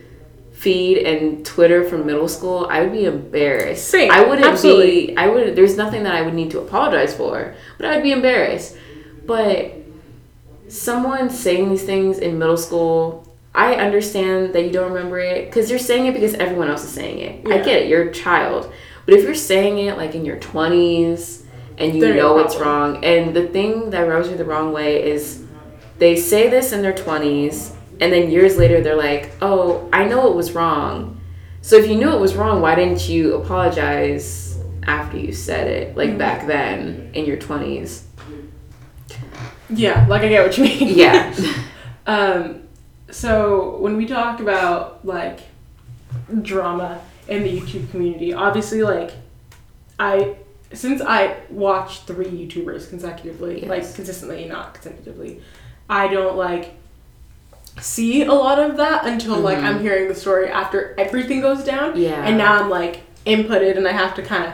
feed 0.61 0.99
and 0.99 1.45
Twitter 1.47 1.89
from 1.89 2.05
middle 2.05 2.29
school, 2.29 2.67
I 2.71 2.83
would 2.83 2.93
be 2.93 3.07
embarrassed. 3.07 3.89
Same, 3.89 4.11
I 4.11 4.23
wouldn't 4.23 4.47
absolutely. 4.47 5.07
be. 5.07 5.17
I 5.17 5.27
would. 5.27 5.57
There's 5.57 5.79
nothing 5.79 6.03
that 6.03 6.15
I 6.15 6.21
would 6.21 6.35
need 6.35 6.51
to 6.51 6.61
apologize 6.61 7.15
for, 7.15 7.55
but 7.79 7.87
I 7.87 7.95
would 7.95 8.03
be 8.03 8.13
embarrassed. 8.13 8.77
But 9.25 9.73
someone 10.69 11.31
saying 11.31 11.71
these 11.71 11.85
things 11.85 12.19
in 12.19 12.39
middle 12.39 12.59
school, 12.59 13.27
I 13.55 13.77
understand 13.77 14.55
that 14.55 14.65
you 14.65 14.71
don't 14.71 14.93
remember 14.93 15.19
it 15.19 15.47
because 15.47 15.71
you're 15.71 15.79
saying 15.79 16.05
it 16.05 16.13
because 16.13 16.35
everyone 16.35 16.69
else 16.69 16.85
is 16.85 16.91
saying 16.91 17.21
it. 17.21 17.47
I 17.51 17.65
get 17.65 17.83
it. 17.83 17.89
You're 17.89 18.11
a 18.11 18.13
child, 18.13 18.71
but 19.07 19.15
if 19.15 19.25
you're 19.25 19.35
saying 19.35 19.79
it 19.79 19.97
like 19.97 20.15
in 20.15 20.27
your 20.27 20.37
20s 20.37 21.43
and 21.79 21.95
you 21.95 22.01
know 22.01 22.37
no 22.37 22.39
it's 22.41 22.57
wrong, 22.57 23.03
and 23.03 23.35
the 23.35 23.49
thing 23.49 23.89
that 23.91 24.03
rubs 24.03 24.29
me 24.29 24.35
the 24.35 24.45
wrong 24.45 24.75
way 24.75 25.11
is 25.11 25.43
they 25.97 26.17
say 26.17 26.51
this 26.51 26.73
in 26.73 26.83
their 26.83 26.93
20s 26.93 27.75
and 28.01 28.13
then 28.13 28.31
years 28.31 28.57
later 28.57 28.81
they're 28.81 28.97
like, 28.97 29.31
"Oh, 29.43 29.89
I 29.93 30.05
know 30.05 30.29
it 30.31 30.35
was 30.37 30.53
wrong." 30.53 31.21
So 31.63 31.77
if 31.77 31.87
you 31.89 31.97
knew 31.97 32.11
it 32.13 32.21
was 32.21 32.35
wrong, 32.37 32.61
why 32.63 32.75
didn't 32.75 33.09
you 33.09 33.35
apologize 33.35 34.59
after 34.87 35.19
you 35.19 35.33
said 35.33 35.67
it, 35.69 35.97
like 35.97 36.09
Mm-hmm. 36.11 36.19
back 36.19 36.47
then 36.47 37.11
in 37.15 37.27
your 37.27 37.37
20s? 37.37 38.03
Yeah, 39.69 40.07
like 40.09 40.23
I 40.23 40.29
get 40.29 40.43
what 40.47 40.57
you 40.59 40.65
mean. 40.65 40.89
Yeah. 40.97 41.35
um, 42.07 42.63
so 43.11 43.77
when 43.79 43.97
we 43.97 44.07
talk 44.07 44.41
about 44.41 45.05
like 45.05 45.41
drama 46.43 47.01
in 47.29 47.43
the 47.43 47.61
YouTube 47.61 47.91
community, 47.91 48.33
obviously, 48.33 48.83
like 48.83 49.13
I 49.99 50.37
since 50.73 51.01
I 51.03 51.37
watch 51.51 52.01
three 52.03 52.27
YouTubers 52.27 52.89
consecutively, 52.89 53.61
Yes. 53.63 53.69
like 53.69 53.95
consistently, 53.95 54.47
not 54.47 54.75
consecutively, 54.75 55.41
I 55.89 56.09
don't 56.09 56.37
like 56.37 56.75
see 57.81 58.23
a 58.25 58.33
lot 58.33 58.59
of 58.59 58.77
that 58.77 59.07
until 59.07 59.37
like 59.37 59.59
Mhm. 59.59 59.65
I'm 59.65 59.81
hearing 59.81 60.09
the 60.09 60.15
story 60.15 60.49
after 60.49 60.95
everything 60.99 61.41
goes 61.41 61.65
down. 61.65 61.97
Yeah. 61.97 62.23
And 62.25 62.37
now 62.39 62.55
I'm 62.63 62.71
like 62.71 63.01
inputted 63.27 63.77
and 63.77 63.87
I 63.87 63.93
have 63.93 64.15
to 64.17 64.23
kind 64.23 64.45
of 64.45 64.53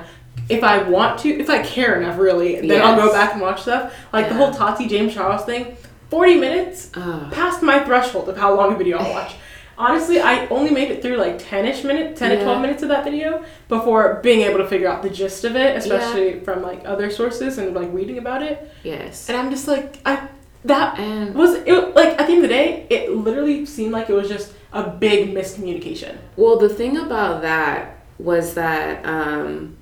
if 0.49 0.63
I 0.63 0.83
want 0.83 1.19
to, 1.21 1.29
if 1.29 1.51
I 1.51 1.61
care 1.63 2.01
enough 2.01 2.19
really, 2.19 2.61
then 2.67 2.81
I'll 2.81 2.95
go 2.97 3.13
back 3.13 3.33
and 3.33 3.41
watch 3.43 3.63
stuff. 3.63 3.93
Like 4.13 4.29
the 4.29 4.35
whole 4.35 4.53
Tati 4.53 4.87
James 4.87 5.13
Charles 5.13 5.45
thing, 5.45 5.77
40 6.11 6.37
minutes 6.37 6.91
Ugh. 6.95 7.33
past 7.33 7.63
my 7.63 7.81
threshold 7.81 8.29
of 8.29 8.37
how 8.37 8.55
long 8.55 8.73
a 8.73 8.77
video 8.77 8.99
I'll 8.99 9.11
watch. 9.11 9.35
Honestly, 9.79 10.21
I 10.21 10.47
only 10.47 10.71
made 10.71 10.91
it 10.91 11.03
through 11.03 11.17
like 11.17 11.39
10ish 11.43 11.85
minutes, 11.85 12.19
10 12.21 12.31
to 12.39 12.43
12 12.45 12.63
minutes 12.63 12.83
of 12.83 12.89
that 12.91 13.05
video 13.05 13.45
before 13.69 14.21
being 14.23 14.41
able 14.43 14.59
to 14.59 14.67
figure 14.69 14.89
out 14.89 15.03
the 15.03 15.11
gist 15.11 15.45
of 15.45 15.55
it, 15.57 15.77
especially 15.77 16.41
from 16.41 16.63
like 16.63 16.81
other 16.87 17.11
sources 17.11 17.59
and 17.59 17.75
like 17.75 17.93
reading 17.93 18.17
about 18.19 18.43
it. 18.43 18.71
yes. 18.85 19.29
And 19.29 19.37
I'm 19.37 19.51
just 19.51 19.67
like, 19.69 19.99
I 20.07 20.29
that 20.67 20.99
And 20.99 21.35
was 21.35 21.55
it 21.55 21.95
like 21.95 22.19
at 22.21 22.27
the 22.27 22.33
end 22.33 22.37
of 22.37 22.43
the 22.43 22.49
day, 22.49 22.87
it 22.91 23.13
literally 23.13 23.67
seemed 23.67 23.93
like 23.93 24.11
it 24.11 24.15
was 24.15 24.29
just 24.29 24.53
a 24.73 24.89
big 24.89 25.35
miscommunication. 25.35 26.19
Well, 26.37 26.59
the 26.59 26.69
thing 26.69 26.97
about 26.97 27.43
that 27.43 27.99
was 28.19 28.55
that 28.55 29.05
um, 29.05 29.77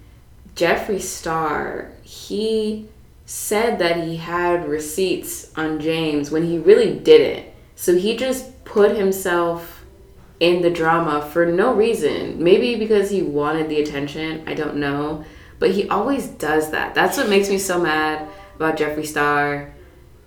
Jeffree 0.54 1.00
Star, 1.00 1.92
he 2.02 2.88
said 3.26 3.78
that 3.78 4.04
he 4.04 4.16
had 4.16 4.68
receipts 4.68 5.52
on 5.56 5.80
James 5.80 6.30
when 6.30 6.44
he 6.44 6.58
really 6.58 6.98
didn't. 6.98 7.46
So 7.76 7.96
he 7.96 8.16
just 8.16 8.64
put 8.64 8.96
himself 8.96 9.84
in 10.40 10.62
the 10.62 10.70
drama 10.70 11.22
for 11.32 11.46
no 11.46 11.74
reason. 11.74 12.42
Maybe 12.42 12.76
because 12.76 13.10
he 13.10 13.22
wanted 13.22 13.68
the 13.68 13.80
attention, 13.80 14.46
I 14.46 14.54
don't 14.54 14.76
know. 14.76 15.24
But 15.58 15.70
he 15.70 15.88
always 15.88 16.26
does 16.28 16.70
that. 16.70 16.94
That's 16.94 17.16
what 17.16 17.28
makes 17.28 17.48
me 17.48 17.58
so 17.58 17.80
mad 17.80 18.28
about 18.56 18.76
Jeffree 18.76 19.06
Star 19.06 19.73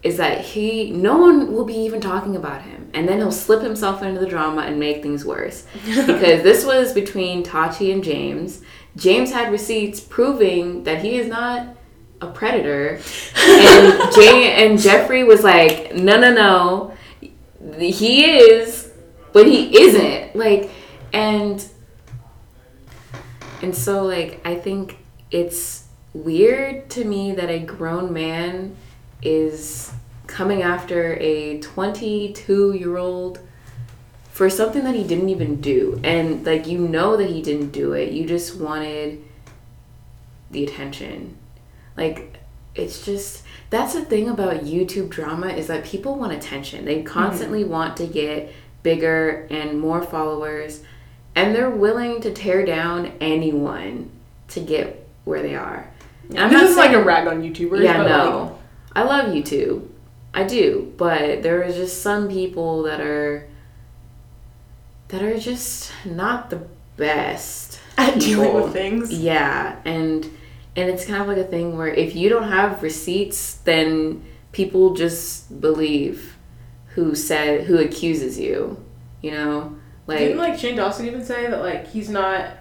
is 0.08 0.18
that 0.18 0.40
he 0.40 0.90
no 0.92 1.18
one 1.18 1.52
will 1.52 1.66
be 1.66 1.76
even 1.76 2.00
talking 2.00 2.36
about 2.36 2.62
him 2.62 2.90
and 2.94 3.08
then 3.08 3.18
he'll 3.18 3.32
slip 3.32 3.62
himself 3.62 4.02
into 4.02 4.20
the 4.20 4.26
drama 4.26 4.62
and 4.62 4.80
make 4.80 5.04
things 5.04 5.26
worse 5.26 5.66
because 5.86 6.42
this 6.44 6.66
was 6.66 6.94
between 6.94 7.44
Tati 7.44 7.92
and 7.92 8.04
James. 8.04 8.62
James 8.96 9.32
had 9.32 9.52
receipts 9.52 10.00
proving 10.00 10.84
that 10.86 11.04
he 11.04 11.20
is 11.20 11.28
not 11.28 11.68
a 12.22 12.28
predator, 12.28 13.00
and 13.38 14.14
Jay 14.16 14.66
and 14.66 14.80
Jeffree 14.80 15.28
was 15.28 15.44
like, 15.44 15.94
"No, 15.94 16.20
no, 16.20 16.34
no, 16.34 16.94
he 17.78 18.26
is, 18.26 18.92
but 19.34 19.46
he 19.46 19.80
isn't." 19.80 20.36
Like, 20.36 20.72
and 21.14 21.64
and 23.62 23.76
so 23.76 24.04
like 24.04 24.42
I 24.44 24.56
think 24.56 24.98
it's 25.30 25.86
weird 26.14 26.90
to 26.92 27.06
me 27.06 27.34
that 27.34 27.52
a 27.52 27.60
grown 27.60 28.12
man 28.12 28.76
is 29.22 29.92
coming 30.28 30.62
after 30.62 31.16
a 31.16 31.60
22 31.60 32.74
year 32.74 32.98
old 32.98 33.40
for 34.32 34.50
something 34.50 34.84
that 34.84 34.94
he 34.94 35.04
didn't 35.04 35.30
even 35.30 35.60
do 35.62 36.00
and 36.04 36.46
like 36.46 36.68
you 36.68 36.78
know 36.78 37.18
that 37.18 37.30
he 37.30 37.42
didn't 37.42 37.72
do 37.72 37.94
it 37.94 38.12
you 38.12 38.26
just 38.26 38.56
wanted 38.56 39.24
the 40.52 40.64
attention 40.64 41.36
like 41.96 42.38
it's 42.76 43.04
just 43.04 43.44
that's 43.70 43.94
the 43.94 44.06
thing 44.06 44.30
about 44.30 44.64
youtube 44.64 45.10
drama 45.10 45.48
is 45.48 45.68
that 45.68 45.84
people 45.84 46.16
want 46.16 46.32
attention 46.32 46.86
they 46.86 46.98
mm-hmm. 46.98 47.08
constantly 47.08 47.64
want 47.64 47.98
to 47.98 48.06
get 48.06 48.52
bigger 48.84 49.48
and 49.50 49.80
more 49.80 50.04
followers 50.04 50.84
and 51.34 51.56
they're 51.56 51.70
willing 51.70 52.22
to 52.22 52.32
tear 52.32 52.66
down 52.66 53.12
anyone 53.20 54.12
to 54.48 54.60
get 54.60 55.08
where 55.26 55.42
they 55.42 55.56
are 55.56 55.90
I'm 56.36 56.52
this 56.52 56.72
is 56.72 56.78
like 56.78 56.92
a 56.92 57.02
rag 57.02 57.28
on 57.28 57.42
YouTubers. 57.42 57.84
yeah, 57.84 57.98
but, 57.98 58.08
no. 58.08 58.42
like, 58.42 58.54
I 58.96 59.04
love 59.04 59.34
YouTube. 59.34 59.88
I 60.34 60.44
do, 60.44 60.94
but 60.98 61.42
there 61.44 61.64
are 61.64 61.72
just 61.72 62.02
some 62.02 62.30
people 62.30 62.84
that 62.84 63.02
are 63.02 63.48
that 65.10 65.24
are 65.24 65.38
just 65.40 65.92
not 66.06 66.50
the 66.50 66.68
best 66.98 67.80
at 67.98 68.20
dealing 68.20 68.54
with 68.54 68.74
things. 68.74 69.12
Yeah, 69.12 69.78
and 69.86 70.26
and 70.76 70.90
it's 70.90 71.06
kind 71.06 71.22
of 71.22 71.28
like 71.28 71.38
a 71.38 71.44
thing 71.44 71.78
where 71.78 71.88
if 71.88 72.16
you 72.16 72.30
don't 72.30 72.50
have 72.50 72.84
receipts, 72.84 73.56
then 73.56 74.24
people 74.52 74.94
just 74.94 75.60
believe 75.62 76.38
who 76.90 77.16
said 77.16 77.66
who 77.66 77.78
accuses 77.78 78.40
you. 78.40 78.84
You 79.22 79.32
know, 79.32 79.76
like 80.06 80.20
Didn't 80.20 80.38
like 80.38 80.60
Shane 80.60 80.76
Dawson 80.76 81.08
even 81.08 81.26
say 81.26 81.48
that 81.50 81.62
like 81.62 81.88
he's 81.88 82.10
not 82.10 82.52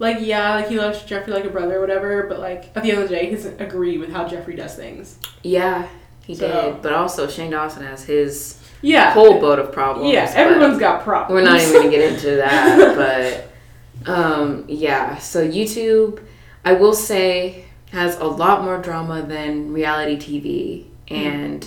like 0.00 0.16
yeah 0.20 0.54
like 0.54 0.68
he 0.68 0.78
loves 0.78 1.00
Jeffree 1.02 1.28
like 1.28 1.44
a 1.44 1.50
brother 1.50 1.76
or 1.76 1.80
whatever, 1.80 2.24
but 2.28 2.40
like 2.40 2.70
at 2.74 2.82
the 2.82 2.90
end 2.90 3.02
of 3.02 3.08
the 3.08 3.14
day 3.14 3.26
he 3.26 3.36
doesn't 3.36 3.60
agree 3.60 3.98
with 3.98 4.10
how 4.10 4.26
Jeffree 4.26 4.56
does 4.56 4.74
things. 4.74 5.18
yeah, 5.42 5.86
he 6.30 6.36
So- 6.36 6.72
did. 6.72 6.82
But 6.82 6.92
also 6.92 7.26
Shane 7.28 7.50
Dawson 7.50 7.84
has 7.84 8.04
his 8.04 8.58
Yeah, 8.82 9.12
whole 9.12 9.40
boat 9.40 9.58
of 9.58 9.72
problems. 9.72 10.12
yeah. 10.12 10.30
Everyone's 10.34 10.78
got 10.78 11.02
problems. 11.04 11.32
We're 11.34 11.50
not 11.50 11.60
even 11.60 11.74
gonna 11.74 11.90
get 11.90 12.12
into 12.12 12.36
that, 12.44 12.96
but 14.04 14.10
um, 14.12 14.64
yeah. 14.68 15.18
So 15.18 15.46
YouTube, 15.46 16.20
I 16.64 16.72
will 16.74 16.94
say, 16.94 17.64
has 17.92 18.18
a 18.18 18.24
lot 18.24 18.64
more 18.64 18.78
drama 18.78 19.22
than 19.22 19.72
reality 19.72 20.16
TV 20.16 20.84
and 21.14 21.66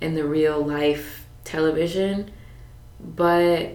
in 0.00 0.14
the 0.14 0.24
real 0.24 0.64
life 0.64 1.26
television, 1.44 2.30
but 3.00 3.70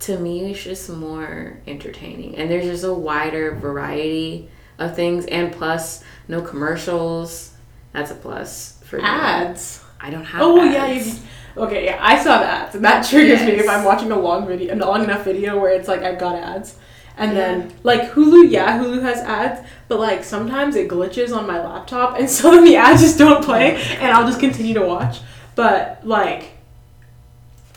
to 0.00 0.18
me, 0.18 0.50
it's 0.50 0.62
just 0.64 0.88
more 0.90 1.58
entertaining, 1.66 2.36
and 2.36 2.50
there's 2.50 2.64
just 2.64 2.84
a 2.84 2.92
wider 2.92 3.54
variety 3.54 4.48
of 4.78 4.94
things, 4.96 5.24
and 5.26 5.52
plus, 5.52 6.02
no 6.28 6.40
commercials. 6.42 7.52
That's 7.92 8.10
a 8.10 8.14
plus 8.14 8.73
for 8.84 8.96
me. 8.98 9.02
ads. 9.04 9.82
I 10.00 10.10
don't 10.10 10.24
have. 10.24 10.42
Oh 10.42 10.62
yeah, 10.62 10.86
you, 10.86 11.12
okay, 11.56 11.84
yeah. 11.86 11.98
I 12.00 12.22
saw 12.22 12.38
the 12.38 12.46
ads, 12.46 12.74
and 12.74 12.84
that 12.84 13.06
triggers 13.06 13.40
me 13.42 13.52
if 13.52 13.68
I'm 13.68 13.84
watching 13.84 14.12
a 14.12 14.18
long 14.18 14.46
video, 14.46 14.74
a 14.74 14.76
long 14.76 15.02
enough 15.04 15.24
video 15.24 15.58
where 15.58 15.72
it's 15.72 15.88
like 15.88 16.02
I've 16.02 16.18
got 16.18 16.36
ads, 16.36 16.76
and 17.16 17.32
Yeah. 17.32 17.38
then 17.38 17.74
like 17.82 18.10
Hulu, 18.12 18.50
yeah, 18.50 18.78
Hulu 18.78 19.00
has 19.02 19.18
ads, 19.20 19.66
but 19.88 19.98
like 19.98 20.22
sometimes 20.24 20.76
it 20.76 20.88
glitches 20.88 21.34
on 21.34 21.46
my 21.46 21.58
laptop, 21.64 22.18
and 22.18 22.28
so 22.36 22.50
then 22.50 22.64
the 22.64 22.76
ads 22.76 23.00
just 23.00 23.18
don't 23.18 23.42
play, 23.44 23.76
and 24.00 24.12
I'll 24.12 24.26
just 24.26 24.40
continue 24.40 24.74
to 24.74 24.82
watch. 24.84 25.20
But 25.54 26.00
like, 26.04 26.50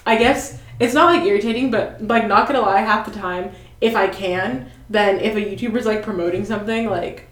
I 0.06 0.16
guess 0.18 0.60
it's 0.80 0.94
not 0.94 1.14
like 1.14 1.24
irritating, 1.26 1.72
but 1.72 2.02
like 2.06 2.28
not 2.28 2.48
gonna 2.48 2.62
lie, 2.62 2.82
half 2.82 3.06
the 3.06 3.18
time, 3.18 3.52
if 3.80 3.96
I 3.96 4.08
can, 4.08 4.70
then 4.90 5.20
if 5.20 5.36
a 5.36 5.40
YouTuber's 5.42 5.86
like 5.86 6.04
promoting 6.04 6.44
something, 6.46 6.90
like. 6.90 7.24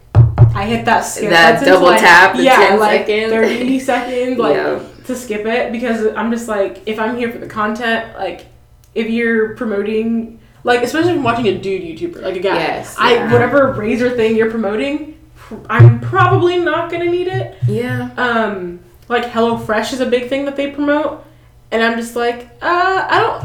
I 0.56 0.64
hit 0.64 0.84
that 0.86 1.00
skip 1.02 1.30
That 1.30 1.52
button 1.54 1.64
to, 1.66 1.70
double 1.74 1.86
like- 1.86 2.00
tap, 2.00 2.36
yeah, 2.38 2.56
10 2.68 2.78
like 2.80 3.06
seconds. 3.06 3.32
thirty 3.32 3.78
seconds, 3.80 4.38
like 4.44 4.56
Yeah. 4.56 4.80
to 5.06 5.16
skip 5.16 5.46
it 5.46 5.72
because 5.72 6.06
I'm 6.16 6.30
just 6.30 6.48
like 6.48 6.82
if 6.86 6.98
I'm 6.98 7.16
here 7.16 7.30
for 7.30 7.38
the 7.38 7.46
content, 7.46 8.16
like 8.18 8.46
if 8.94 9.08
you're 9.10 9.54
promoting 9.56 10.38
like 10.64 10.82
especially 10.82 11.10
if 11.12 11.16
I'm 11.18 11.22
watching 11.22 11.46
a 11.48 11.58
dude 11.58 11.82
YouTuber, 11.82 12.22
like 12.22 12.36
a 12.36 12.40
guy. 12.40 12.54
Yes, 12.56 12.96
I 12.98 13.14
yeah. 13.14 13.32
whatever 13.32 13.72
razor 13.72 14.10
thing 14.16 14.34
you're 14.36 14.50
promoting, 14.50 15.18
I'm 15.70 16.00
probably 16.00 16.58
not 16.58 16.90
gonna 16.90 17.04
need 17.10 17.28
it. 17.28 17.56
Yeah. 17.68 18.10
Um 18.16 18.80
like 19.08 19.24
HelloFresh 19.24 19.92
is 19.92 20.00
a 20.00 20.06
big 20.06 20.28
thing 20.28 20.46
that 20.46 20.56
they 20.56 20.70
promote. 20.72 21.24
And 21.70 21.82
I'm 21.82 21.96
just 21.98 22.16
like, 22.16 22.48
uh, 22.62 23.06
I 23.10 23.20
don't 23.20 23.44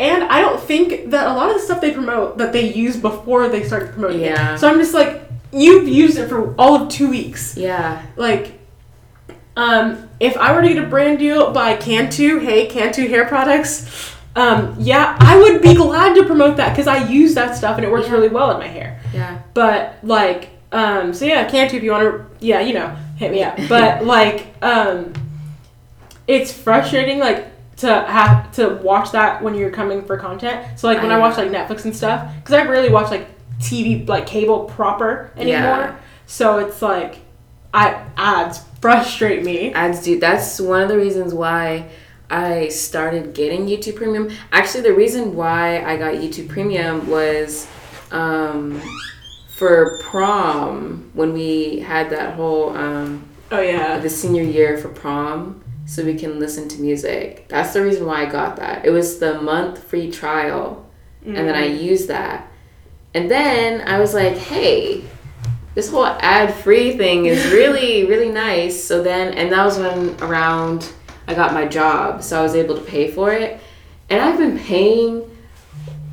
and 0.00 0.24
I 0.24 0.40
don't 0.40 0.60
think 0.60 1.10
that 1.10 1.26
a 1.28 1.32
lot 1.34 1.48
of 1.50 1.56
the 1.56 1.62
stuff 1.62 1.80
they 1.80 1.92
promote 1.92 2.38
that 2.38 2.52
they 2.52 2.72
use 2.72 2.96
before 2.96 3.48
they 3.48 3.62
started 3.64 3.92
promoting 3.92 4.20
Yeah. 4.22 4.54
it. 4.54 4.58
So 4.58 4.68
I'm 4.68 4.78
just 4.78 4.92
like, 4.94 5.22
you've 5.56 5.88
used 5.88 6.18
it 6.18 6.28
for 6.28 6.54
all 6.56 6.74
of 6.74 6.88
two 6.88 7.08
weeks 7.08 7.56
Yeah. 7.56 8.02
like 8.16 8.58
um 9.56 10.08
if 10.20 10.36
I 10.36 10.52
were 10.54 10.62
to 10.62 10.68
get 10.68 10.82
a 10.82 10.86
brand 10.86 11.18
deal 11.18 11.50
by 11.52 11.76
Cantu, 11.76 12.38
hey 12.40 12.66
Cantu 12.66 13.08
hair 13.08 13.26
products, 13.26 14.14
um 14.34 14.74
yeah, 14.78 15.16
I 15.20 15.36
would 15.38 15.62
be 15.62 15.74
glad 15.74 16.14
to 16.16 16.24
promote 16.24 16.56
that 16.58 16.70
because 16.70 16.86
I 16.86 17.08
use 17.08 17.34
that 17.34 17.56
stuff 17.56 17.76
and 17.76 17.84
it 17.84 17.90
works 17.90 18.06
Yeah. 18.06 18.12
really 18.14 18.28
well 18.28 18.50
in 18.52 18.58
my 18.58 18.66
hair. 18.68 19.00
Yeah. 19.14 19.38
But 19.54 19.98
like 20.02 20.50
um 20.72 21.14
so 21.14 21.24
yeah, 21.24 21.48
Cantu 21.48 21.76
if 21.76 21.82
you 21.82 21.90
want 21.92 22.02
to 22.04 22.26
yeah, 22.46 22.60
you 22.60 22.74
know, 22.74 22.88
hit 23.16 23.30
me 23.32 23.42
up. 23.42 23.56
But 23.68 24.04
like 24.16 24.46
um 24.62 25.12
it's 26.26 26.52
frustrating 26.52 27.18
like 27.18 27.46
to 27.76 27.86
have 27.88 28.50
to 28.52 28.70
watch 28.82 29.12
that 29.12 29.42
when 29.42 29.54
you're 29.54 29.70
coming 29.70 30.02
for 30.04 30.16
content. 30.16 30.78
So 30.78 30.88
like 30.88 31.00
when 31.02 31.12
I, 31.12 31.16
I 31.16 31.18
watch 31.18 31.36
like 31.36 31.50
Netflix 31.50 31.84
and 31.84 31.94
stuff 31.96 32.30
cuz 32.44 32.52
I 32.54 32.64
rarely 32.66 32.90
watch 32.90 33.10
like 33.10 33.28
TV 33.60 34.06
like 34.08 34.26
cable 34.26 34.64
proper 34.64 35.32
anymore. 35.36 35.60
Yeah. 35.60 35.96
So 36.26 36.58
it's 36.58 36.82
like 36.82 37.18
I 37.72 38.04
ads 38.16 38.60
frustrate 38.80 39.44
me. 39.44 39.72
Ads 39.72 40.02
do. 40.02 40.18
That's 40.18 40.60
one 40.60 40.82
of 40.82 40.88
the 40.88 40.96
reasons 40.96 41.34
why 41.34 41.88
I 42.30 42.68
started 42.68 43.34
getting 43.34 43.66
YouTube 43.66 43.96
Premium. 43.96 44.30
Actually, 44.52 44.82
the 44.82 44.94
reason 44.94 45.36
why 45.36 45.82
I 45.84 45.96
got 45.96 46.14
YouTube 46.14 46.48
Premium 46.48 47.08
was 47.08 47.68
um, 48.10 48.80
for 49.56 49.98
prom 50.02 51.10
when 51.14 51.32
we 51.32 51.80
had 51.80 52.10
that 52.10 52.34
whole 52.34 52.76
um, 52.76 53.28
Oh 53.50 53.60
yeah. 53.60 53.98
the 53.98 54.10
senior 54.10 54.42
year 54.42 54.76
for 54.76 54.88
prom 54.88 55.62
so 55.86 56.04
we 56.04 56.14
can 56.14 56.40
listen 56.40 56.68
to 56.68 56.80
music. 56.80 57.46
That's 57.48 57.72
the 57.72 57.82
reason 57.82 58.06
why 58.06 58.22
I 58.22 58.26
got 58.26 58.56
that. 58.56 58.84
It 58.84 58.90
was 58.90 59.18
the 59.20 59.40
month 59.40 59.82
free 59.84 60.10
trial, 60.10 60.84
and 61.24 61.36
then 61.36 61.54
I 61.54 61.66
used 61.66 62.08
that. 62.08 62.50
And 63.16 63.30
then 63.30 63.88
I 63.88 63.98
was 63.98 64.12
like, 64.12 64.36
hey, 64.36 65.02
this 65.74 65.90
whole 65.90 66.04
ad 66.04 66.52
free 66.52 66.98
thing 66.98 67.24
is 67.24 67.42
really, 67.50 68.04
really 68.04 68.28
nice. 68.28 68.84
So 68.84 69.02
then, 69.02 69.32
and 69.32 69.50
that 69.52 69.64
was 69.64 69.78
when 69.78 70.20
around 70.20 70.92
I 71.26 71.32
got 71.32 71.54
my 71.54 71.66
job, 71.66 72.22
so 72.22 72.38
I 72.38 72.42
was 72.42 72.54
able 72.54 72.74
to 72.74 72.82
pay 72.82 73.10
for 73.10 73.32
it. 73.32 73.58
And 74.10 74.20
I've 74.20 74.38
been 74.38 74.58
paying 74.58 75.34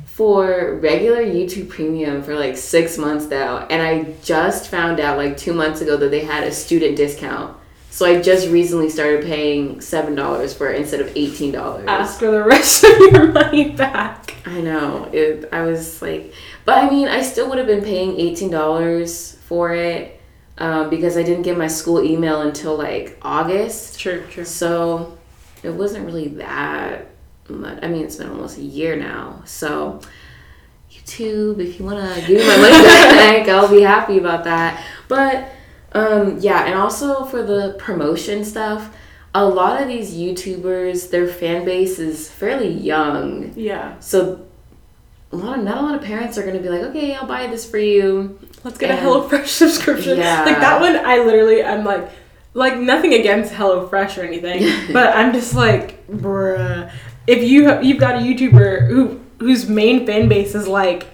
for 0.06 0.76
regular 0.76 1.22
YouTube 1.22 1.68
Premium 1.68 2.22
for 2.22 2.36
like 2.36 2.56
six 2.56 2.96
months 2.96 3.26
now, 3.26 3.66
and 3.68 3.82
I 3.82 4.14
just 4.22 4.70
found 4.70 4.98
out 4.98 5.18
like 5.18 5.36
two 5.36 5.52
months 5.52 5.82
ago 5.82 5.98
that 5.98 6.10
they 6.10 6.24
had 6.24 6.44
a 6.44 6.52
student 6.52 6.96
discount. 6.96 7.54
So 7.90 8.06
I 8.06 8.22
just 8.22 8.48
recently 8.48 8.88
started 8.88 9.24
paying 9.24 9.82
seven 9.82 10.14
dollars 10.14 10.54
for 10.54 10.70
it 10.70 10.80
instead 10.80 11.00
of 11.00 11.14
eighteen 11.14 11.52
dollars. 11.52 11.84
Ask 11.86 12.18
for 12.18 12.30
the 12.30 12.42
rest 12.42 12.82
of 12.82 12.98
your 12.98 13.26
money 13.32 13.70
back. 13.70 14.34
I 14.46 14.60
know. 14.62 15.08
It, 15.12 15.48
I 15.52 15.62
was 15.62 16.02
like, 16.02 16.32
but 16.64 16.78
I 16.78 16.90
mean, 16.90 17.08
I 17.08 17.22
still 17.22 17.48
would 17.48 17.58
have 17.58 17.66
been 17.66 17.84
paying 17.84 18.18
eighteen 18.18 18.50
dollars 18.50 19.36
for 19.46 19.74
it 19.74 20.20
um, 20.58 20.90
because 20.90 21.16
I 21.16 21.22
didn't 21.22 21.42
get 21.42 21.58
my 21.58 21.66
school 21.66 22.02
email 22.02 22.42
until 22.42 22.76
like 22.76 23.18
August. 23.22 23.98
True, 23.98 24.24
true. 24.30 24.44
So 24.44 25.16
it 25.62 25.70
wasn't 25.70 26.06
really 26.06 26.28
that 26.28 27.06
much. 27.48 27.78
I 27.82 27.88
mean, 27.88 28.04
it's 28.04 28.16
been 28.16 28.30
almost 28.30 28.58
a 28.58 28.62
year 28.62 28.96
now. 28.96 29.42
So 29.44 30.00
YouTube, 30.90 31.58
if 31.60 31.78
you 31.78 31.84
want 31.84 31.98
to 31.98 32.20
give 32.26 32.40
me 32.40 32.46
my 32.46 32.56
money 32.56 32.82
back, 32.82 33.48
I'll 33.48 33.68
be 33.68 33.82
happy 33.82 34.18
about 34.18 34.44
that. 34.44 34.82
But 35.08 35.48
um, 35.92 36.38
yeah, 36.40 36.64
and 36.64 36.74
also 36.74 37.24
for 37.24 37.42
the 37.42 37.76
promotion 37.78 38.44
stuff, 38.44 38.94
a 39.34 39.44
lot 39.44 39.82
of 39.82 39.88
these 39.88 40.14
YouTubers, 40.14 41.10
their 41.10 41.26
fan 41.26 41.64
base 41.64 41.98
is 41.98 42.30
fairly 42.30 42.68
young. 42.68 43.52
Yeah. 43.56 43.98
So 43.98 44.43
a 45.34 45.36
lot 45.36 45.58
of 45.58 45.64
not 45.64 45.78
a 45.78 45.80
lot 45.82 45.94
of 45.96 46.02
parents 46.02 46.38
are 46.38 46.44
gonna 46.46 46.60
be 46.60 46.68
like, 46.68 46.82
okay, 46.82 47.14
I'll 47.14 47.26
buy 47.26 47.46
this 47.48 47.68
for 47.68 47.78
you. 47.78 48.38
Let's 48.62 48.78
get 48.78 48.90
a 48.90 48.94
And- 48.94 49.06
HelloFresh 49.06 49.46
subscription. 49.62 50.18
Yeah. 50.18 50.44
Like 50.44 50.58
that 50.60 50.80
one, 50.80 50.96
I 50.96 51.18
literally, 51.18 51.62
I'm 51.62 51.84
like, 51.84 52.08
like 52.54 52.78
nothing 52.78 53.12
against 53.14 53.52
HelloFresh 53.52 54.16
or 54.16 54.22
anything, 54.24 54.62
but 54.92 55.14
I'm 55.16 55.32
just 55.32 55.54
like, 55.54 56.06
bruh. 56.08 56.90
If 57.26 57.42
you 57.42 57.66
have, 57.68 57.84
you've 57.84 57.98
got 57.98 58.16
a 58.16 58.18
YouTuber 58.18 58.88
who 58.88 59.20
whose 59.40 59.68
main 59.68 60.06
fan 60.06 60.28
base 60.28 60.54
is 60.54 60.68
like 60.68 61.06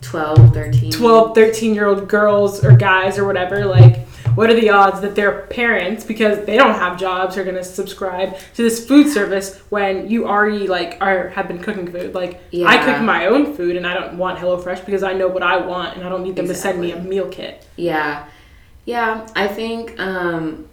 12, 0.00 0.54
13. 0.54 0.92
12, 0.92 1.34
13 1.34 1.74
year 1.74 1.86
old 1.86 2.08
girls 2.08 2.64
or 2.64 2.74
guys 2.76 3.18
or 3.18 3.26
whatever, 3.26 3.66
like, 3.66 4.06
what 4.40 4.48
are 4.48 4.54
the 4.54 4.70
odds 4.70 5.02
that 5.02 5.14
their 5.14 5.42
parents, 5.48 6.02
because 6.02 6.46
they 6.46 6.56
don't 6.56 6.74
have 6.74 6.98
jobs, 6.98 7.36
are 7.36 7.44
gonna 7.44 7.62
subscribe 7.62 8.38
to 8.54 8.62
this 8.62 8.88
food 8.88 9.06
service 9.06 9.58
when 9.68 10.08
you 10.08 10.26
already 10.26 10.66
like 10.66 10.96
are 11.02 11.28
have 11.28 11.46
been 11.46 11.58
cooking 11.58 11.92
food? 11.92 12.14
Like, 12.14 12.40
I 12.54 12.82
cook 12.82 13.02
my 13.02 13.26
own 13.26 13.54
food 13.54 13.76
and 13.76 13.86
I 13.86 13.92
don't 13.92 14.16
want 14.16 14.38
HelloFresh 14.38 14.86
because 14.86 15.02
I 15.02 15.12
know 15.12 15.28
what 15.28 15.42
I 15.42 15.58
want 15.58 15.94
and 15.94 16.06
I 16.06 16.08
don't 16.08 16.22
need 16.22 16.36
them 16.36 16.48
to 16.48 16.54
send 16.54 16.80
me 16.80 16.92
a 16.92 16.98
meal 16.98 17.28
kit. 17.28 17.66
Yeah. 17.76 18.26
Yeah, 18.86 19.28
I 19.36 19.46
think 19.46 20.00
um, 20.00 20.66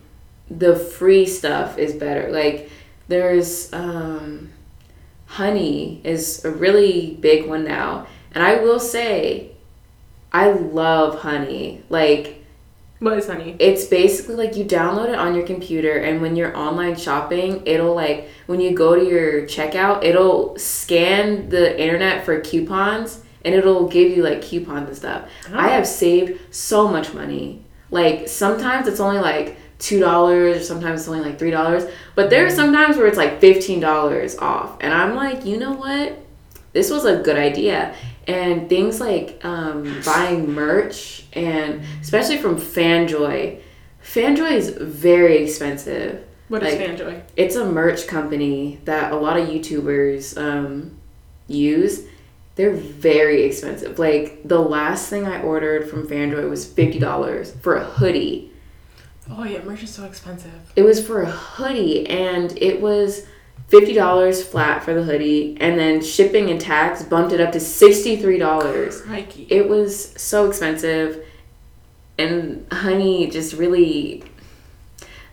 the 0.50 0.78
free 0.78 1.26
stuff 1.26 1.78
is 1.78 1.94
better. 1.94 2.32
Like 2.32 2.70
there's 3.10 3.74
um, 3.74 4.54
honey 5.26 6.00
is 6.06 6.46
a 6.46 6.52
really 6.52 7.18
big 7.20 7.50
one 7.50 7.66
now. 7.66 8.08
And 8.32 8.42
I 8.42 8.62
will 8.62 8.80
say 8.80 9.52
I 10.32 10.52
love 10.52 11.20
honey. 11.20 11.84
Like 11.90 12.46
What 13.00 13.18
is 13.18 13.28
honey? 13.28 13.56
it's 13.60 13.86
basically 13.86 14.36
like 14.36 14.56
you 14.56 14.66
download 14.66 15.10
it 15.10 15.16
on 15.16 15.36
your 15.36 15.46
computer 15.46 15.98
and 15.98 16.22
when 16.22 16.36
you're 16.36 16.56
online 16.58 16.96
shopping 16.96 17.62
it'll 17.66 17.94
like 17.94 18.30
when 18.48 18.60
you 18.60 18.72
go 18.76 18.96
to 18.96 19.06
your 19.06 19.44
checkout 19.44 20.04
it'll 20.04 20.58
scan 20.58 21.50
the 21.50 21.80
internet 21.80 22.26
for 22.26 22.42
coupons 22.42 23.22
and 23.46 23.54
it'll 23.54 23.88
give 23.88 24.12
you 24.16 24.24
like 24.24 24.42
coupons 24.42 24.88
and 24.90 24.98
stuff. 24.98 25.30
I 25.54 25.68
Oh. 25.68 25.72
have 25.74 25.88
saved 25.88 26.42
so 26.54 26.88
much 26.88 27.14
money. 27.14 27.62
Like 27.92 28.28
sometimes 28.28 28.88
it's 28.88 29.00
only 29.00 29.20
like 29.20 29.58
two 29.80 30.00
dollars 30.00 30.58
or 30.58 30.64
sometimes 30.64 31.02
it's 31.02 31.08
only 31.08 31.22
like 31.22 31.38
three 31.38 31.52
dollars 31.52 31.84
but 32.16 32.32
there 32.32 32.46
are 32.46 32.50
mm. 32.50 32.56
some 32.56 32.74
times 32.74 32.98
where 32.98 33.06
it's 33.06 33.16
like 33.18 33.40
fifteen 33.40 33.80
dollars 33.80 34.36
off 34.40 34.76
and 34.82 34.92
i'm 34.92 35.16
like 35.16 35.46
you 35.46 35.58
know 35.58 35.72
what? 35.74 36.18
This 36.74 36.90
was 36.92 37.06
a 37.06 37.22
good 37.22 37.38
idea 37.38 37.94
and 38.28 38.68
things 38.70 39.00
like 39.00 39.40
um, 39.44 40.02
buying 40.06 40.52
merch 40.54 41.26
and 41.34 41.82
especially 42.02 42.38
from 42.38 42.58
fanjoy. 42.58 43.62
Fanjoy 44.04 44.52
is 44.52 44.70
very 44.70 45.38
expensive. 45.44 46.24
What 46.50 46.64
is 46.64 46.76
like- 46.76 46.90
Fanjoy? 46.98 47.22
it's 47.36 47.56
a 47.56 47.66
merch 47.66 48.08
company 48.08 48.80
that 48.86 49.12
a 49.12 49.16
lot 49.18 49.38
of 49.38 49.48
youtubers 49.50 50.38
um, 50.38 50.98
use. 51.48 52.04
They're 52.56 52.74
very 52.74 53.44
expensive. 53.44 54.00
Like 54.00 54.48
the 54.48 54.60
last 54.60 55.10
thing 55.10 55.28
i 55.28 55.42
ordered 55.42 55.90
from 55.90 56.08
fanjoy 56.08 56.50
was 56.50 56.66
$50 56.66 57.60
for 57.62 57.76
a 57.76 57.84
hoodie. 57.84 58.52
Oh 59.30 59.44
yeah, 59.44 59.62
merch 59.64 59.84
is 59.84 59.94
so 59.94 60.06
expensive. 60.06 60.52
it 60.76 60.84
was 60.84 61.06
for 61.06 61.22
a 61.22 61.30
hoodie 61.30 62.08
and 62.10 62.58
it 62.58 62.82
was 62.82 63.26
$50 63.70 64.44
flat 64.44 64.84
for 64.84 64.94
the 64.94 65.04
hoodie 65.04 65.58
and 65.60 65.78
then 65.78 66.02
shipping 66.02 66.50
and 66.50 66.60
tax 66.60 67.04
bumped 67.04 67.34
it 67.34 67.42
up 67.42 67.52
to 67.52 67.60
$63 67.60 69.02
Crikey. 69.04 69.48
it 69.50 69.68
was 69.68 70.14
so 70.20 70.48
expensive 70.48 71.26
and 72.18 72.66
honey 72.72 73.30
just 73.30 73.54
really 73.54 74.24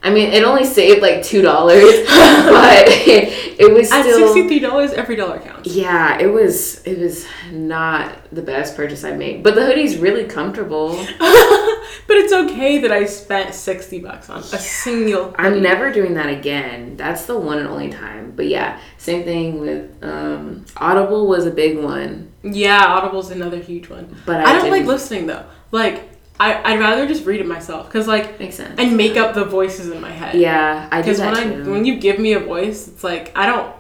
i 0.03 0.11
mean 0.11 0.33
it 0.33 0.43
only 0.43 0.65
saved 0.65 1.01
like 1.01 1.21
$2 1.21 1.43
but 2.07 2.85
it, 2.89 3.44
was 3.59 3.91
At 3.93 4.03
still 4.03 4.19
sixty-three 4.33 4.61
dollars, 4.61 4.93
every 4.93 5.17
dollar 5.17 5.39
counts. 5.39 5.69
yeah 5.75 6.19
it 6.19 6.27
was 6.27 6.83
it 6.87 6.99
was 6.99 7.27
not 7.53 8.13
the 8.33 8.43
best 8.43 8.77
purchase 8.77 9.05
i 9.05 9.13
made 9.13 9.43
but 9.43 9.55
the 9.55 9.65
hoodie's 9.65 9.97
really 9.99 10.25
comfortable 10.25 10.97
but 11.19 12.17
it's 12.17 12.33
okay 12.33 12.79
that 12.79 12.93
I 12.93 13.05
spent 13.07 13.55
sixty 13.55 13.99
bucks 14.01 14.29
on 14.31 14.41
a 14.41 14.43
single. 14.43 15.35
i'm 15.39 15.63
never 15.63 15.93
doing 15.93 16.15
that 16.15 16.29
again 16.29 16.97
that's 16.97 17.27
the 17.27 17.39
one 17.39 17.59
and 17.59 17.69
only 17.69 17.91
time 17.91 18.33
but 18.37 18.47
yeah 18.47 18.81
same 18.99 19.25
thing 19.25 19.61
with 19.61 20.03
um, 20.03 20.65
audible 20.77 21.27
was 21.27 21.47
a 21.47 21.51
big 21.51 21.79
one 21.79 22.33
Yeah, 22.43 22.85
Audible's 22.85 23.31
another 23.31 23.59
huge 23.59 23.89
one. 23.89 24.17
but 24.27 24.37
i, 24.37 24.45
I, 24.45 24.53
don't 24.55 24.63
like 24.71 24.81
didn't- 24.81 24.89
listening 24.89 25.27
though. 25.27 25.45
Like, 25.71 26.14
I 26.41 26.73
I'd 26.73 26.81
rather 26.81 27.07
just 27.07 27.25
read 27.27 27.41
it 27.41 27.47
myself 27.47 27.87
because 27.87 28.07
like 28.09 28.39
makes 28.41 28.57
sense 28.57 28.79
and 28.79 28.97
make 28.97 29.17
up 29.17 29.35
the 29.35 29.45
voices 29.45 29.89
in 29.91 30.01
my 30.01 30.11
head. 30.11 30.35
yeah 30.35 30.89
i 30.91 31.01
do 31.01 31.05
Because 31.05 31.19
that 31.19 31.35
when 31.35 31.53
I 31.53 31.55
too. 31.65 31.71
when 31.71 31.85
you 31.85 31.99
give 32.01 32.19
me 32.19 32.33
a 32.33 32.41
voice, 32.41 32.89
it's 32.89 33.05
like 33.05 33.33
I 33.37 33.47
don't 33.47 33.73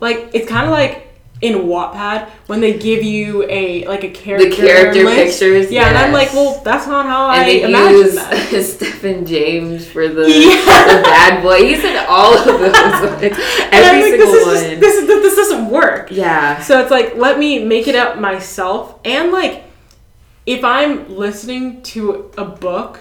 like. 0.00 0.30
It's 0.34 0.48
kind 0.48 0.66
of 0.66 0.72
like 0.72 1.02
in 1.42 1.54
Wattpad 1.68 2.30
when 2.46 2.60
they 2.62 2.78
give 2.78 3.02
you 3.02 3.44
a 3.48 3.86
like 3.86 4.04
a 4.04 4.10
character 4.10 4.48
the 4.48 4.56
character 4.56 5.04
list. 5.04 5.38
pictures 5.40 5.70
Yeah, 5.70 5.88
and 5.88 5.96
I'm 5.98 6.12
like, 6.12 6.32
well, 6.32 6.60
that's 6.64 6.86
not 6.86 7.04
how 7.06 7.30
and 7.30 7.40
I 7.42 7.44
they 7.44 7.62
imagine 7.62 7.96
use 7.98 8.14
that. 8.14 8.62
Stephen 8.64 9.24
James 9.26 9.86
for 9.86 10.08
the, 10.08 10.22
Yeah. 10.30 10.96
the 10.96 11.02
bad 11.02 11.42
boy. 11.42 11.58
He's 11.66 11.84
in 11.84 11.96
all 12.08 12.36
of 12.38 12.44
those. 12.44 12.60
Like, 12.72 13.32
And 13.72 13.84
I'm 13.84 13.96
every 13.96 14.10
like, 14.12 14.20
single 14.20 14.32
this 14.32 14.34
is 14.34 14.46
one. 14.46 14.54
just, 14.54 14.80
this 14.80 14.94
is 14.96 15.06
this 15.06 15.36
doesn't 15.36 15.70
work. 15.70 16.08
yeah. 16.10 16.60
So 16.62 16.80
it's 16.80 16.90
like, 16.90 17.16
let 17.16 17.38
me 17.38 17.62
make 17.64 17.86
it 17.86 17.94
up 17.96 18.18
myself. 18.18 18.98
And 19.04 19.30
like, 19.30 19.64
if 20.46 20.64
I'm 20.64 21.08
listening 21.16 21.82
to 21.82 22.30
a 22.38 22.44
book, 22.44 23.00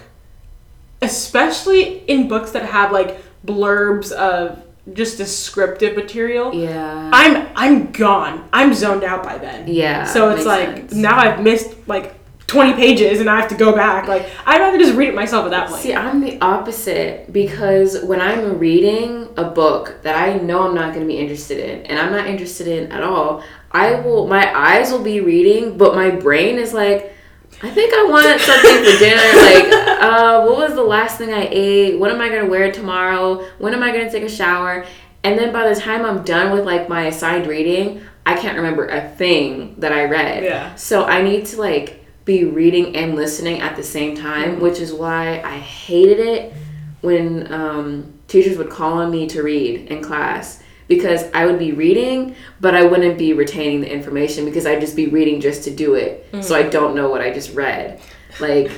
especially 1.01 1.99
in 2.10 2.27
books 2.27 2.51
that 2.51 2.63
have 2.65 2.91
like 2.91 3.21
blurbs 3.45 4.12
of 4.12 4.62
just 4.93 5.17
descriptive 5.17 5.95
material, 5.95 6.53
Yeah. 6.53 7.10
I'm 7.13 7.47
I'm 7.55 7.91
gone. 7.91 8.47
I'm 8.53 8.73
zoned 8.73 9.03
out 9.03 9.23
by 9.23 9.38
then. 9.38 9.67
yeah. 9.67 10.03
So 10.05 10.29
it's 10.29 10.45
like 10.45 10.67
sense. 10.77 10.93
now 10.93 11.17
I've 11.17 11.41
missed 11.41 11.75
like 11.88 12.13
20 12.47 12.73
pages 12.73 13.19
and 13.19 13.27
I 13.29 13.39
have 13.39 13.49
to 13.49 13.55
go 13.55 13.73
back. 13.75 14.08
Like 14.08 14.27
I'd 14.45 14.60
rather 14.60 14.77
just 14.77 14.93
read 14.95 15.10
it 15.10 15.15
myself 15.15 15.45
at 15.45 15.51
that 15.51 15.69
point. 15.69 15.81
See, 15.81 15.93
I'm 15.95 16.21
the 16.21 16.39
opposite 16.41 17.31
because 17.34 18.03
when 18.03 18.21
I'm 18.21 18.60
reading 18.60 19.27
a 19.38 19.45
book 19.45 19.99
that 20.03 20.15
I 20.15 20.38
know 20.38 20.67
I'm 20.67 20.75
not 20.75 20.93
going 20.93 21.05
to 21.05 21.12
be 21.12 21.17
interested 21.17 21.58
in, 21.58 21.86
and 21.88 21.99
I'm 21.99 22.12
not 22.12 22.27
interested 22.27 22.67
in 22.67 22.91
at 22.91 23.01
all, 23.03 23.43
I 23.71 23.95
will. 24.01 24.27
My 24.27 24.55
eyes 24.55 24.91
will 24.91 25.03
be 25.03 25.19
reading, 25.19 25.77
but 25.79 25.95
my 25.95 26.12
brain 26.12 26.58
is 26.60 26.71
like, 26.73 27.14
I 27.61 27.69
think 27.71 27.93
I 27.93 28.05
want 28.05 28.41
something 28.41 28.77
for 28.83 28.99
dinner. 28.99 29.15
Like, 29.15 30.01
uh, 30.01 30.45
what 30.45 30.57
was 30.57 30.75
the 30.75 30.83
last 30.83 31.17
thing 31.17 31.33
I 31.33 31.47
ate? 31.49 31.97
What 31.97 32.11
am 32.11 32.21
I 32.21 32.29
going 32.29 32.43
to 32.43 32.49
wear 32.49 32.71
tomorrow? 32.71 33.45
When 33.57 33.73
am 33.73 33.81
I 33.81 33.91
going 33.91 34.05
to 34.05 34.11
take 34.11 34.23
a 34.23 34.29
shower? 34.29 34.85
And 35.23 35.39
then 35.39 35.51
by 35.51 35.67
the 35.67 35.79
time 35.79 36.05
I'm 36.05 36.23
done 36.23 36.51
with 36.51 36.65
like 36.65 36.87
my 36.87 37.05
assigned 37.05 37.47
reading, 37.47 38.01
I 38.25 38.35
can't 38.35 38.57
remember 38.57 38.87
a 38.87 39.09
thing 39.09 39.75
that 39.79 39.91
I 39.91 40.05
read. 40.05 40.43
Yeah. 40.43 40.75
So 40.75 41.05
I 41.05 41.21
need 41.21 41.45
to 41.47 41.59
like 41.59 42.05
be 42.25 42.43
reading 42.43 42.95
and 42.95 43.15
listening 43.15 43.61
at 43.61 43.75
the 43.75 43.83
same 43.83 44.15
time, 44.15 44.59
which 44.59 44.79
is 44.79 44.93
why 44.93 45.41
I 45.41 45.57
hated 45.57 46.19
it 46.19 46.53
when 47.01 47.51
um, 47.53 48.13
teachers 48.27 48.57
would 48.57 48.69
call 48.69 48.93
on 48.93 49.11
me 49.11 49.27
to 49.27 49.43
read 49.43 49.91
in 49.91 50.03
class 50.03 50.61
because 50.87 51.23
I 51.33 51.45
would 51.45 51.59
be 51.59 51.71
reading, 51.71 52.35
but 52.61 52.75
I 52.75 52.83
wouldn't 52.85 53.17
be 53.17 53.33
retaining 53.33 53.81
the 53.81 53.91
information 53.91 54.45
because 54.45 54.65
I'd 54.65 54.81
just 54.81 54.95
be 54.95 55.07
reading 55.07 55.41
just 55.41 55.63
to 55.65 55.71
do 55.71 55.95
it. 55.95 56.27
So 56.41 56.55
I 56.55 56.63
don't 56.63 56.95
know 56.95 57.09
what 57.09 57.21
I 57.21 57.33
just 57.33 57.53
read. 57.55 57.99
Like, 58.39 58.71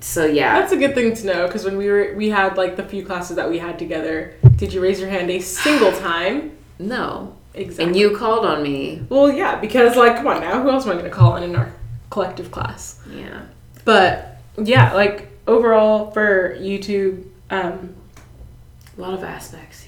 So 0.00 0.24
yeah. 0.26 0.60
That's 0.60 0.72
a 0.72 0.76
good 0.76 0.94
thing 0.94 1.14
to 1.14 1.26
know 1.26 1.46
because 1.46 1.64
when 1.64 1.76
we 1.76 1.88
were 1.88 2.14
we 2.16 2.28
had 2.30 2.56
like 2.56 2.76
the 2.76 2.84
few 2.84 3.04
classes 3.04 3.36
that 3.36 3.48
we 3.50 3.58
had 3.58 3.78
together, 3.78 4.34
did 4.56 4.72
you 4.72 4.80
raise 4.80 5.00
your 5.00 5.08
hand 5.08 5.30
a 5.30 5.40
single 5.40 5.92
time? 6.00 6.52
No. 6.78 7.34
Exactly. 7.54 7.84
And 7.86 7.96
you 7.96 8.16
called 8.16 8.44
on 8.44 8.62
me. 8.62 9.02
Well, 9.08 9.32
yeah, 9.32 9.58
because 9.58 9.96
like, 9.96 10.16
come 10.16 10.26
on 10.26 10.40
now, 10.42 10.62
who 10.62 10.70
else 10.70 10.84
am 10.84 10.90
I 10.90 10.94
going 10.94 11.06
to 11.06 11.10
call 11.10 11.36
in 11.36 11.42
in 11.42 11.56
our 11.56 11.72
collective 12.10 12.50
class? 12.50 13.00
Yeah. 13.10 13.42
But 13.86 14.42
yeah, 14.62 14.92
like 14.92 15.28
overall 15.46 16.10
for 16.10 16.54
YouTube, 16.60 17.24
um, 17.50 17.94
A 18.96 19.00
lot 19.00 19.14
of 19.14 19.24
aspects. 19.24 19.85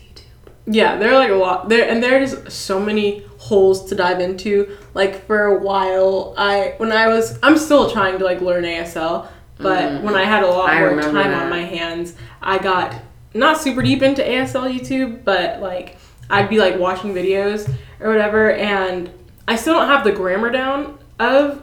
Yeah, 0.71 0.97
there 0.97 1.11
are 1.13 1.19
like 1.19 1.31
a 1.31 1.35
lot 1.35 1.69
there, 1.69 1.89
and 1.89 2.03
there's 2.03 2.53
so 2.53 2.79
many 2.79 3.25
holes 3.39 3.87
to 3.87 3.95
dive 3.95 4.21
into. 4.21 4.77
Like 4.95 5.27
for 5.27 5.45
a 5.47 5.59
while, 5.59 6.35
I 6.37 6.75
when 6.77 6.93
I 6.93 7.09
was, 7.09 7.39
I'm 7.43 7.57
still 7.57 7.91
trying 7.91 8.19
to 8.19 8.25
like 8.25 8.41
learn 8.41 8.65
ASL, 8.65 9.27
but 9.59 9.83
Mhm. 9.83 10.03
when 10.03 10.15
I 10.15 10.25
had 10.25 10.43
a 10.43 10.47
lot 10.47 10.69
I 10.69 10.79
more 10.81 10.91
time 10.91 10.97
remember 11.15 11.35
on 11.37 11.51
my 11.51 11.63
hands, 11.65 12.15
I 12.43 12.59
got 12.59 12.95
not 13.35 13.59
super 13.59 13.83
deep 13.83 14.03
into 14.03 14.23
ASL 14.23 14.69
YouTube, 14.69 15.25
but 15.25 15.61
like 15.61 15.97
I'd 16.31 16.49
be 16.51 16.59
like 16.59 16.79
watching 16.79 17.15
videos 17.15 17.69
or 18.01 18.11
whatever, 18.11 18.53
and 18.53 19.11
I 19.47 19.57
still 19.57 19.75
don't 19.75 19.89
have 19.89 20.05
the 20.05 20.13
grammar 20.13 20.51
down 20.51 20.99
of 21.19 21.63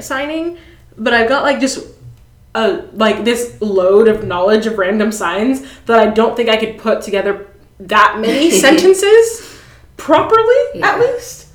signing, 0.00 0.58
but 0.98 1.14
I've 1.14 1.28
got 1.28 1.44
like 1.44 1.60
just 1.60 1.86
a 2.56 2.82
like 2.94 3.24
this 3.24 3.56
load 3.60 4.08
of 4.08 4.24
knowledge 4.24 4.66
of 4.66 4.76
random 4.78 5.12
signs 5.12 5.62
that 5.86 6.00
I 6.00 6.06
don't 6.10 6.34
think 6.36 6.48
I 6.48 6.56
could 6.56 6.78
put 6.78 7.00
together 7.02 7.46
that 7.80 8.18
many 8.20 8.50
sentences 8.64 9.58
properly 9.96 10.82
at 10.82 10.98
least. 11.00 11.48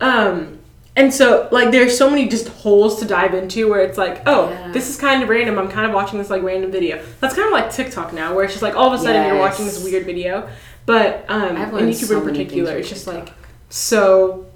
Um 0.00 0.58
and 0.94 1.12
so 1.12 1.48
like 1.50 1.70
there's 1.70 1.96
so 1.96 2.10
many 2.10 2.28
just 2.28 2.48
holes 2.48 2.98
to 3.00 3.06
dive 3.06 3.32
into 3.34 3.68
where 3.70 3.80
it's 3.80 3.96
like, 3.96 4.22
oh, 4.26 4.50
Yeah. 4.50 4.72
this 4.72 4.90
is 4.90 4.96
kind 4.98 5.22
of 5.22 5.28
random. 5.30 5.58
I'm 5.58 5.68
kind 5.70 5.86
of 5.86 5.92
watching 5.94 6.18
this 6.18 6.28
like 6.30 6.42
random 6.42 6.70
video. 6.70 7.02
That's 7.20 7.34
kind 7.34 7.46
of 7.46 7.52
like 7.52 7.70
TikTok 7.72 8.12
now 8.12 8.34
where 8.34 8.44
it's 8.44 8.52
just 8.52 8.62
like 8.62 8.76
all 8.76 8.92
of 8.92 9.00
a 9.00 9.02
sudden 9.02 9.26
you're 9.26 9.38
watching 9.38 9.64
this 9.64 9.82
weird 9.82 10.04
video. 10.04 10.48
But 10.84 11.24
um 11.28 11.56
and 11.56 11.72
YouTube 11.72 11.94
so 12.08 12.18
in 12.18 12.24
particular, 12.24 12.76
it's 12.76 12.88
just 12.88 13.04
TikTok. 13.04 13.26
like 13.28 13.34
so 13.70 14.46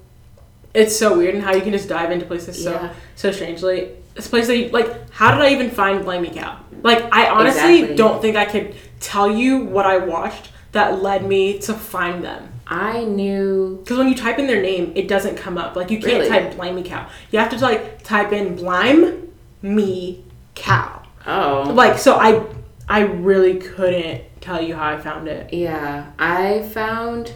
it's 0.75 0.95
so 0.95 1.17
weird 1.17 1.35
and 1.35 1.43
how 1.43 1.55
you 1.55 1.63
can 1.63 1.73
just 1.73 1.89
dive 1.89 2.11
into 2.11 2.27
places 2.27 2.63
so 2.63 2.73
Yeah. 2.73 2.93
so 3.15 3.31
strangely. 3.33 3.91
This 4.15 4.29
place 4.29 4.47
that 4.49 4.57
you, 4.57 4.69
like 4.71 5.11
how 5.11 5.31
did 5.35 5.41
I 5.43 5.51
even 5.53 5.71
find 5.71 6.05
Blimey 6.05 6.31
Cow? 6.31 6.59
Like 6.83 7.03
I 7.13 7.29
honestly 7.31 7.77
Exactly. 7.77 7.97
don't 7.97 8.21
think 8.21 8.37
I 8.37 8.45
could 8.45 8.75
tell 9.01 9.31
you 9.31 9.61
what 9.65 9.87
I 9.87 9.99
watched 9.99 10.51
that 10.77 11.03
led 11.03 11.27
me 11.27 11.59
to 11.61 11.75
find 11.75 12.23
them. 12.23 12.53
I 12.67 13.05
knew 13.05 13.79
Because 13.83 13.99
when 13.99 14.09
you 14.09 14.15
type 14.15 14.39
in 14.39 14.47
their 14.47 14.61
name, 14.63 14.93
it 14.95 15.09
doesn't 15.09 15.37
come 15.37 15.57
up. 15.57 15.75
Like 15.77 15.91
you 15.91 15.99
can't 15.99 16.15
Really? 16.25 16.29
type 16.29 16.55
Blimey 16.57 16.83
Cow. 16.83 17.09
You 17.31 17.39
have 17.39 17.51
to 17.51 17.59
like 17.59 18.03
type 18.03 18.33
in 18.33 18.57
Blime 18.57 19.29
Me 19.63 20.25
Cow. 20.55 21.03
oh 21.27 21.73
Like 21.75 21.99
so 21.99 22.17
I 22.17 22.45
I 22.89 23.01
really 23.01 23.57
couldn't 23.59 24.23
tell 24.41 24.63
you 24.63 24.77
how 24.77 24.89
I 24.89 24.99
found 25.01 25.27
it. 25.29 25.53
Yeah, 25.53 26.11
I 26.19 26.63
found 26.73 27.33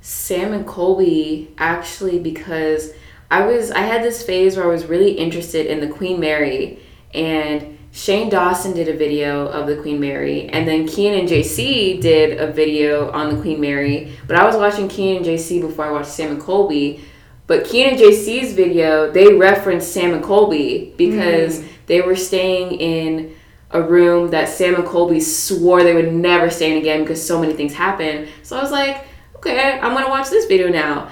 Sam 0.00 0.52
and 0.52 0.66
Colby 0.66 1.54
actually 1.58 2.18
because 2.18 2.90
I 3.30 3.46
was 3.46 3.70
I 3.70 3.80
had 3.80 4.02
this 4.02 4.22
phase 4.22 4.56
where 4.56 4.64
I 4.66 4.68
was 4.68 4.86
really 4.86 5.12
interested 5.12 5.66
in 5.66 5.80
the 5.80 5.88
Queen 5.88 6.18
Mary 6.20 6.80
and 7.14 7.78
Shane 7.92 8.28
Dawson 8.28 8.72
did 8.72 8.88
a 8.88 8.96
video 8.96 9.46
of 9.48 9.66
the 9.66 9.76
Queen 9.76 9.98
Mary 9.98 10.48
and 10.48 10.66
then 10.66 10.86
Kian 10.86 11.18
and 11.18 11.28
JC 11.28 12.00
did 12.00 12.38
a 12.38 12.52
video 12.52 13.10
on 13.10 13.34
the 13.34 13.40
Queen 13.40 13.60
Mary, 13.60 14.16
but 14.26 14.36
I 14.36 14.44
was 14.44 14.56
watching 14.56 14.88
Kian 14.88 15.18
and 15.18 15.26
JC 15.26 15.60
before 15.60 15.86
I 15.86 15.90
watched 15.90 16.10
Sam 16.10 16.30
and 16.30 16.40
Colby. 16.40 17.04
But 17.48 17.64
Kian 17.64 17.92
and 17.92 17.98
JC's 17.98 18.52
video, 18.52 19.10
they 19.10 19.34
referenced 19.34 19.92
Sam 19.92 20.14
and 20.14 20.22
Colby 20.22 20.94
because 20.96 21.58
mm. 21.58 21.68
they 21.86 22.00
were 22.00 22.14
staying 22.14 22.80
in 22.80 23.34
a 23.72 23.82
room 23.82 24.30
that 24.30 24.48
Sam 24.48 24.76
and 24.76 24.86
Colby 24.86 25.18
swore 25.18 25.82
they 25.82 25.94
would 25.94 26.12
never 26.12 26.48
stay 26.48 26.70
in 26.72 26.78
again 26.78 27.00
because 27.00 27.24
so 27.24 27.40
many 27.40 27.54
things 27.54 27.74
happened. 27.74 28.28
So 28.44 28.56
I 28.56 28.62
was 28.62 28.70
like, 28.70 29.04
okay, 29.36 29.80
I'm 29.80 29.94
gonna 29.94 30.08
watch 30.08 30.30
this 30.30 30.46
video 30.46 30.68
now. 30.68 31.10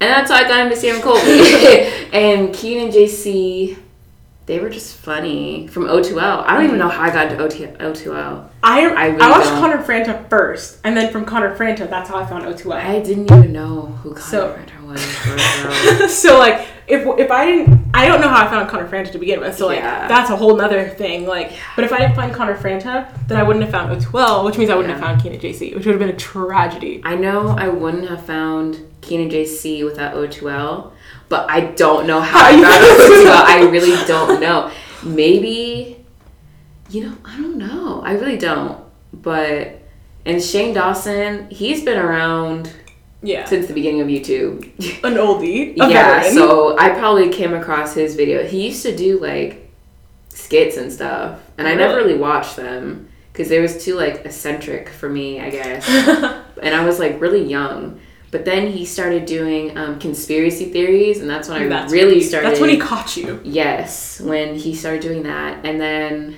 And 0.00 0.10
that's 0.10 0.30
how 0.30 0.38
I 0.38 0.48
got 0.48 0.60
into 0.66 0.76
Sam 0.76 0.96
and 0.96 1.04
Colby. 1.04 1.20
and 2.12 2.48
Kian 2.48 2.86
and 2.86 2.92
JC, 2.92 3.78
they 4.50 4.58
were 4.58 4.68
just 4.68 4.96
funny 4.96 5.68
from 5.68 5.84
O2L. 5.84 6.42
I 6.44 6.54
don't 6.56 6.64
even 6.64 6.78
know 6.78 6.88
how 6.88 7.02
I 7.04 7.10
got 7.10 7.30
into 7.30 7.40
OT- 7.40 7.66
O2L. 7.66 8.48
I 8.64 8.80
I 8.80 8.80
I, 8.80 9.06
really 9.06 9.16
watched 9.30 9.44
don't. 9.44 9.60
Connor 9.60 9.78
Franta 9.84 10.28
first, 10.28 10.78
and 10.82 10.96
then 10.96 11.12
from 11.12 11.24
Connor 11.24 11.54
Franta, 11.56 11.88
that's 11.88 12.10
how 12.10 12.16
I 12.16 12.26
found 12.26 12.44
O2L. 12.46 12.72
I 12.72 12.98
didn't 12.98 13.30
even 13.30 13.52
know 13.52 13.86
who 14.02 14.10
Connor 14.10 14.20
So- 14.22 14.48
Franta 14.58 14.84
was. 14.88 15.04
for 15.04 15.36
O2L. 15.36 16.08
so 16.24 16.36
like 16.40 16.66
if 16.88 17.06
if 17.20 17.30
I 17.30 17.46
didn't 17.46 17.78
I 17.94 18.08
don't 18.08 18.20
know 18.20 18.26
how 18.28 18.44
I 18.44 18.50
found 18.50 18.68
Connor 18.68 18.88
Franta 18.88 19.12
to 19.12 19.18
begin 19.20 19.38
with, 19.38 19.56
so 19.56 19.68
like 19.68 19.78
Yeah. 19.78 20.08
that's 20.08 20.30
a 20.30 20.36
whole 20.36 20.56
nother 20.56 20.88
thing. 20.88 21.28
Like 21.28 21.52
but 21.76 21.84
if 21.84 21.92
I 21.92 21.98
didn't 21.98 22.16
find 22.16 22.34
Connor 22.34 22.56
Franta, 22.56 23.06
then 23.28 23.38
I 23.38 23.44
wouldn't 23.44 23.64
have 23.64 23.70
found 23.72 23.86
O2L, 24.02 24.44
which 24.44 24.58
means 24.58 24.68
I 24.68 24.74
wouldn't 24.74 24.92
Yeah. 24.92 24.98
have 24.98 25.20
found 25.20 25.22
Kian 25.22 25.32
and 25.34 25.40
JC, 25.40 25.76
which 25.76 25.86
would 25.86 25.92
have 25.94 26.00
been 26.00 26.08
a 26.10 26.16
tragedy. 26.16 27.00
I 27.04 27.14
know 27.14 27.54
I 27.56 27.68
wouldn't 27.68 28.08
have 28.08 28.26
found 28.26 28.78
Kian 29.00 29.22
and 29.22 29.30
JC 29.30 29.84
without 29.84 30.14
O2L, 30.16 30.90
but 31.30 31.50
I 31.50 31.60
don't 31.72 32.06
know 32.06 32.20
how 32.20 32.38
I 32.46 32.50
you 32.50 32.62
found 32.62 32.84
found 32.84 33.26
O2L. 33.26 33.44
I 33.46 33.68
really 33.70 34.06
don't 34.06 34.40
know. 34.40 34.70
Maybe, 35.02 36.04
you 36.90 37.04
know, 37.04 37.16
I 37.24 37.36
don't 37.38 37.56
know. 37.56 38.02
I 38.04 38.12
really 38.12 38.36
don't. 38.36 38.78
But, 39.14 39.80
and 40.26 40.42
Shane 40.42 40.74
Dawson, 40.74 41.48
he's 41.50 41.82
been 41.84 41.96
around 41.98 42.70
Yeah. 43.22 43.46
since 43.46 43.66
the 43.66 43.72
beginning 43.72 44.02
of 44.02 44.08
YouTube. 44.08 44.64
An 45.04 45.14
oldie. 45.14 45.74
Yeah, 45.76 45.88
veteran. 46.20 46.34
so 46.34 46.76
I 46.78 46.90
probably 46.90 47.30
came 47.30 47.54
across 47.54 47.94
his 47.94 48.14
video. 48.16 48.44
He 48.46 48.66
used 48.66 48.82
to 48.82 48.94
do 48.94 49.18
like 49.18 49.70
skits 50.28 50.76
and 50.76 50.92
stuff, 50.92 51.40
and 51.58 51.66
I 51.66 51.74
never 51.74 51.94
Really? 51.96 52.08
really 52.12 52.18
watched 52.20 52.56
them 52.56 53.08
because 53.32 53.50
it 53.50 53.60
was 53.60 53.82
too 53.84 53.94
like 53.94 54.24
eccentric 54.26 54.88
for 54.90 55.08
me, 55.08 55.40
I 55.40 55.50
guess. 55.50 55.88
and 56.62 56.74
I 56.74 56.84
was 56.84 56.98
like 56.98 57.20
really 57.20 57.44
young. 57.44 58.00
But 58.30 58.44
then 58.44 58.68
he 58.68 58.84
started 58.84 59.26
doing 59.26 59.76
um, 59.76 59.98
conspiracy 59.98 60.66
theories, 60.66 61.18
and 61.20 61.28
that's 61.28 61.48
when 61.48 61.62
I 61.62 61.66
That's 61.68 61.92
really 61.92 62.06
when 62.12 62.14
he- 62.14 62.22
started. 62.22 62.48
That's 62.48 62.60
when 62.60 62.70
he 62.70 62.78
caught 62.78 63.16
you. 63.16 63.40
Yes, 63.42 64.20
when 64.20 64.54
he 64.54 64.74
started 64.74 65.00
doing 65.02 65.24
that, 65.24 65.64
and 65.66 65.80
then 65.80 66.36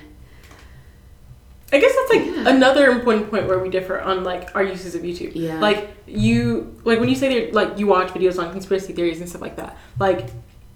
I 1.72 1.78
guess 1.80 1.94
that's 1.94 2.10
like 2.12 2.26
Yeah. 2.26 2.54
another 2.54 2.90
important 2.90 3.30
point 3.30 3.46
where 3.48 3.58
we 3.58 3.70
differ 3.70 3.98
on 4.00 4.24
like 4.24 4.54
our 4.54 4.62
uses 4.62 4.94
of 4.94 5.02
YouTube. 5.02 5.32
Yeah. 5.34 5.58
Like 5.58 5.90
you 6.06 6.76
like 6.84 7.00
when 7.00 7.08
you 7.08 7.14
say 7.14 7.46
that 7.46 7.54
like 7.54 7.78
you 7.78 7.86
watch 7.86 8.08
videos 8.08 8.38
on 8.38 8.52
conspiracy 8.52 8.92
theories 8.92 9.20
and 9.20 9.28
stuff 9.28 9.40
like 9.40 9.56
that. 9.56 9.76
Like 9.98 10.28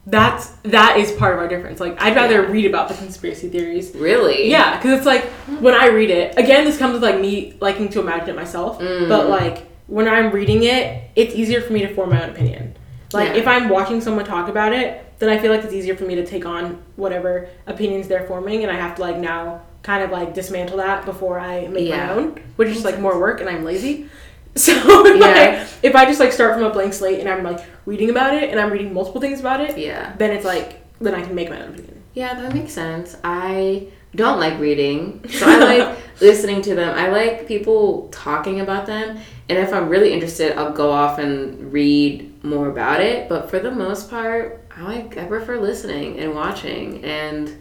that's 0.07 0.47
that 0.63 0.97
is 0.99 1.13
part 1.13 1.35
of 1.35 1.41
our 1.41 1.49
difference. 1.49 1.81
Like 1.81 2.01
I'd 2.01 2.17
rather 2.17 2.43
Yeah. 2.43 2.51
read 2.51 2.65
about 2.67 2.89
the 2.89 2.95
conspiracy 2.95 3.51
theories. 3.51 3.95
really, 3.95 4.49
Yeah, 4.51 4.77
because 4.77 4.97
it's 4.97 5.07
like 5.07 5.25
when 5.61 5.75
I 5.75 5.89
read 5.89 6.09
it. 6.11 6.39
Again, 6.39 6.65
this 6.65 6.79
comes 6.79 6.95
with 6.95 7.03
like 7.03 7.21
me 7.21 7.57
liking 7.61 7.91
to 7.91 8.01
imagine 8.01 8.31
it 8.31 8.37
myself. 8.37 8.81
Mm. 8.81 9.09
But 9.09 9.29
like 9.29 9.66
when 9.87 10.09
I'm 10.09 10.31
reading 10.33 10.65
it, 10.65 11.11
it's 11.15 11.35
easier 11.35 11.61
for 11.61 11.73
me 11.73 11.81
to 11.83 11.95
form 11.95 12.11
my 12.11 12.23
own 12.25 12.31
opinion. 12.31 12.77
Like 13.13 13.29
Yeah. 13.31 13.35
if 13.41 13.47
I'm 13.47 13.69
watching 13.69 14.01
someone 14.01 14.25
talk 14.25 14.49
about 14.49 14.73
it, 14.73 15.03
then 15.19 15.29
I 15.29 15.39
feel 15.39 15.51
like 15.53 15.65
it's 15.65 15.73
easier 15.73 15.97
for 15.97 16.05
me 16.05 16.15
to 16.17 16.27
take 16.27 16.45
on 16.45 16.83
whatever 16.97 17.49
opinions 17.67 18.09
they're 18.09 18.27
forming, 18.27 18.63
and 18.65 18.71
I 18.73 18.77
have 18.77 18.97
to 18.97 19.03
like 19.03 19.17
now 19.19 19.63
kind 19.83 20.03
of 20.03 20.11
like 20.11 20.35
dismantle 20.35 20.79
that 20.79 21.05
before 21.05 21.39
I 21.39 21.69
make 21.69 21.89
Yeah. 21.89 22.07
my 22.07 22.13
own, 22.15 22.39
which 22.57 22.69
is 22.71 22.85
like 22.85 22.99
more 22.99 23.19
work, 23.19 23.41
and 23.41 23.49
I'm 23.49 23.65
lazy. 23.65 24.09
So 24.57 24.73
if, 25.07 25.19
Yeah. 25.21 25.67
I, 25.67 25.87
if 25.87 25.95
I 25.95 26.07
just 26.07 26.19
like 26.19 26.33
start 26.33 26.55
from 26.55 26.63
a 26.65 26.71
blank 26.71 26.95
slate 26.95 27.21
and 27.21 27.29
I'm 27.29 27.43
like 27.45 27.61
reading 27.85 28.09
about 28.09 28.33
it 28.33 28.49
and 28.49 28.59
I'm 28.59 28.71
reading 28.73 28.95
multiple 28.95 29.21
things 29.21 29.39
about 29.39 29.61
it, 29.61 29.77
yeah. 29.77 30.15
then 30.17 30.31
it's 30.31 30.47
like 30.47 30.81
then 30.99 31.15
I 31.15 31.21
can 31.23 31.35
make 31.35 31.51
my 31.51 31.61
own 31.61 31.75
opinion. 31.75 32.03
Yeah, 32.15 32.33
that 32.41 32.55
makes 32.55 32.73
sense. 32.73 33.19
I 33.23 33.89
don't 34.15 34.41
like 34.41 34.59
reading, 34.59 35.23
so 35.29 35.45
I 35.47 35.59
like 35.59 35.99
listening 36.23 36.63
to 36.63 36.75
them. 36.75 36.97
I 36.99 37.09
like 37.11 37.47
people 37.47 38.09
talking 38.13 38.61
about 38.61 38.87
them, 38.87 39.19
and 39.49 39.59
if 39.59 39.73
I'm 39.73 39.89
really 39.89 40.13
interested, 40.13 40.59
I'll 40.59 40.73
go 40.73 40.91
off 40.91 41.19
and 41.19 41.73
read 41.73 42.43
more 42.45 42.69
about 42.69 43.01
it. 43.01 43.29
But 43.29 43.49
for 43.49 43.61
the 43.61 43.71
most 43.71 44.11
part, 44.11 44.65
I 44.77 44.83
like 44.83 45.17
I 45.17 45.25
prefer 45.25 45.61
listening 45.61 46.19
and 46.19 46.35
watching, 46.35 47.05
and 47.05 47.57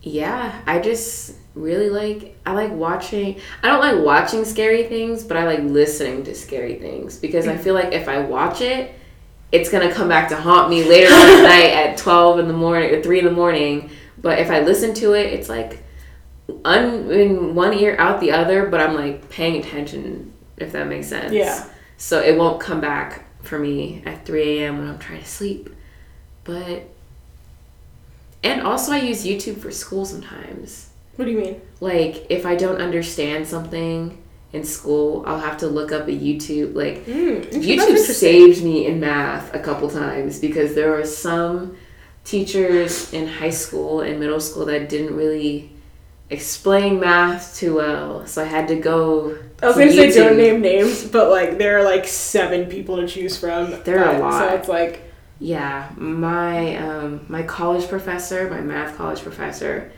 yeah, 0.00 0.62
I 0.66 0.78
just 0.78 1.34
really 1.54 1.90
like 1.90 2.38
I 2.46 2.52
like 2.52 2.72
watching. 2.72 3.40
I 3.62 3.68
don't 3.68 3.80
like 3.80 4.02
watching 4.02 4.46
scary 4.46 4.84
things, 4.84 5.22
but 5.22 5.36
I 5.36 5.44
like 5.44 5.60
listening 5.60 6.24
to 6.24 6.34
scary 6.34 6.76
things 6.76 7.18
because 7.18 7.46
I 7.46 7.56
mm. 7.56 7.60
feel 7.60 7.74
like 7.74 7.92
if 7.92 8.08
I 8.08 8.20
watch 8.20 8.62
it, 8.62 8.94
it's 9.52 9.68
gonna 9.68 9.92
come 9.92 10.08
back 10.08 10.30
to 10.30 10.36
haunt 10.36 10.70
me 10.70 10.82
later 10.82 11.12
on 11.12 11.28
at 11.28 11.42
night 11.42 11.72
at 11.72 11.98
twelve 11.98 12.38
in 12.38 12.48
the 12.48 12.54
morning 12.54 12.94
or 12.94 13.02
three 13.02 13.18
in 13.18 13.26
the 13.26 13.30
morning. 13.30 13.90
But 14.16 14.38
if 14.38 14.50
I 14.50 14.60
listen 14.60 14.94
to 14.94 15.12
it, 15.12 15.26
it's 15.26 15.50
like 15.50 15.82
un- 16.64 17.10
in 17.10 17.54
one 17.54 17.74
ear 17.74 17.96
out 17.98 18.20
the 18.20 18.32
other, 18.32 18.66
but 18.66 18.80
I'm 18.80 18.94
like 18.94 19.28
paying 19.28 19.62
attention 19.62 20.32
if 20.60 20.72
that 20.72 20.86
makes 20.86 21.08
sense. 21.08 21.32
Yeah. 21.32 21.66
So 21.96 22.20
it 22.20 22.36
won't 22.38 22.60
come 22.60 22.80
back 22.80 23.24
for 23.42 23.58
me 23.58 24.02
at 24.06 24.24
three 24.24 24.58
a.m. 24.60 24.78
when 24.78 24.88
I'm 24.88 24.98
trying 24.98 25.20
to 25.20 25.26
sleep. 25.26 25.70
But 26.44 26.88
and 28.42 28.62
also 28.62 28.92
I 28.92 28.98
use 28.98 29.24
YouTube 29.26 29.58
for 29.58 29.70
school 29.70 30.04
sometimes. 30.04 30.90
What 31.16 31.24
do 31.24 31.32
you 31.32 31.38
mean? 31.38 31.60
Like 31.80 32.26
if 32.30 32.46
I 32.46 32.54
don't 32.54 32.80
understand 32.80 33.46
something 33.46 34.22
in 34.52 34.64
school, 34.64 35.24
I'll 35.26 35.40
have 35.40 35.58
to 35.58 35.66
look 35.66 35.92
up 35.92 36.06
a 36.08 36.12
YouTube 36.12 36.74
like 36.74 37.04
Mm, 37.06 37.44
YouTube 37.50 37.98
saved 37.98 38.62
me 38.64 38.86
in 38.86 39.00
math 39.00 39.52
a 39.54 39.58
couple 39.58 39.90
times 39.90 40.38
because 40.38 40.74
there 40.74 40.90
were 40.90 41.04
some 41.04 41.76
teachers 42.24 43.12
in 43.12 43.26
high 43.26 43.50
school 43.50 44.00
and 44.00 44.20
middle 44.20 44.40
school 44.40 44.66
that 44.66 44.88
didn't 44.88 45.16
really 45.16 45.72
explain 46.30 47.00
math 47.00 47.56
too 47.56 47.76
well, 47.76 48.26
so 48.26 48.42
I 48.42 48.46
had 48.46 48.68
to 48.68 48.76
go. 48.76 49.36
I 49.62 49.66
was 49.66 49.76
to 49.76 49.80
gonna 49.80 49.92
say 49.92 50.12
don't 50.12 50.36
name 50.36 50.60
names, 50.60 51.04
but 51.04 51.30
like 51.30 51.58
there 51.58 51.78
are 51.78 51.84
like 51.84 52.06
seven 52.06 52.66
people 52.66 52.96
to 52.96 53.06
choose 53.08 53.38
from. 53.38 53.82
There 53.84 54.04
are 54.04 54.16
a 54.16 54.18
lot. 54.18 54.38
So 54.38 54.54
it's 54.54 54.68
like 54.68 55.02
Yeah, 55.38 55.90
my 55.96 56.76
um, 56.76 57.26
my 57.28 57.42
college 57.42 57.88
professor, 57.88 58.50
my 58.50 58.60
math 58.60 58.96
college 58.96 59.20
professor, 59.20 59.92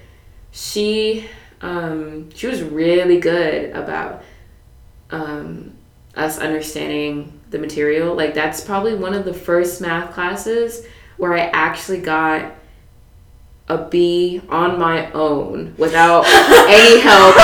she 0.51 1.28
um, 1.61 2.31
she 2.35 2.47
was 2.47 2.62
really 2.62 3.20
good 3.20 3.70
about 3.72 4.22
um, 5.11 5.74
us 6.14 6.39
understanding 6.39 7.41
the 7.51 7.59
material. 7.59 8.14
Like 8.14 8.35
that's 8.35 8.61
probably 8.62 8.95
one 8.95 9.14
of 9.14 9.24
the 9.24 9.35
first 9.35 9.81
math 9.81 10.12
classes 10.14 10.87
where 11.16 11.35
I 11.35 11.51
actually 11.53 12.01
got 12.01 12.55
a 13.71 13.89
B 13.89 14.43
on 14.49 14.79
my 14.79 15.11
own 15.12 15.75
without 15.79 16.25
any 16.27 16.99
help 17.01 17.35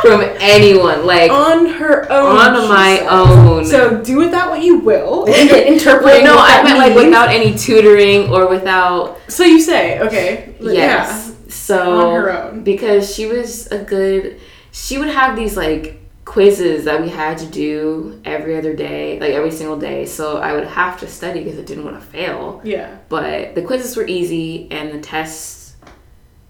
from 0.00 0.22
anyone. 0.40 1.06
Like 1.06 1.30
on 1.30 1.66
her 1.66 2.10
own. 2.10 2.36
on 2.36 2.68
my 2.68 2.96
said. 2.96 3.08
own. 3.08 3.64
So 3.66 4.02
do 4.02 4.16
with 4.16 4.30
that 4.30 4.48
what 4.48 4.62
you 4.62 4.78
will. 4.78 5.24
Interpret. 5.26 6.04
Wait, 6.04 6.24
no, 6.24 6.36
I 6.38 6.62
meant 6.62 6.78
like 6.78 6.94
without 6.94 7.28
any 7.28 7.54
tutoring 7.56 8.30
or 8.30 8.48
without 8.48 9.18
So 9.28 9.44
you 9.44 9.60
say 9.60 10.00
okay. 10.00 10.54
Yes. 10.60 11.34
So 11.48 12.00
On 12.00 12.22
her 12.22 12.30
own. 12.32 12.64
because 12.64 13.14
she 13.14 13.26
was 13.26 13.66
a 13.68 13.78
good 13.78 14.40
she 14.72 14.98
would 14.98 15.08
have 15.08 15.36
these 15.36 15.56
like 15.56 16.00
quizzes 16.24 16.84
that 16.86 17.00
we 17.00 17.10
had 17.10 17.38
to 17.38 17.46
do 17.46 18.20
every 18.24 18.56
other 18.56 18.74
day, 18.74 19.20
like 19.20 19.32
every 19.32 19.50
single 19.50 19.78
day. 19.78 20.06
So 20.06 20.38
I 20.38 20.54
would 20.54 20.66
have 20.66 20.98
to 21.00 21.06
study 21.06 21.44
because 21.44 21.58
I 21.58 21.62
didn't 21.62 21.84
want 21.84 22.00
to 22.00 22.06
fail. 22.06 22.60
Yeah. 22.64 22.74
Yeah. 22.74 22.98
But 23.08 23.54
the 23.54 23.62
quizzes 23.62 23.96
were 23.96 24.06
easy 24.06 24.66
and 24.70 24.92
the 24.92 25.00
tests 25.00 25.63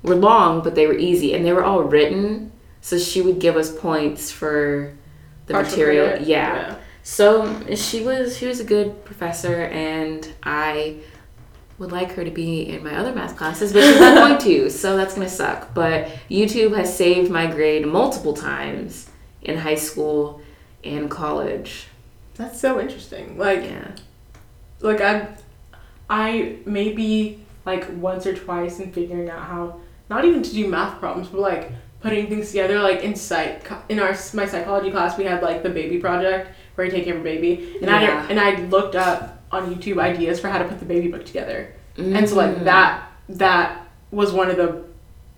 were 0.05 0.15
long, 0.15 0.63
but 0.63 0.77
they 0.77 0.87
were 0.87 0.97
easy 0.97 1.35
and 1.35 1.45
they 1.45 1.53
were 1.53 1.65
all 1.65 1.83
written. 1.83 2.53
So 2.81 2.99
she 2.99 3.23
would 3.23 3.41
give 3.41 3.57
us 3.57 3.77
points 3.77 4.31
for 4.31 4.95
the 5.47 5.55
material. 5.55 6.09
credit. 6.09 6.29
yeah. 6.29 6.77
So 7.03 7.75
she 7.75 8.03
was 8.03 8.37
she 8.37 8.47
was 8.47 8.61
a 8.61 8.65
good 8.65 9.05
professor, 9.05 9.65
and 9.65 10.27
I 10.43 10.97
would 11.79 11.93
like 11.93 12.13
her 12.13 12.25
to 12.25 12.31
be 12.31 12.63
in 12.63 12.85
my 12.85 12.97
other 12.97 13.13
math 13.13 13.37
classes, 13.37 13.73
but 13.73 13.83
she's 13.83 14.01
not 14.01 14.15
going 14.15 14.39
to, 14.65 14.71
so 14.71 14.97
that's 14.97 15.15
gonna 15.15 15.29
suck. 15.29 15.75
But 15.75 16.09
YouTube 16.31 16.77
has 16.77 16.95
saved 16.97 17.31
my 17.31 17.47
grade 17.47 17.87
multiple 17.87 18.33
times 18.33 19.11
in 19.43 19.59
high 19.59 19.75
school 19.75 20.41
and 20.83 21.11
college. 21.11 21.89
That's 22.37 22.61
so 22.61 22.81
interesting. 22.81 23.37
Like 23.37 23.65
Yeah, 23.65 23.91
like 24.81 25.01
I 25.01 25.29
I 26.09 26.59
maybe 26.65 27.45
like 27.67 27.87
once 27.97 28.27
or 28.27 28.35
twice 28.35 28.79
in 28.79 28.93
figuring 28.93 29.29
out 29.29 29.43
how 29.43 29.81
not 30.11 30.25
even 30.25 30.43
to 30.43 30.51
do 30.53 30.67
math 30.69 30.99
problems, 31.01 31.29
but 31.29 31.41
like 31.41 31.73
putting 32.01 32.27
things 32.29 32.49
together 32.49 32.79
like 32.81 33.03
in 33.03 33.15
psych 33.17 33.67
in 33.89 33.99
our 33.99 34.15
my 34.35 34.45
psychology 34.45 34.91
class 34.91 35.17
we 35.17 35.25
had 35.25 35.43
like 35.43 35.63
the 35.63 35.71
baby 35.71 35.97
project 35.99 36.51
where 36.75 36.87
I 36.87 36.91
take 36.91 37.05
care 37.07 37.15
of 37.15 37.23
a 37.23 37.25
baby 37.25 37.77
and 37.81 37.91
Yeah. 37.91 38.27
I 38.29 38.31
and 38.31 38.39
I 38.39 38.57
looked 38.67 38.95
up 38.95 39.43
on 39.51 39.75
YouTube 39.75 39.99
ideas 39.99 40.39
for 40.39 40.49
how 40.49 40.59
to 40.59 40.65
put 40.67 40.79
the 40.81 40.85
baby 40.85 41.09
book 41.09 41.25
together. 41.25 41.73
And 41.97 42.29
so 42.29 42.37
like 42.37 42.57
Mm. 42.57 42.65
that 42.65 43.11
that 43.31 43.87
was 44.11 44.33
one 44.33 44.51
of 44.51 44.57
the 44.59 44.83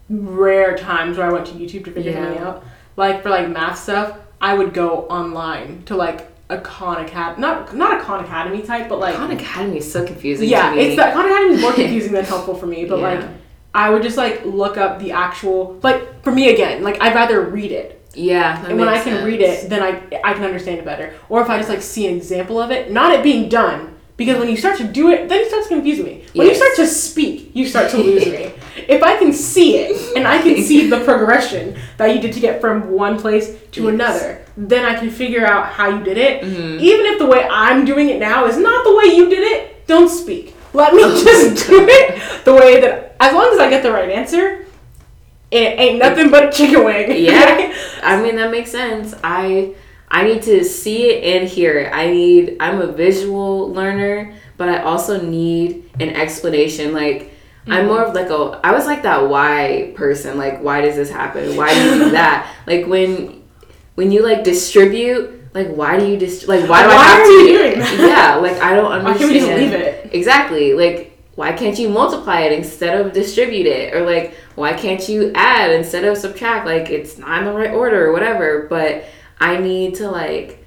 rare 0.09 0.77
times 0.77 1.19
where 1.19 1.27
I 1.29 1.33
went 1.33 1.47
to 1.47 1.53
YouTube 1.55 1.85
to 1.85 1.93
figure 1.93 2.13
Yeah. 2.13 2.25
something 2.25 2.43
out. 2.43 2.65
Like 2.97 3.23
for 3.23 3.31
like 3.31 3.49
math 3.49 3.79
stuff, 3.79 4.17
I 4.41 4.55
would 4.55 4.73
go 4.75 5.07
online 5.09 5.83
to 5.87 5.97
like 5.97 6.27
a 6.49 6.59
Khan 6.59 7.05
Academy, 7.05 7.41
not 7.41 7.77
not 7.77 8.01
a 8.01 8.05
Khan 8.05 8.25
Academy 8.25 8.63
type, 8.63 8.89
but 8.89 8.99
like 8.99 9.15
Khan 9.17 9.31
Academy 9.31 9.79
is 9.79 9.91
so 9.93 10.05
confusing. 10.07 10.49
yeah, 10.49 10.71
to 10.71 10.77
me. 10.77 10.83
it's 10.83 10.97
that 10.97 11.13
Khan 11.15 11.27
Academy 11.27 11.55
is 11.55 11.61
more 11.61 11.73
confusing 11.83 12.13
than 12.13 12.25
helpful 12.25 12.55
for 12.55 12.67
me. 12.67 12.85
But 12.87 12.99
Yeah. 13.01 13.09
like, 13.15 13.25
I 13.77 13.91
would 13.91 14.03
just 14.03 14.17
like 14.17 14.45
look 14.45 14.77
up 14.79 14.99
the 14.99 15.13
actual 15.13 15.79
like 15.83 16.23
for 16.25 16.33
me 16.33 16.45
again. 16.55 16.83
Like 16.83 16.97
I'd 17.03 17.15
rather 17.15 17.41
read 17.43 17.73
it, 17.73 17.89
Yeah, 18.15 18.65
and 18.67 18.79
when 18.81 18.89
I 18.89 18.95
can 19.05 19.15
sense. 19.19 19.27
read 19.27 19.41
it, 19.51 19.69
then 19.71 19.83
I 19.83 19.91
I 20.25 20.33
can 20.35 20.45
understand 20.45 20.79
it 20.79 20.85
better. 20.85 21.13
Or 21.29 21.43
if 21.43 21.49
I 21.51 21.57
just 21.59 21.69
like 21.69 21.83
see 21.83 22.07
an 22.09 22.17
example 22.17 22.57
of 22.61 22.71
it, 22.71 22.91
not 22.91 23.13
it 23.13 23.23
being 23.23 23.49
done. 23.49 23.93
Because 24.17 24.39
when 24.39 24.49
you 24.49 24.57
start 24.57 24.79
to 24.79 24.85
do 24.85 25.11
it, 25.11 25.29
then 25.29 25.41
it 25.43 25.49
starts 25.49 25.69
confusing 25.69 26.07
me. 26.07 26.25
When 26.33 26.47
Yes. 26.47 26.57
you 26.57 26.63
start 26.63 26.75
to 26.77 26.87
speak, 26.87 27.51
you 27.53 27.67
start 27.67 27.91
to 27.91 27.99
lose 27.99 28.25
me. 28.25 28.45
If 28.97 29.03
I 29.03 29.13
can 29.21 29.31
see 29.35 29.77
it 29.77 30.17
and 30.17 30.27
I 30.27 30.37
can 30.41 30.57
see 30.69 30.89
the 30.89 31.01
progression 31.05 31.77
that 31.99 32.15
you 32.15 32.19
did 32.25 32.33
to 32.37 32.41
get 32.41 32.55
from 32.63 32.77
one 33.05 33.19
place 33.25 33.47
to 33.73 33.81
Yes. 33.83 33.93
another, 33.95 34.29
then 34.57 34.83
I 34.87 34.95
can 35.01 35.11
figure 35.11 35.45
out 35.53 35.65
how 35.77 35.87
you 35.95 36.01
did 36.11 36.17
it. 36.29 36.35
Mhm. 36.43 36.81
Even 36.81 37.05
if 37.13 37.19
the 37.19 37.27
way 37.35 37.43
I'm 37.65 37.85
doing 37.85 38.09
it 38.15 38.19
now 38.19 38.47
is 38.51 38.57
not 38.69 38.85
the 38.89 38.95
way 38.99 39.07
you 39.19 39.29
did 39.29 39.45
it, 39.53 39.87
don't 39.87 40.09
speak. 40.23 40.55
Let 40.73 40.95
me 40.95 41.03
Oh 41.05 41.13
just 41.29 41.67
do 41.69 41.77
it 41.99 42.07
the 42.49 42.55
way 42.55 42.81
that, 42.81 43.06
as 43.21 43.33
long 43.35 43.53
as 43.53 43.59
I 43.59 43.71
get 43.71 43.83
the 43.83 43.93
right 43.93 44.11
answer, 44.11 44.67
it 45.51 45.79
ain't 45.79 45.99
nothing 45.99 46.31
but 46.31 46.49
a 46.49 46.53
chicken 46.53 46.85
wing. 46.85 47.25
Yeah. 47.25 47.75
I 48.03 48.21
mean 48.21 48.37
that 48.37 48.51
makes 48.51 48.71
sense. 48.71 49.15
I 49.23 49.75
I 50.09 50.25
need 50.25 50.43
to 50.43 50.65
see 50.65 51.11
it 51.11 51.37
and 51.37 51.49
hear 51.49 51.79
it. 51.79 51.93
I 51.93 52.09
need 52.09 52.57
I'm 52.61 52.81
a 52.81 52.87
visual 52.87 53.73
learner, 53.73 54.35
but 54.57 54.69
I 54.69 54.83
also 54.83 55.21
need 55.21 55.91
an 56.01 56.11
explanation. 56.11 56.93
Like 56.93 57.33
I'm 57.67 57.81
mm-hmm. 57.81 57.87
more 57.89 58.05
of 58.05 58.15
like 58.15 58.31
a 58.31 58.61
I 58.65 58.73
was 58.73 58.87
like 58.87 59.03
that 59.03 59.29
why 59.29 59.93
person. 59.95 60.37
Like 60.37 60.63
why 60.63 60.81
does 60.81 60.97
this 60.97 61.11
happen? 61.11 61.57
Why 61.57 61.75
do 61.75 61.85
you 61.85 62.05
do 62.05 62.11
that? 62.13 62.53
Like 62.67 62.87
when 62.87 63.43
when 63.95 64.13
you 64.13 64.23
like 64.23 64.45
distribute, 64.45 65.55
like 65.55 65.69
why 65.69 65.99
do 65.99 66.07
you 66.07 66.19
just 66.19 66.49
like 66.49 66.69
why 66.69 66.83
do 66.83 66.91
I 66.91 67.03
have 67.03 67.21
are 67.21 67.25
to 67.25 67.31
you 67.33 67.59
doing 67.59 67.79
that? 67.79 67.99
Yeah, 68.01 68.37
like 68.37 68.61
I 68.61 68.75
don't 68.75 68.93
understand. 68.93 69.15
Why 69.15 69.19
can't 69.19 69.33
we 69.33 69.39
just 69.39 69.59
leave 69.59 69.73
it? 69.73 70.11
Exactly. 70.13 70.75
Like, 70.75 71.16
why 71.37 71.53
can't 71.53 71.79
you 71.79 71.89
multiply 71.89 72.41
it 72.41 72.53
instead 72.53 72.99
of 73.01 73.13
distribute 73.13 73.67
it? 73.67 73.95
Or 73.95 74.05
like, 74.05 74.35
why 74.55 74.73
can't 74.73 75.07
you 75.09 75.31
add 75.35 75.71
instead 75.71 76.05
of 76.05 76.17
subtract? 76.17 76.67
Like, 76.67 76.91
it's 76.91 77.19
not 77.19 77.41
in 77.41 77.45
the 77.45 77.53
right 77.53 77.71
order 77.73 78.07
or 78.09 78.13
whatever. 78.13 78.67
But 78.69 79.05
I 79.39 79.59
need 79.59 79.97
to 79.97 80.11
like 80.11 80.65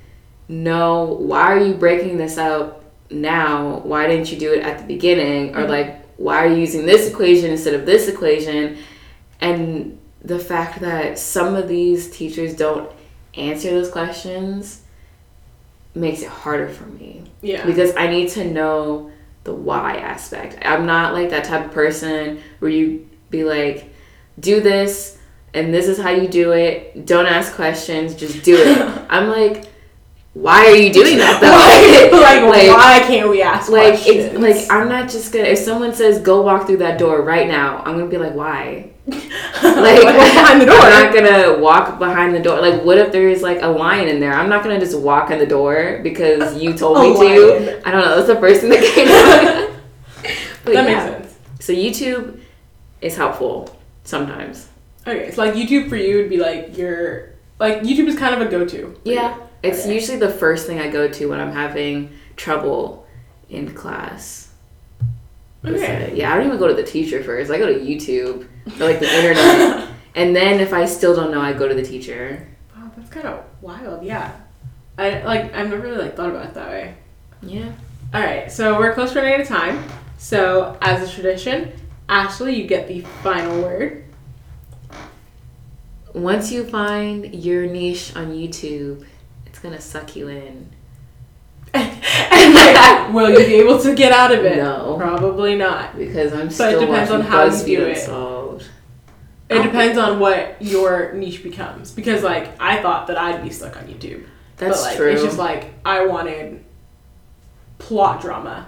know 0.47 1.05
why 1.19 1.41
are 1.53 1.59
you 1.63 1.73
breaking 1.73 2.17
this 2.17 2.37
up 2.37 2.83
now? 3.09 3.79
Why 3.83 4.07
didn't 4.07 4.31
you 4.31 4.37
do 4.39 4.53
it 4.53 4.61
at 4.61 4.77
the 4.77 4.85
beginning? 4.85 5.55
Or 5.55 5.61
Mhm. 5.65 5.69
like, 5.69 5.95
why 6.17 6.45
are 6.45 6.47
you 6.47 6.57
using 6.57 6.85
this 6.85 7.07
equation 7.09 7.49
instead 7.51 7.73
of 7.73 7.85
this 7.85 8.07
equation? 8.07 8.77
And 9.41 9.97
the 10.23 10.37
fact 10.39 10.81
that 10.81 11.17
some 11.17 11.55
of 11.55 11.67
these 11.67 12.11
teachers 12.11 12.53
don't 12.53 12.89
answer 13.35 13.71
those 13.71 13.89
questions 13.89 14.81
makes 15.95 16.21
it 16.21 16.27
harder 16.27 16.67
for 16.69 16.85
me 16.85 17.23
Yeah. 17.41 17.65
because 17.65 17.95
I 17.95 18.07
need 18.07 18.29
to 18.29 18.45
know 18.45 19.09
the 19.49 19.55
why 19.55 19.95
aspect. 19.95 20.57
I'm 20.63 20.85
not 20.85 21.13
like 21.13 21.31
that 21.31 21.43
type 21.43 21.65
of 21.65 21.71
person 21.71 22.41
where 22.59 22.69
you 22.69 23.09
be 23.31 23.43
like, 23.43 23.91
do 24.39 24.61
this 24.61 25.17
and 25.53 25.73
this 25.73 25.87
is 25.87 25.97
how 25.97 26.11
you 26.11 26.27
do 26.27 26.51
it. 26.51 27.05
Don't 27.07 27.25
ask 27.25 27.53
questions, 27.55 28.13
just 28.13 28.43
do 28.43 28.55
it. 28.55 29.05
I'm 29.09 29.29
like, 29.29 29.65
why 30.33 30.67
are 30.67 30.75
you 30.75 30.93
doing 30.93 31.17
that 31.17 31.41
though? 31.41 31.49
like, 32.49 32.67
why 32.67 33.03
can't 33.07 33.29
we 33.29 33.41
ask 33.41 33.69
like 33.69 33.93
questions? 33.93 34.33
it's 34.33 34.69
like 34.69 34.71
I'm 34.71 34.87
not 34.87 35.09
just 35.09 35.33
gonna 35.33 35.45
if 35.45 35.59
someone 35.59 35.93
says 35.93 36.19
go 36.19 36.41
walk 36.41 36.67
through 36.67 36.77
that 36.77 36.99
door 36.99 37.21
right 37.21 37.47
now, 37.47 37.79
I'm 37.79 37.97
gonna 37.97 38.09
be 38.09 38.17
like, 38.17 38.35
why? 38.35 38.91
Like 39.61 40.03
Like, 40.03 40.15
behind 40.15 40.61
the 40.61 40.65
door. 40.67 40.75
I'm 40.75 41.05
not 41.05 41.13
gonna 41.13 41.59
walk 41.59 41.99
behind 41.99 42.33
the 42.35 42.39
door. 42.39 42.61
Like 42.61 42.83
what 42.83 42.97
if 42.97 43.11
there's 43.11 43.41
like 43.41 43.61
a 43.61 43.67
lion 43.67 44.07
in 44.07 44.19
there? 44.19 44.33
I'm 44.33 44.49
not 44.49 44.63
gonna 44.63 44.79
just 44.79 44.97
walk 44.97 45.31
in 45.31 45.39
the 45.39 45.47
door 45.47 45.99
because 46.03 46.61
you 46.61 46.73
told 46.77 46.97
A 46.97 47.01
me 47.01 47.13
lion. 47.15 47.35
to. 47.35 47.87
I 47.87 47.91
don't 47.91 48.01
know, 48.01 48.15
that's 48.15 48.27
the 48.27 48.35
first 48.39 48.61
thing 48.61 48.69
that 48.69 48.83
came 48.83 49.07
to. 49.07 49.69
That 50.65 50.73
yeah. 50.73 50.83
makes 50.83 51.03
sense. 51.03 51.39
So 51.59 51.73
YouTube 51.73 52.39
is 53.01 53.15
helpful 53.17 53.75
sometimes. 54.03 54.67
Okay, 55.07 55.31
so 55.31 55.43
like 55.43 55.55
YouTube 55.55 55.89
for 55.89 55.95
you 55.95 56.17
would 56.17 56.29
be 56.29 56.37
like 56.37 56.77
your 56.77 57.29
like 57.59 57.81
YouTube 57.81 58.07
is 58.07 58.17
kind 58.17 58.39
of 58.39 58.47
a 58.47 58.49
go-to. 58.51 58.95
Yeah. 59.03 59.35
you. 59.35 59.48
It's 59.61 59.81
Okay. 59.81 59.93
usually 59.93 60.17
the 60.17 60.29
first 60.29 60.67
thing 60.67 60.79
I 60.79 60.89
go 60.89 61.07
to 61.07 61.25
when 61.29 61.39
I'm 61.39 61.51
having 61.51 62.11
trouble 62.35 63.05
in 63.49 63.73
class. 63.73 64.49
Okay. 65.65 66.13
Yeah, 66.15 66.31
I 66.33 66.37
don't 66.37 66.47
even 66.47 66.57
go 66.59 66.67
to 66.67 66.73
the 66.73 66.83
teacher 66.83 67.21
first. 67.23 67.51
I 67.51 67.57
go 67.57 67.67
to 67.67 67.79
YouTube 67.79 68.47
or 68.79 68.85
like 68.85 68.99
the 68.99 69.13
internet. 69.13 69.89
and 70.15 70.33
then 70.35 70.59
if 70.61 70.71
I 70.71 70.85
still 70.85 71.13
don't 71.15 71.31
know, 71.31 71.41
I 71.41 71.51
go 71.53 71.67
to 71.67 71.75
the 71.75 71.83
teacher. 71.83 72.47
Wow, 72.75 72.89
that's 72.95 73.09
kind 73.09 73.27
of 73.27 73.43
wild. 73.61 74.03
Yeah. 74.03 74.31
I 74.97 75.21
like 75.23 75.53
I've 75.53 75.69
never 75.69 75.79
really 75.81 75.97
like 75.97 76.15
thought 76.15 76.29
about 76.29 76.45
it 76.45 76.53
that 76.53 76.69
way. 76.69 76.95
Yeah. 77.41 77.71
All 78.13 78.21
right, 78.21 78.51
so 78.51 78.79
we're 78.79 78.93
close 78.93 79.15
running 79.15 79.33
out 79.33 79.41
of 79.41 79.47
time. 79.47 79.83
So 80.17 80.77
as 80.81 81.07
a 81.07 81.13
tradition, 81.13 81.71
Ashley, 82.07 82.55
you 82.55 82.65
get 82.67 82.87
the 82.87 83.01
final 83.23 83.61
word. 83.61 84.03
Once 86.13 86.51
you 86.51 86.63
find 86.65 87.33
your 87.35 87.65
niche 87.67 88.15
on 88.15 88.31
YouTube, 88.31 89.05
it's 89.59 89.63
gonna 89.63 89.81
suck 89.81 90.15
you 90.15 90.29
in. 90.29 90.69
and 91.73 92.53
like, 92.53 93.13
will 93.13 93.29
you 93.29 93.45
be 93.45 93.55
able 93.55 93.77
to 93.77 93.93
get 93.93 94.13
out 94.13 94.31
of 94.33 94.45
it? 94.45 94.55
No. 94.55 94.95
Probably 94.97 95.57
not. 95.57 95.97
Because 95.97 96.31
I'm 96.31 96.47
But 96.47 96.75
it 96.75 96.79
depends 96.79 97.11
on 97.11 97.19
how 97.21 97.43
you 97.43 97.65
do 97.65 97.85
it. 97.85 97.97
Unsolved. 97.97 98.65
It 99.49 99.63
depends 99.63 99.97
on 99.97 100.19
what 100.19 100.61
your 100.61 101.11
niche 101.11 101.43
becomes. 101.43 101.91
Because 101.91 102.23
like 102.23 102.49
I 102.61 102.81
thought 102.81 103.07
that 103.07 103.17
I'd 103.17 103.43
be 103.43 103.49
stuck 103.49 103.75
on 103.75 103.83
YouTube. 103.83 104.25
That's 104.55 104.77
but 104.77 104.87
like 104.87 104.95
true. 104.97 105.11
it's 105.11 105.23
just 105.23 105.37
like 105.37 105.73
I 105.83 106.05
wanted 106.05 106.63
plot 107.79 108.21
drama 108.21 108.65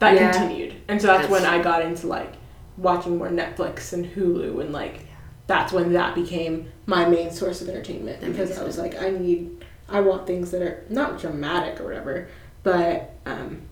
that 0.00 0.14
Yeah. 0.14 0.32
continued. 0.32 0.74
And 0.88 1.00
so 1.00 1.06
that's, 1.06 1.28
That's 1.28 1.30
when 1.30 1.44
I 1.44 1.62
got 1.62 1.82
into 1.82 2.08
like 2.08 2.32
watching 2.76 3.18
more 3.18 3.28
Netflix 3.28 3.92
and 3.92 4.04
Hulu 4.04 4.60
and 4.60 4.72
like 4.72 5.06
that's 5.46 5.72
when 5.72 5.92
that 5.92 6.14
became 6.14 6.72
my 6.86 7.06
main 7.06 7.30
source 7.30 7.60
of 7.60 7.68
entertainment 7.68 8.20
That 8.22 8.30
because 8.32 8.58
I 8.58 8.64
was 8.64 8.78
like 8.78 9.00
I 9.00 9.10
need 9.10 9.53
I 9.88 10.00
want 10.00 10.26
things 10.26 10.50
that 10.52 10.62
are 10.62 10.82
not 10.88 11.20
dramatic 11.20 11.80
or 11.80 11.84
whatever, 11.84 12.28
but 12.62 13.12
um, 13.26 13.62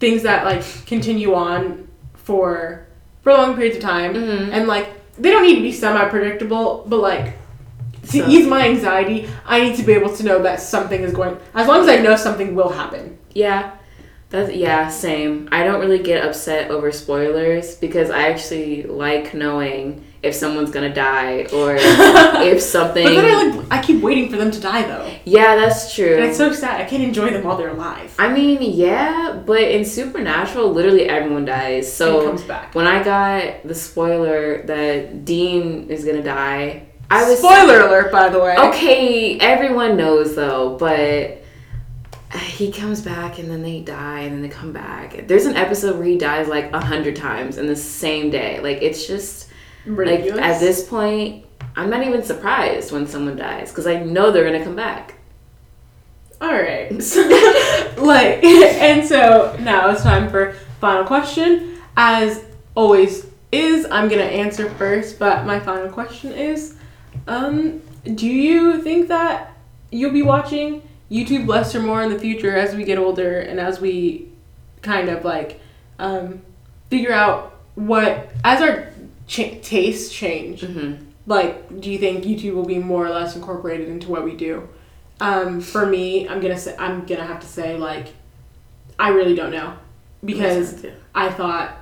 things 0.00 0.22
that 0.22 0.44
like 0.44 0.64
continue 0.86 1.34
on 1.34 1.88
for 2.14 2.86
for 3.22 3.32
long 3.32 3.54
periods 3.54 3.76
of 3.76 3.82
time 3.82 4.14
Mhm. 4.14 4.48
and 4.52 4.66
like 4.66 4.88
they 5.18 5.30
don't 5.30 5.42
need 5.42 5.56
to 5.56 5.62
be 5.62 5.72
semi 5.72 6.04
predictable, 6.08 6.84
but 6.86 7.00
like 7.00 7.34
to 8.10 8.18
So- 8.18 8.26
ease 8.28 8.46
my 8.46 8.66
anxiety, 8.66 9.28
I 9.46 9.60
need 9.60 9.76
to 9.76 9.82
be 9.84 9.92
able 9.92 10.14
to 10.16 10.24
know 10.24 10.42
that 10.42 10.60
something 10.60 11.02
is 11.02 11.12
going. 11.12 11.36
As 11.54 11.68
long 11.68 11.82
as 11.82 11.88
I 11.88 11.96
know 11.98 12.16
something 12.16 12.54
will 12.54 12.70
happen. 12.70 13.18
Yeah. 13.32 13.72
That's 14.30 14.50
yeah, 14.52 14.88
same. 14.88 15.48
I 15.52 15.62
don't 15.62 15.78
really 15.78 15.98
get 16.02 16.24
upset 16.24 16.70
over 16.70 16.90
spoilers 16.90 17.74
because 17.76 18.08
I 18.10 18.30
actually 18.30 18.84
like 18.84 19.34
knowing 19.34 20.02
if 20.22 20.34
someone's 20.34 20.70
gonna 20.70 20.92
die 20.94 21.46
or 21.52 21.74
if 21.78 22.60
something. 22.60 23.04
But 23.04 23.14
then 23.14 23.24
I 23.24 23.54
like 23.56 23.66
I 23.72 23.82
keep 23.82 24.02
waiting 24.02 24.30
for 24.30 24.36
them 24.36 24.50
to 24.50 24.60
die 24.60 24.82
though, 24.82 25.10
yeah, 25.24 25.56
that's 25.56 25.94
true. 25.94 26.14
and 26.16 26.24
it's 26.24 26.36
so 26.36 26.52
sad. 26.52 26.80
I 26.80 26.84
can't 26.84 27.02
enjoy 27.02 27.30
them 27.30 27.44
while 27.44 27.56
they're 27.56 27.70
alive. 27.70 28.14
I 28.18 28.32
mean, 28.32 28.58
yeah, 28.62 29.42
but 29.44 29.62
in 29.62 29.84
Supernatural, 29.84 30.70
literally 30.70 31.08
everyone 31.08 31.44
dies. 31.44 31.92
So 31.92 32.26
comes 32.26 32.42
back. 32.42 32.74
when 32.74 32.86
I 32.86 33.02
got 33.02 33.66
the 33.66 33.74
spoiler 33.74 34.62
that 34.66 35.24
Dean 35.24 35.88
is 35.90 36.04
gonna 36.04 36.22
die, 36.22 36.86
I 37.10 37.28
was 37.28 37.40
Spoiler 37.40 37.80
alert, 37.80 38.10
by 38.10 38.28
the 38.30 38.38
way. 38.40 38.56
Okay, 38.56 39.38
everyone 39.38 39.96
knows 39.96 40.34
though, 40.34 40.78
but 40.78 41.42
he 42.40 42.72
comes 42.72 43.02
back 43.02 43.38
and 43.38 43.50
then 43.50 43.62
they 43.62 43.80
die 43.80 44.20
and 44.20 44.32
then 44.32 44.42
they 44.42 44.48
come 44.48 44.72
back. 44.72 45.26
There's 45.26 45.44
an 45.44 45.56
episode 45.56 45.96
where 45.96 46.06
he 46.06 46.16
dies 46.16 46.48
like 46.48 46.72
a 46.72 46.80
hundred 46.80 47.16
times 47.16 47.58
in 47.58 47.66
the 47.66 47.76
same 47.76 48.30
day. 48.30 48.60
Like 48.60 48.78
it's 48.80 49.06
just 49.06 49.50
Ridiculous. 49.86 50.36
like 50.36 50.44
at 50.44 50.60
this 50.60 50.88
point, 50.88 51.44
I'm 51.76 51.90
not 51.90 52.06
even 52.06 52.22
surprised 52.22 52.92
when 52.92 53.06
someone 53.06 53.36
dies 53.36 53.70
because 53.70 53.86
I 53.86 54.02
know 54.02 54.30
they're 54.30 54.44
gonna 54.44 54.64
come 54.64 54.76
back. 54.76 55.14
All 56.40 56.52
right. 56.52 57.02
So, 57.02 57.20
like, 57.98 58.42
and 58.44 59.06
so 59.06 59.56
now 59.60 59.90
it's 59.90 60.02
time 60.02 60.28
for 60.28 60.52
final 60.80 61.04
question. 61.04 61.78
As 61.96 62.44
always 62.74 63.26
is, 63.50 63.86
I'm 63.90 64.08
gonna 64.08 64.22
answer 64.22 64.68
first, 64.70 65.18
but 65.18 65.46
my 65.46 65.60
final 65.60 65.88
question 65.88 66.32
is, 66.32 66.76
um, 67.28 67.80
do 68.14 68.26
you 68.26 68.82
think 68.82 69.08
that 69.08 69.56
you'll 69.90 70.12
be 70.12 70.22
watching 70.22 70.82
YouTube 71.10 71.46
less 71.46 71.74
or 71.74 71.80
more 71.80 72.02
in 72.02 72.10
the 72.10 72.18
future 72.18 72.56
as 72.56 72.74
we 72.74 72.84
get 72.84 72.98
older 72.98 73.40
and 73.40 73.60
as 73.60 73.80
we 73.80 74.28
kind 74.80 75.08
of 75.08 75.24
like 75.24 75.60
um, 75.98 76.42
figure 76.90 77.12
out 77.12 77.60
what 77.74 78.30
as 78.44 78.60
our 78.60 78.91
ch- 79.32 79.58
tastes 79.62 80.12
change? 80.12 80.60
Mm-hmm. 80.62 81.04
like 81.26 81.80
do 81.80 81.90
you 81.90 81.98
think 81.98 82.24
youtube 82.24 82.54
will 82.54 82.66
be 82.66 82.78
more 82.78 83.06
or 83.06 83.10
less 83.10 83.34
incorporated 83.36 83.88
into 83.88 84.10
what 84.10 84.24
we 84.24 84.36
do 84.36 84.68
um, 85.20 85.60
for 85.60 85.86
me 85.86 86.28
i'm 86.28 86.40
gonna 86.40 86.58
say 86.58 86.76
i'm 86.78 87.06
gonna 87.06 87.24
have 87.24 87.40
to 87.40 87.46
say 87.46 87.76
like 87.76 88.08
i 88.98 89.08
really 89.08 89.34
don't 89.34 89.52
know 89.52 89.74
because 90.24 90.84
i 91.14 91.30
thought 91.30 91.76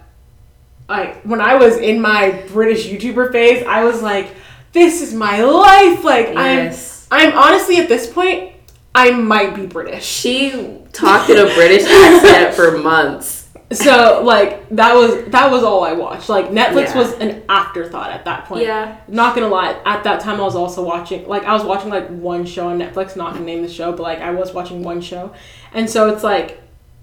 like 0.89 1.23
when 1.23 1.41
i 1.41 1.55
was 1.55 1.77
in 1.79 2.01
my 2.01 2.45
british 2.49 2.87
youtuber 2.87 3.33
phase 3.33 3.65
i 3.67 3.83
was 3.85 4.03
like 4.03 4.35
this 4.73 5.03
is 5.03 5.13
my 5.15 5.43
life 5.43 6.05
like 6.05 6.27
yes, 6.29 7.09
i'm 7.11 7.33
i'm 7.33 7.39
honestly 7.39 7.77
at 7.79 7.89
this 7.89 8.13
point 8.13 8.53
i 8.95 9.11
might 9.11 9.55
be 9.55 9.67
british 9.67 10.05
she 10.05 10.81
talked 10.93 11.31
in 11.31 11.39
a 11.39 11.55
British 11.55 11.85
accent 11.85 12.55
for 12.55 12.79
months. 12.79 13.40
So 13.73 14.23
like 14.25 14.69
that 14.71 14.95
was 14.95 15.25
that 15.27 15.49
was 15.51 15.63
all 15.63 15.85
i 15.85 15.93
watched 15.93 16.29
like 16.29 16.47
netflix 16.47 16.87
Yeah. 16.89 16.99
was 16.99 17.13
an 17.19 17.43
afterthought 17.49 18.11
at 18.11 18.25
that 18.25 18.47
point 18.47 18.65
Yeah, 18.65 18.97
not 19.07 19.35
gonna 19.35 19.49
lie, 19.49 19.81
at 19.85 20.03
that 20.05 20.21
time 20.21 20.41
I 20.41 20.45
was 20.45 20.57
also 20.57 20.83
watching 20.83 21.27
like 21.29 21.45
I 21.45 21.53
was 21.53 21.63
watching 21.63 21.89
like 21.91 22.09
one 22.09 22.45
show 22.47 22.69
on 22.69 22.79
Netflix, 22.79 23.17
not 23.17 23.35
gonna 23.35 23.45
name 23.45 23.63
the 23.63 23.69
show, 23.69 23.93
but 23.93 24.03
like 24.03 24.19
I 24.21 24.31
was 24.33 24.53
watching 24.53 24.83
one 24.83 25.01
show. 25.01 25.33
And 25.73 25.89
so 25.89 26.09
it's 26.13 26.25
like 26.25 26.61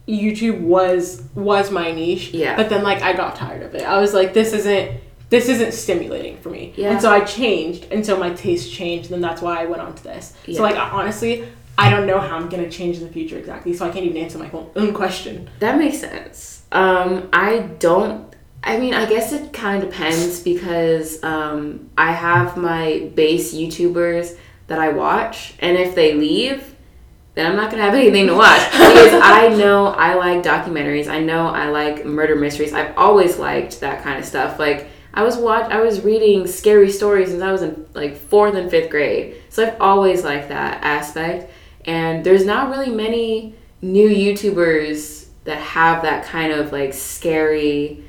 YouTube 0.07 0.59
was 0.61 1.23
was 1.35 1.71
my 1.71 1.91
niche. 1.91 2.31
Yeah. 2.33 2.55
But 2.55 2.69
then 2.69 2.83
like 2.83 3.01
I 3.01 3.13
got 3.13 3.35
tired 3.35 3.63
of 3.63 3.73
it. 3.75 3.83
I 3.83 3.99
was 3.99 4.13
like, 4.13 4.33
this 4.33 4.53
isn't 4.53 4.99
this 5.29 5.49
isn't 5.49 5.73
stimulating 5.73 6.37
for 6.37 6.49
me. 6.49 6.73
Yeah. 6.77 6.91
And 6.91 7.01
so 7.01 7.11
I 7.11 7.21
changed 7.21 7.87
and 7.91 8.05
so 8.05 8.17
my 8.17 8.31
taste 8.33 8.71
changed 8.73 9.05
and 9.11 9.15
then 9.15 9.21
that's 9.29 9.41
why 9.41 9.61
I 9.61 9.65
went 9.65 9.81
on 9.81 9.95
to 9.95 10.03
this. 10.03 10.33
Yeah. 10.45 10.57
So 10.57 10.63
like 10.63 10.75
I, 10.75 10.89
honestly, 10.89 11.47
I 11.77 11.89
don't 11.89 12.07
know 12.07 12.19
how 12.19 12.35
I'm 12.37 12.49
gonna 12.49 12.69
change 12.69 12.97
in 12.97 13.03
the 13.03 13.11
future 13.11 13.37
exactly, 13.37 13.73
so 13.73 13.85
I 13.85 13.89
can't 13.89 14.05
even 14.05 14.17
answer 14.17 14.37
my 14.37 14.49
own- 14.51 14.69
own 14.75 14.93
question. 14.93 15.49
That 15.59 15.77
makes 15.77 15.99
sense. 15.99 16.56
Um, 16.71 17.29
I 17.33 17.59
don't. 17.79 18.25
I 18.63 18.77
mean, 18.77 18.93
I 18.93 19.05
guess 19.05 19.31
it 19.31 19.53
kind 19.53 19.81
of 19.81 19.89
depends 19.89 20.41
because 20.41 21.23
um, 21.23 21.89
I 21.97 22.11
have 22.11 22.57
my 22.57 23.09
base 23.15 23.53
YouTubers 23.53 24.37
that 24.67 24.79
I 24.79 24.89
watch, 24.89 25.53
and 25.59 25.77
if 25.77 25.95
they 25.95 26.15
leave, 26.15 26.75
then 27.35 27.45
I'm 27.49 27.55
not 27.55 27.71
gonna 27.71 27.83
have 27.83 27.93
anything 27.95 28.27
to 28.27 28.33
watch 28.33 28.71
because 28.71 29.13
I 29.21 29.47
know 29.57 29.87
I 29.87 30.15
like 30.15 30.43
documentaries. 30.43 31.07
I 31.07 31.21
know 31.21 31.47
I 31.47 31.69
like 31.69 32.05
murder 32.05 32.35
mysteries. 32.35 32.73
I've 32.73 32.97
always 32.97 33.37
liked 33.37 33.79
that 33.79 34.03
kind 34.03 34.19
of 34.19 34.25
stuff. 34.25 34.59
Like 34.59 34.89
I 35.13 35.23
was 35.23 35.37
watch, 35.37 35.71
I 35.71 35.81
was 35.81 36.01
reading 36.01 36.45
scary 36.47 36.91
stories 36.91 37.29
since 37.29 37.41
I 37.41 37.51
was 37.51 37.61
in 37.61 37.85
like 37.93 38.17
fourth 38.17 38.55
and 38.55 38.69
fifth 38.69 38.89
grade. 38.89 39.41
So 39.49 39.65
I've 39.65 39.79
always 39.79 40.23
liked 40.23 40.49
that 40.49 40.83
aspect. 40.83 41.51
And 41.85 42.25
there's 42.25 42.45
not 42.45 42.69
really 42.69 42.91
many 42.91 43.55
new 43.81 44.09
YouTubers 44.09 45.26
that 45.47 45.59
have 45.59 46.01
that 46.01 46.25
kind 46.25 46.51
of 46.51 46.73
like 46.73 46.93
scary 46.93 48.03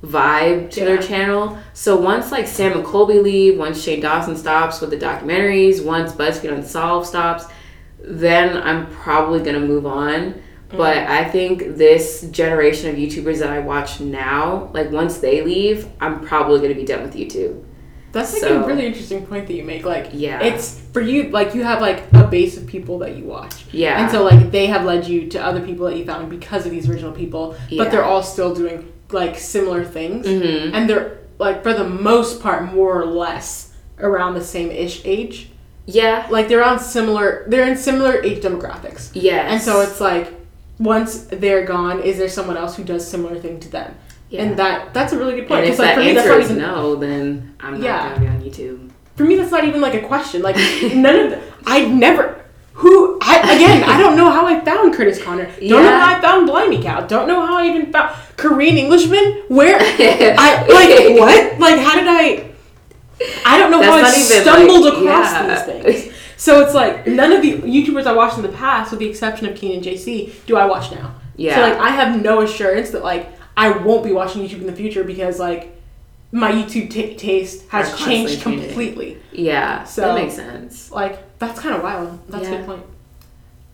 vibe 0.00 0.70
to 0.70 0.84
their 0.84 1.02
channel. 1.02 1.58
So 1.72 1.96
once 2.00 2.30
like 2.30 2.46
Sam 2.46 2.72
and 2.72 2.84
Colby 2.84 3.18
leave, 3.18 3.58
once 3.58 3.82
Shane 3.82 4.00
Dawson 4.00 4.36
stops 4.36 4.80
with 4.80 4.90
the 4.90 4.96
documentaries, 4.96 5.84
once 5.84 6.12
BuzzFeed 6.12 6.52
Unsolved 6.52 7.08
stops, 7.08 7.46
then 7.98 8.56
I'm 8.62 8.86
probably 8.92 9.40
gonna 9.40 9.58
move 9.58 9.86
on. 9.86 10.34
Mm-hmm. 10.34 10.76
But 10.76 10.98
I 10.98 11.24
think 11.24 11.76
this 11.76 12.22
generation 12.30 12.90
of 12.90 12.94
YouTubers 12.94 13.40
that 13.40 13.50
I 13.50 13.58
watch 13.58 13.98
now, 13.98 14.70
like 14.72 14.92
once 14.92 15.18
they 15.18 15.42
leave, 15.42 15.88
I'm 16.00 16.24
probably 16.24 16.60
gonna 16.60 16.76
be 16.76 16.84
done 16.84 17.02
with 17.02 17.14
YouTube. 17.14 17.64
That's 18.14 18.32
like 18.32 18.42
So- 18.42 18.62
a 18.62 18.66
really 18.66 18.86
interesting 18.86 19.26
point 19.26 19.46
that 19.48 19.54
you 19.54 19.64
make. 19.64 19.84
Like 19.84 20.06
Yeah. 20.12 20.40
it's 20.42 20.80
for 20.94 21.00
you 21.02 21.24
like 21.30 21.54
you 21.54 21.62
have 21.64 21.80
like 21.82 22.04
a 22.14 22.24
base 22.24 22.56
of 22.56 22.66
people 22.66 22.98
that 23.00 23.16
you 23.16 23.24
watch. 23.24 23.66
Yeah. 23.72 24.00
And 24.00 24.10
so 24.10 24.22
like 24.24 24.50
they 24.50 24.66
have 24.66 24.84
led 24.84 25.06
you 25.06 25.28
to 25.34 25.44
other 25.44 25.60
people 25.60 25.86
that 25.86 25.96
you 25.96 26.04
found 26.06 26.30
because 26.30 26.64
of 26.64 26.70
these 26.72 26.88
original 26.88 27.12
people, 27.12 27.54
Yeah. 27.68 27.82
but 27.82 27.90
they're 27.90 28.04
all 28.04 28.22
still 28.22 28.54
doing 28.54 28.88
like 29.12 29.36
similar 29.38 29.84
things, 29.84 30.26
hmm 30.26 30.74
and 30.74 30.88
they're 30.88 31.18
like 31.38 31.62
for 31.62 31.74
the 31.74 31.84
most 31.88 32.40
part 32.42 32.72
more 32.72 33.00
or 33.02 33.06
less 33.06 33.72
around 34.00 34.34
the 34.34 34.44
same 34.44 34.70
ish 34.70 35.02
age. 35.04 35.50
Yeah. 35.86 36.26
Like 36.30 36.48
they're 36.48 36.64
on 36.64 36.78
similar, 36.78 37.44
they're 37.48 37.66
in 37.68 37.76
similar 37.76 38.22
age 38.22 38.40
demographics, 38.42 39.10
Yeah, 39.12 39.52
and 39.52 39.60
so 39.60 39.80
it's 39.82 40.00
like 40.00 40.32
once 40.78 41.26
they're 41.30 41.64
gone, 41.64 42.00
is 42.00 42.18
there 42.18 42.28
someone 42.28 42.56
else 42.56 42.76
who 42.76 42.84
does 42.84 43.06
similar 43.06 43.36
thing 43.38 43.60
to 43.60 43.68
them? 43.68 43.94
Yeah. 44.34 44.42
And 44.42 44.56
that 44.58 44.92
that's 44.92 45.12
a 45.12 45.18
really 45.18 45.34
good 45.38 45.46
point. 45.48 45.60
and 45.64 45.72
if 45.72 45.78
like 45.78 45.94
that 45.94 45.98
me, 45.98 46.10
answer 46.10 46.28
not 46.28 46.40
is 46.40 46.50
even 46.50 46.62
no, 46.62 46.96
then 46.96 47.54
I'm 47.60 47.72
not 47.74 47.82
Yeah. 47.82 48.08
gonna 48.08 48.20
be 48.20 48.26
on 48.34 48.40
YouTube. 48.42 48.90
for 49.16 49.22
me 49.24 49.36
that's 49.36 49.52
not 49.52 49.64
even 49.64 49.80
like 49.80 49.94
a 49.94 50.04
question 50.12 50.42
like 50.42 50.56
none 51.06 51.16
of 51.22 51.30
the 51.32 51.38
i 51.66 51.84
never 51.86 52.24
who 52.80 53.16
I, 53.22 53.34
again 53.54 53.84
i 53.84 53.96
don't 54.02 54.16
know 54.16 54.28
how 54.36 54.44
i 54.52 54.54
found 54.68 54.92
curtis 54.96 55.22
conner 55.22 55.46
don't 55.60 55.84
know 55.86 55.96
how 56.02 56.16
i 56.16 56.20
found 56.20 56.48
blimey 56.48 56.82
cow 56.82 56.98
don't 57.14 57.28
know 57.28 57.40
how 57.46 57.54
i 57.58 57.68
even 57.68 57.92
found 57.92 58.10
korean 58.36 58.76
englishman 58.76 59.24
where 59.56 59.76
i 60.46 60.48
like 60.78 61.20
what 61.20 61.60
like 61.60 61.78
how 61.86 61.94
did 62.00 62.08
i 62.08 62.50
i 63.46 63.56
don't 63.58 63.70
know 63.70 63.82
how 63.82 63.92
i 63.92 64.02
That's 64.02 64.18
not 64.18 64.32
even, 64.32 64.42
stumbled 64.42 64.84
like, 64.84 64.94
across 64.94 65.30
yeah. 65.32 65.46
these 65.54 65.64
things 66.02 66.16
so 66.36 66.60
it's 66.62 66.74
like 66.74 67.06
none 67.06 67.30
of 67.30 67.40
the 67.40 67.52
youtubers 67.76 68.06
i 68.06 68.12
watched 68.12 68.36
in 68.36 68.42
the 68.42 68.56
past 68.64 68.90
with 68.90 68.98
the 68.98 69.08
exception 69.08 69.46
of 69.48 69.54
kian 69.54 69.74
and 69.76 69.84
jc 69.84 70.32
do 70.46 70.56
i 70.56 70.64
watch 70.66 70.90
now 70.90 71.14
Yeah. 71.36 71.54
so 71.54 71.60
like 71.68 71.78
i 71.78 71.90
have 71.90 72.20
no 72.20 72.40
assurance 72.42 72.90
that 72.90 73.04
like 73.04 73.24
i 73.56 73.70
won't 73.70 74.04
be 74.04 74.12
watching 74.12 74.42
youtube 74.42 74.60
in 74.60 74.66
the 74.66 74.72
future 74.72 75.04
because 75.04 75.38
like 75.38 75.76
my 76.32 76.50
youtube 76.52 76.88
ta 76.90 77.16
taste 77.18 77.68
has 77.68 77.86
Are 77.88 77.90
constantly 77.90 78.14
changed 78.26 78.42
changing. 78.44 78.66
completely 78.66 79.18
yeah. 79.32 79.84
So- 79.84 80.02
that 80.02 80.14
makes 80.14 80.34
sense. 80.34 80.90
like 80.90 81.38
that's 81.38 81.58
kind 81.60 81.74
of 81.74 81.82
wild. 81.82 82.20
That's 82.28 82.46
a 82.46 82.50
good 82.52 82.66
point. 82.66 82.82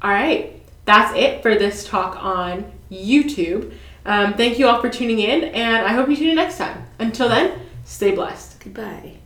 All 0.03 0.11
right, 0.11 0.61
that's 0.87 1.15
it 1.17 1.43
for 1.43 1.55
this 1.55 1.87
talk 1.87 2.17
on 2.25 2.65
YouTube. 2.91 3.73
Um, 4.07 4.35
thank 4.35 4.59
you 4.59 4.67
all 4.67 4.81
for 4.81 4.89
tuning 4.89 5.19
in, 5.21 5.45
and 5.45 5.85
I 5.87 5.93
hope 5.93 6.09
you 6.09 6.17
tune 6.17 6.31
in 6.31 6.37
next 6.37 6.57
time. 6.57 6.85
Until 6.99 7.29
then, 7.29 7.61
stay 7.85 8.13
blessed. 8.13 8.59
Goodbye. 8.61 9.20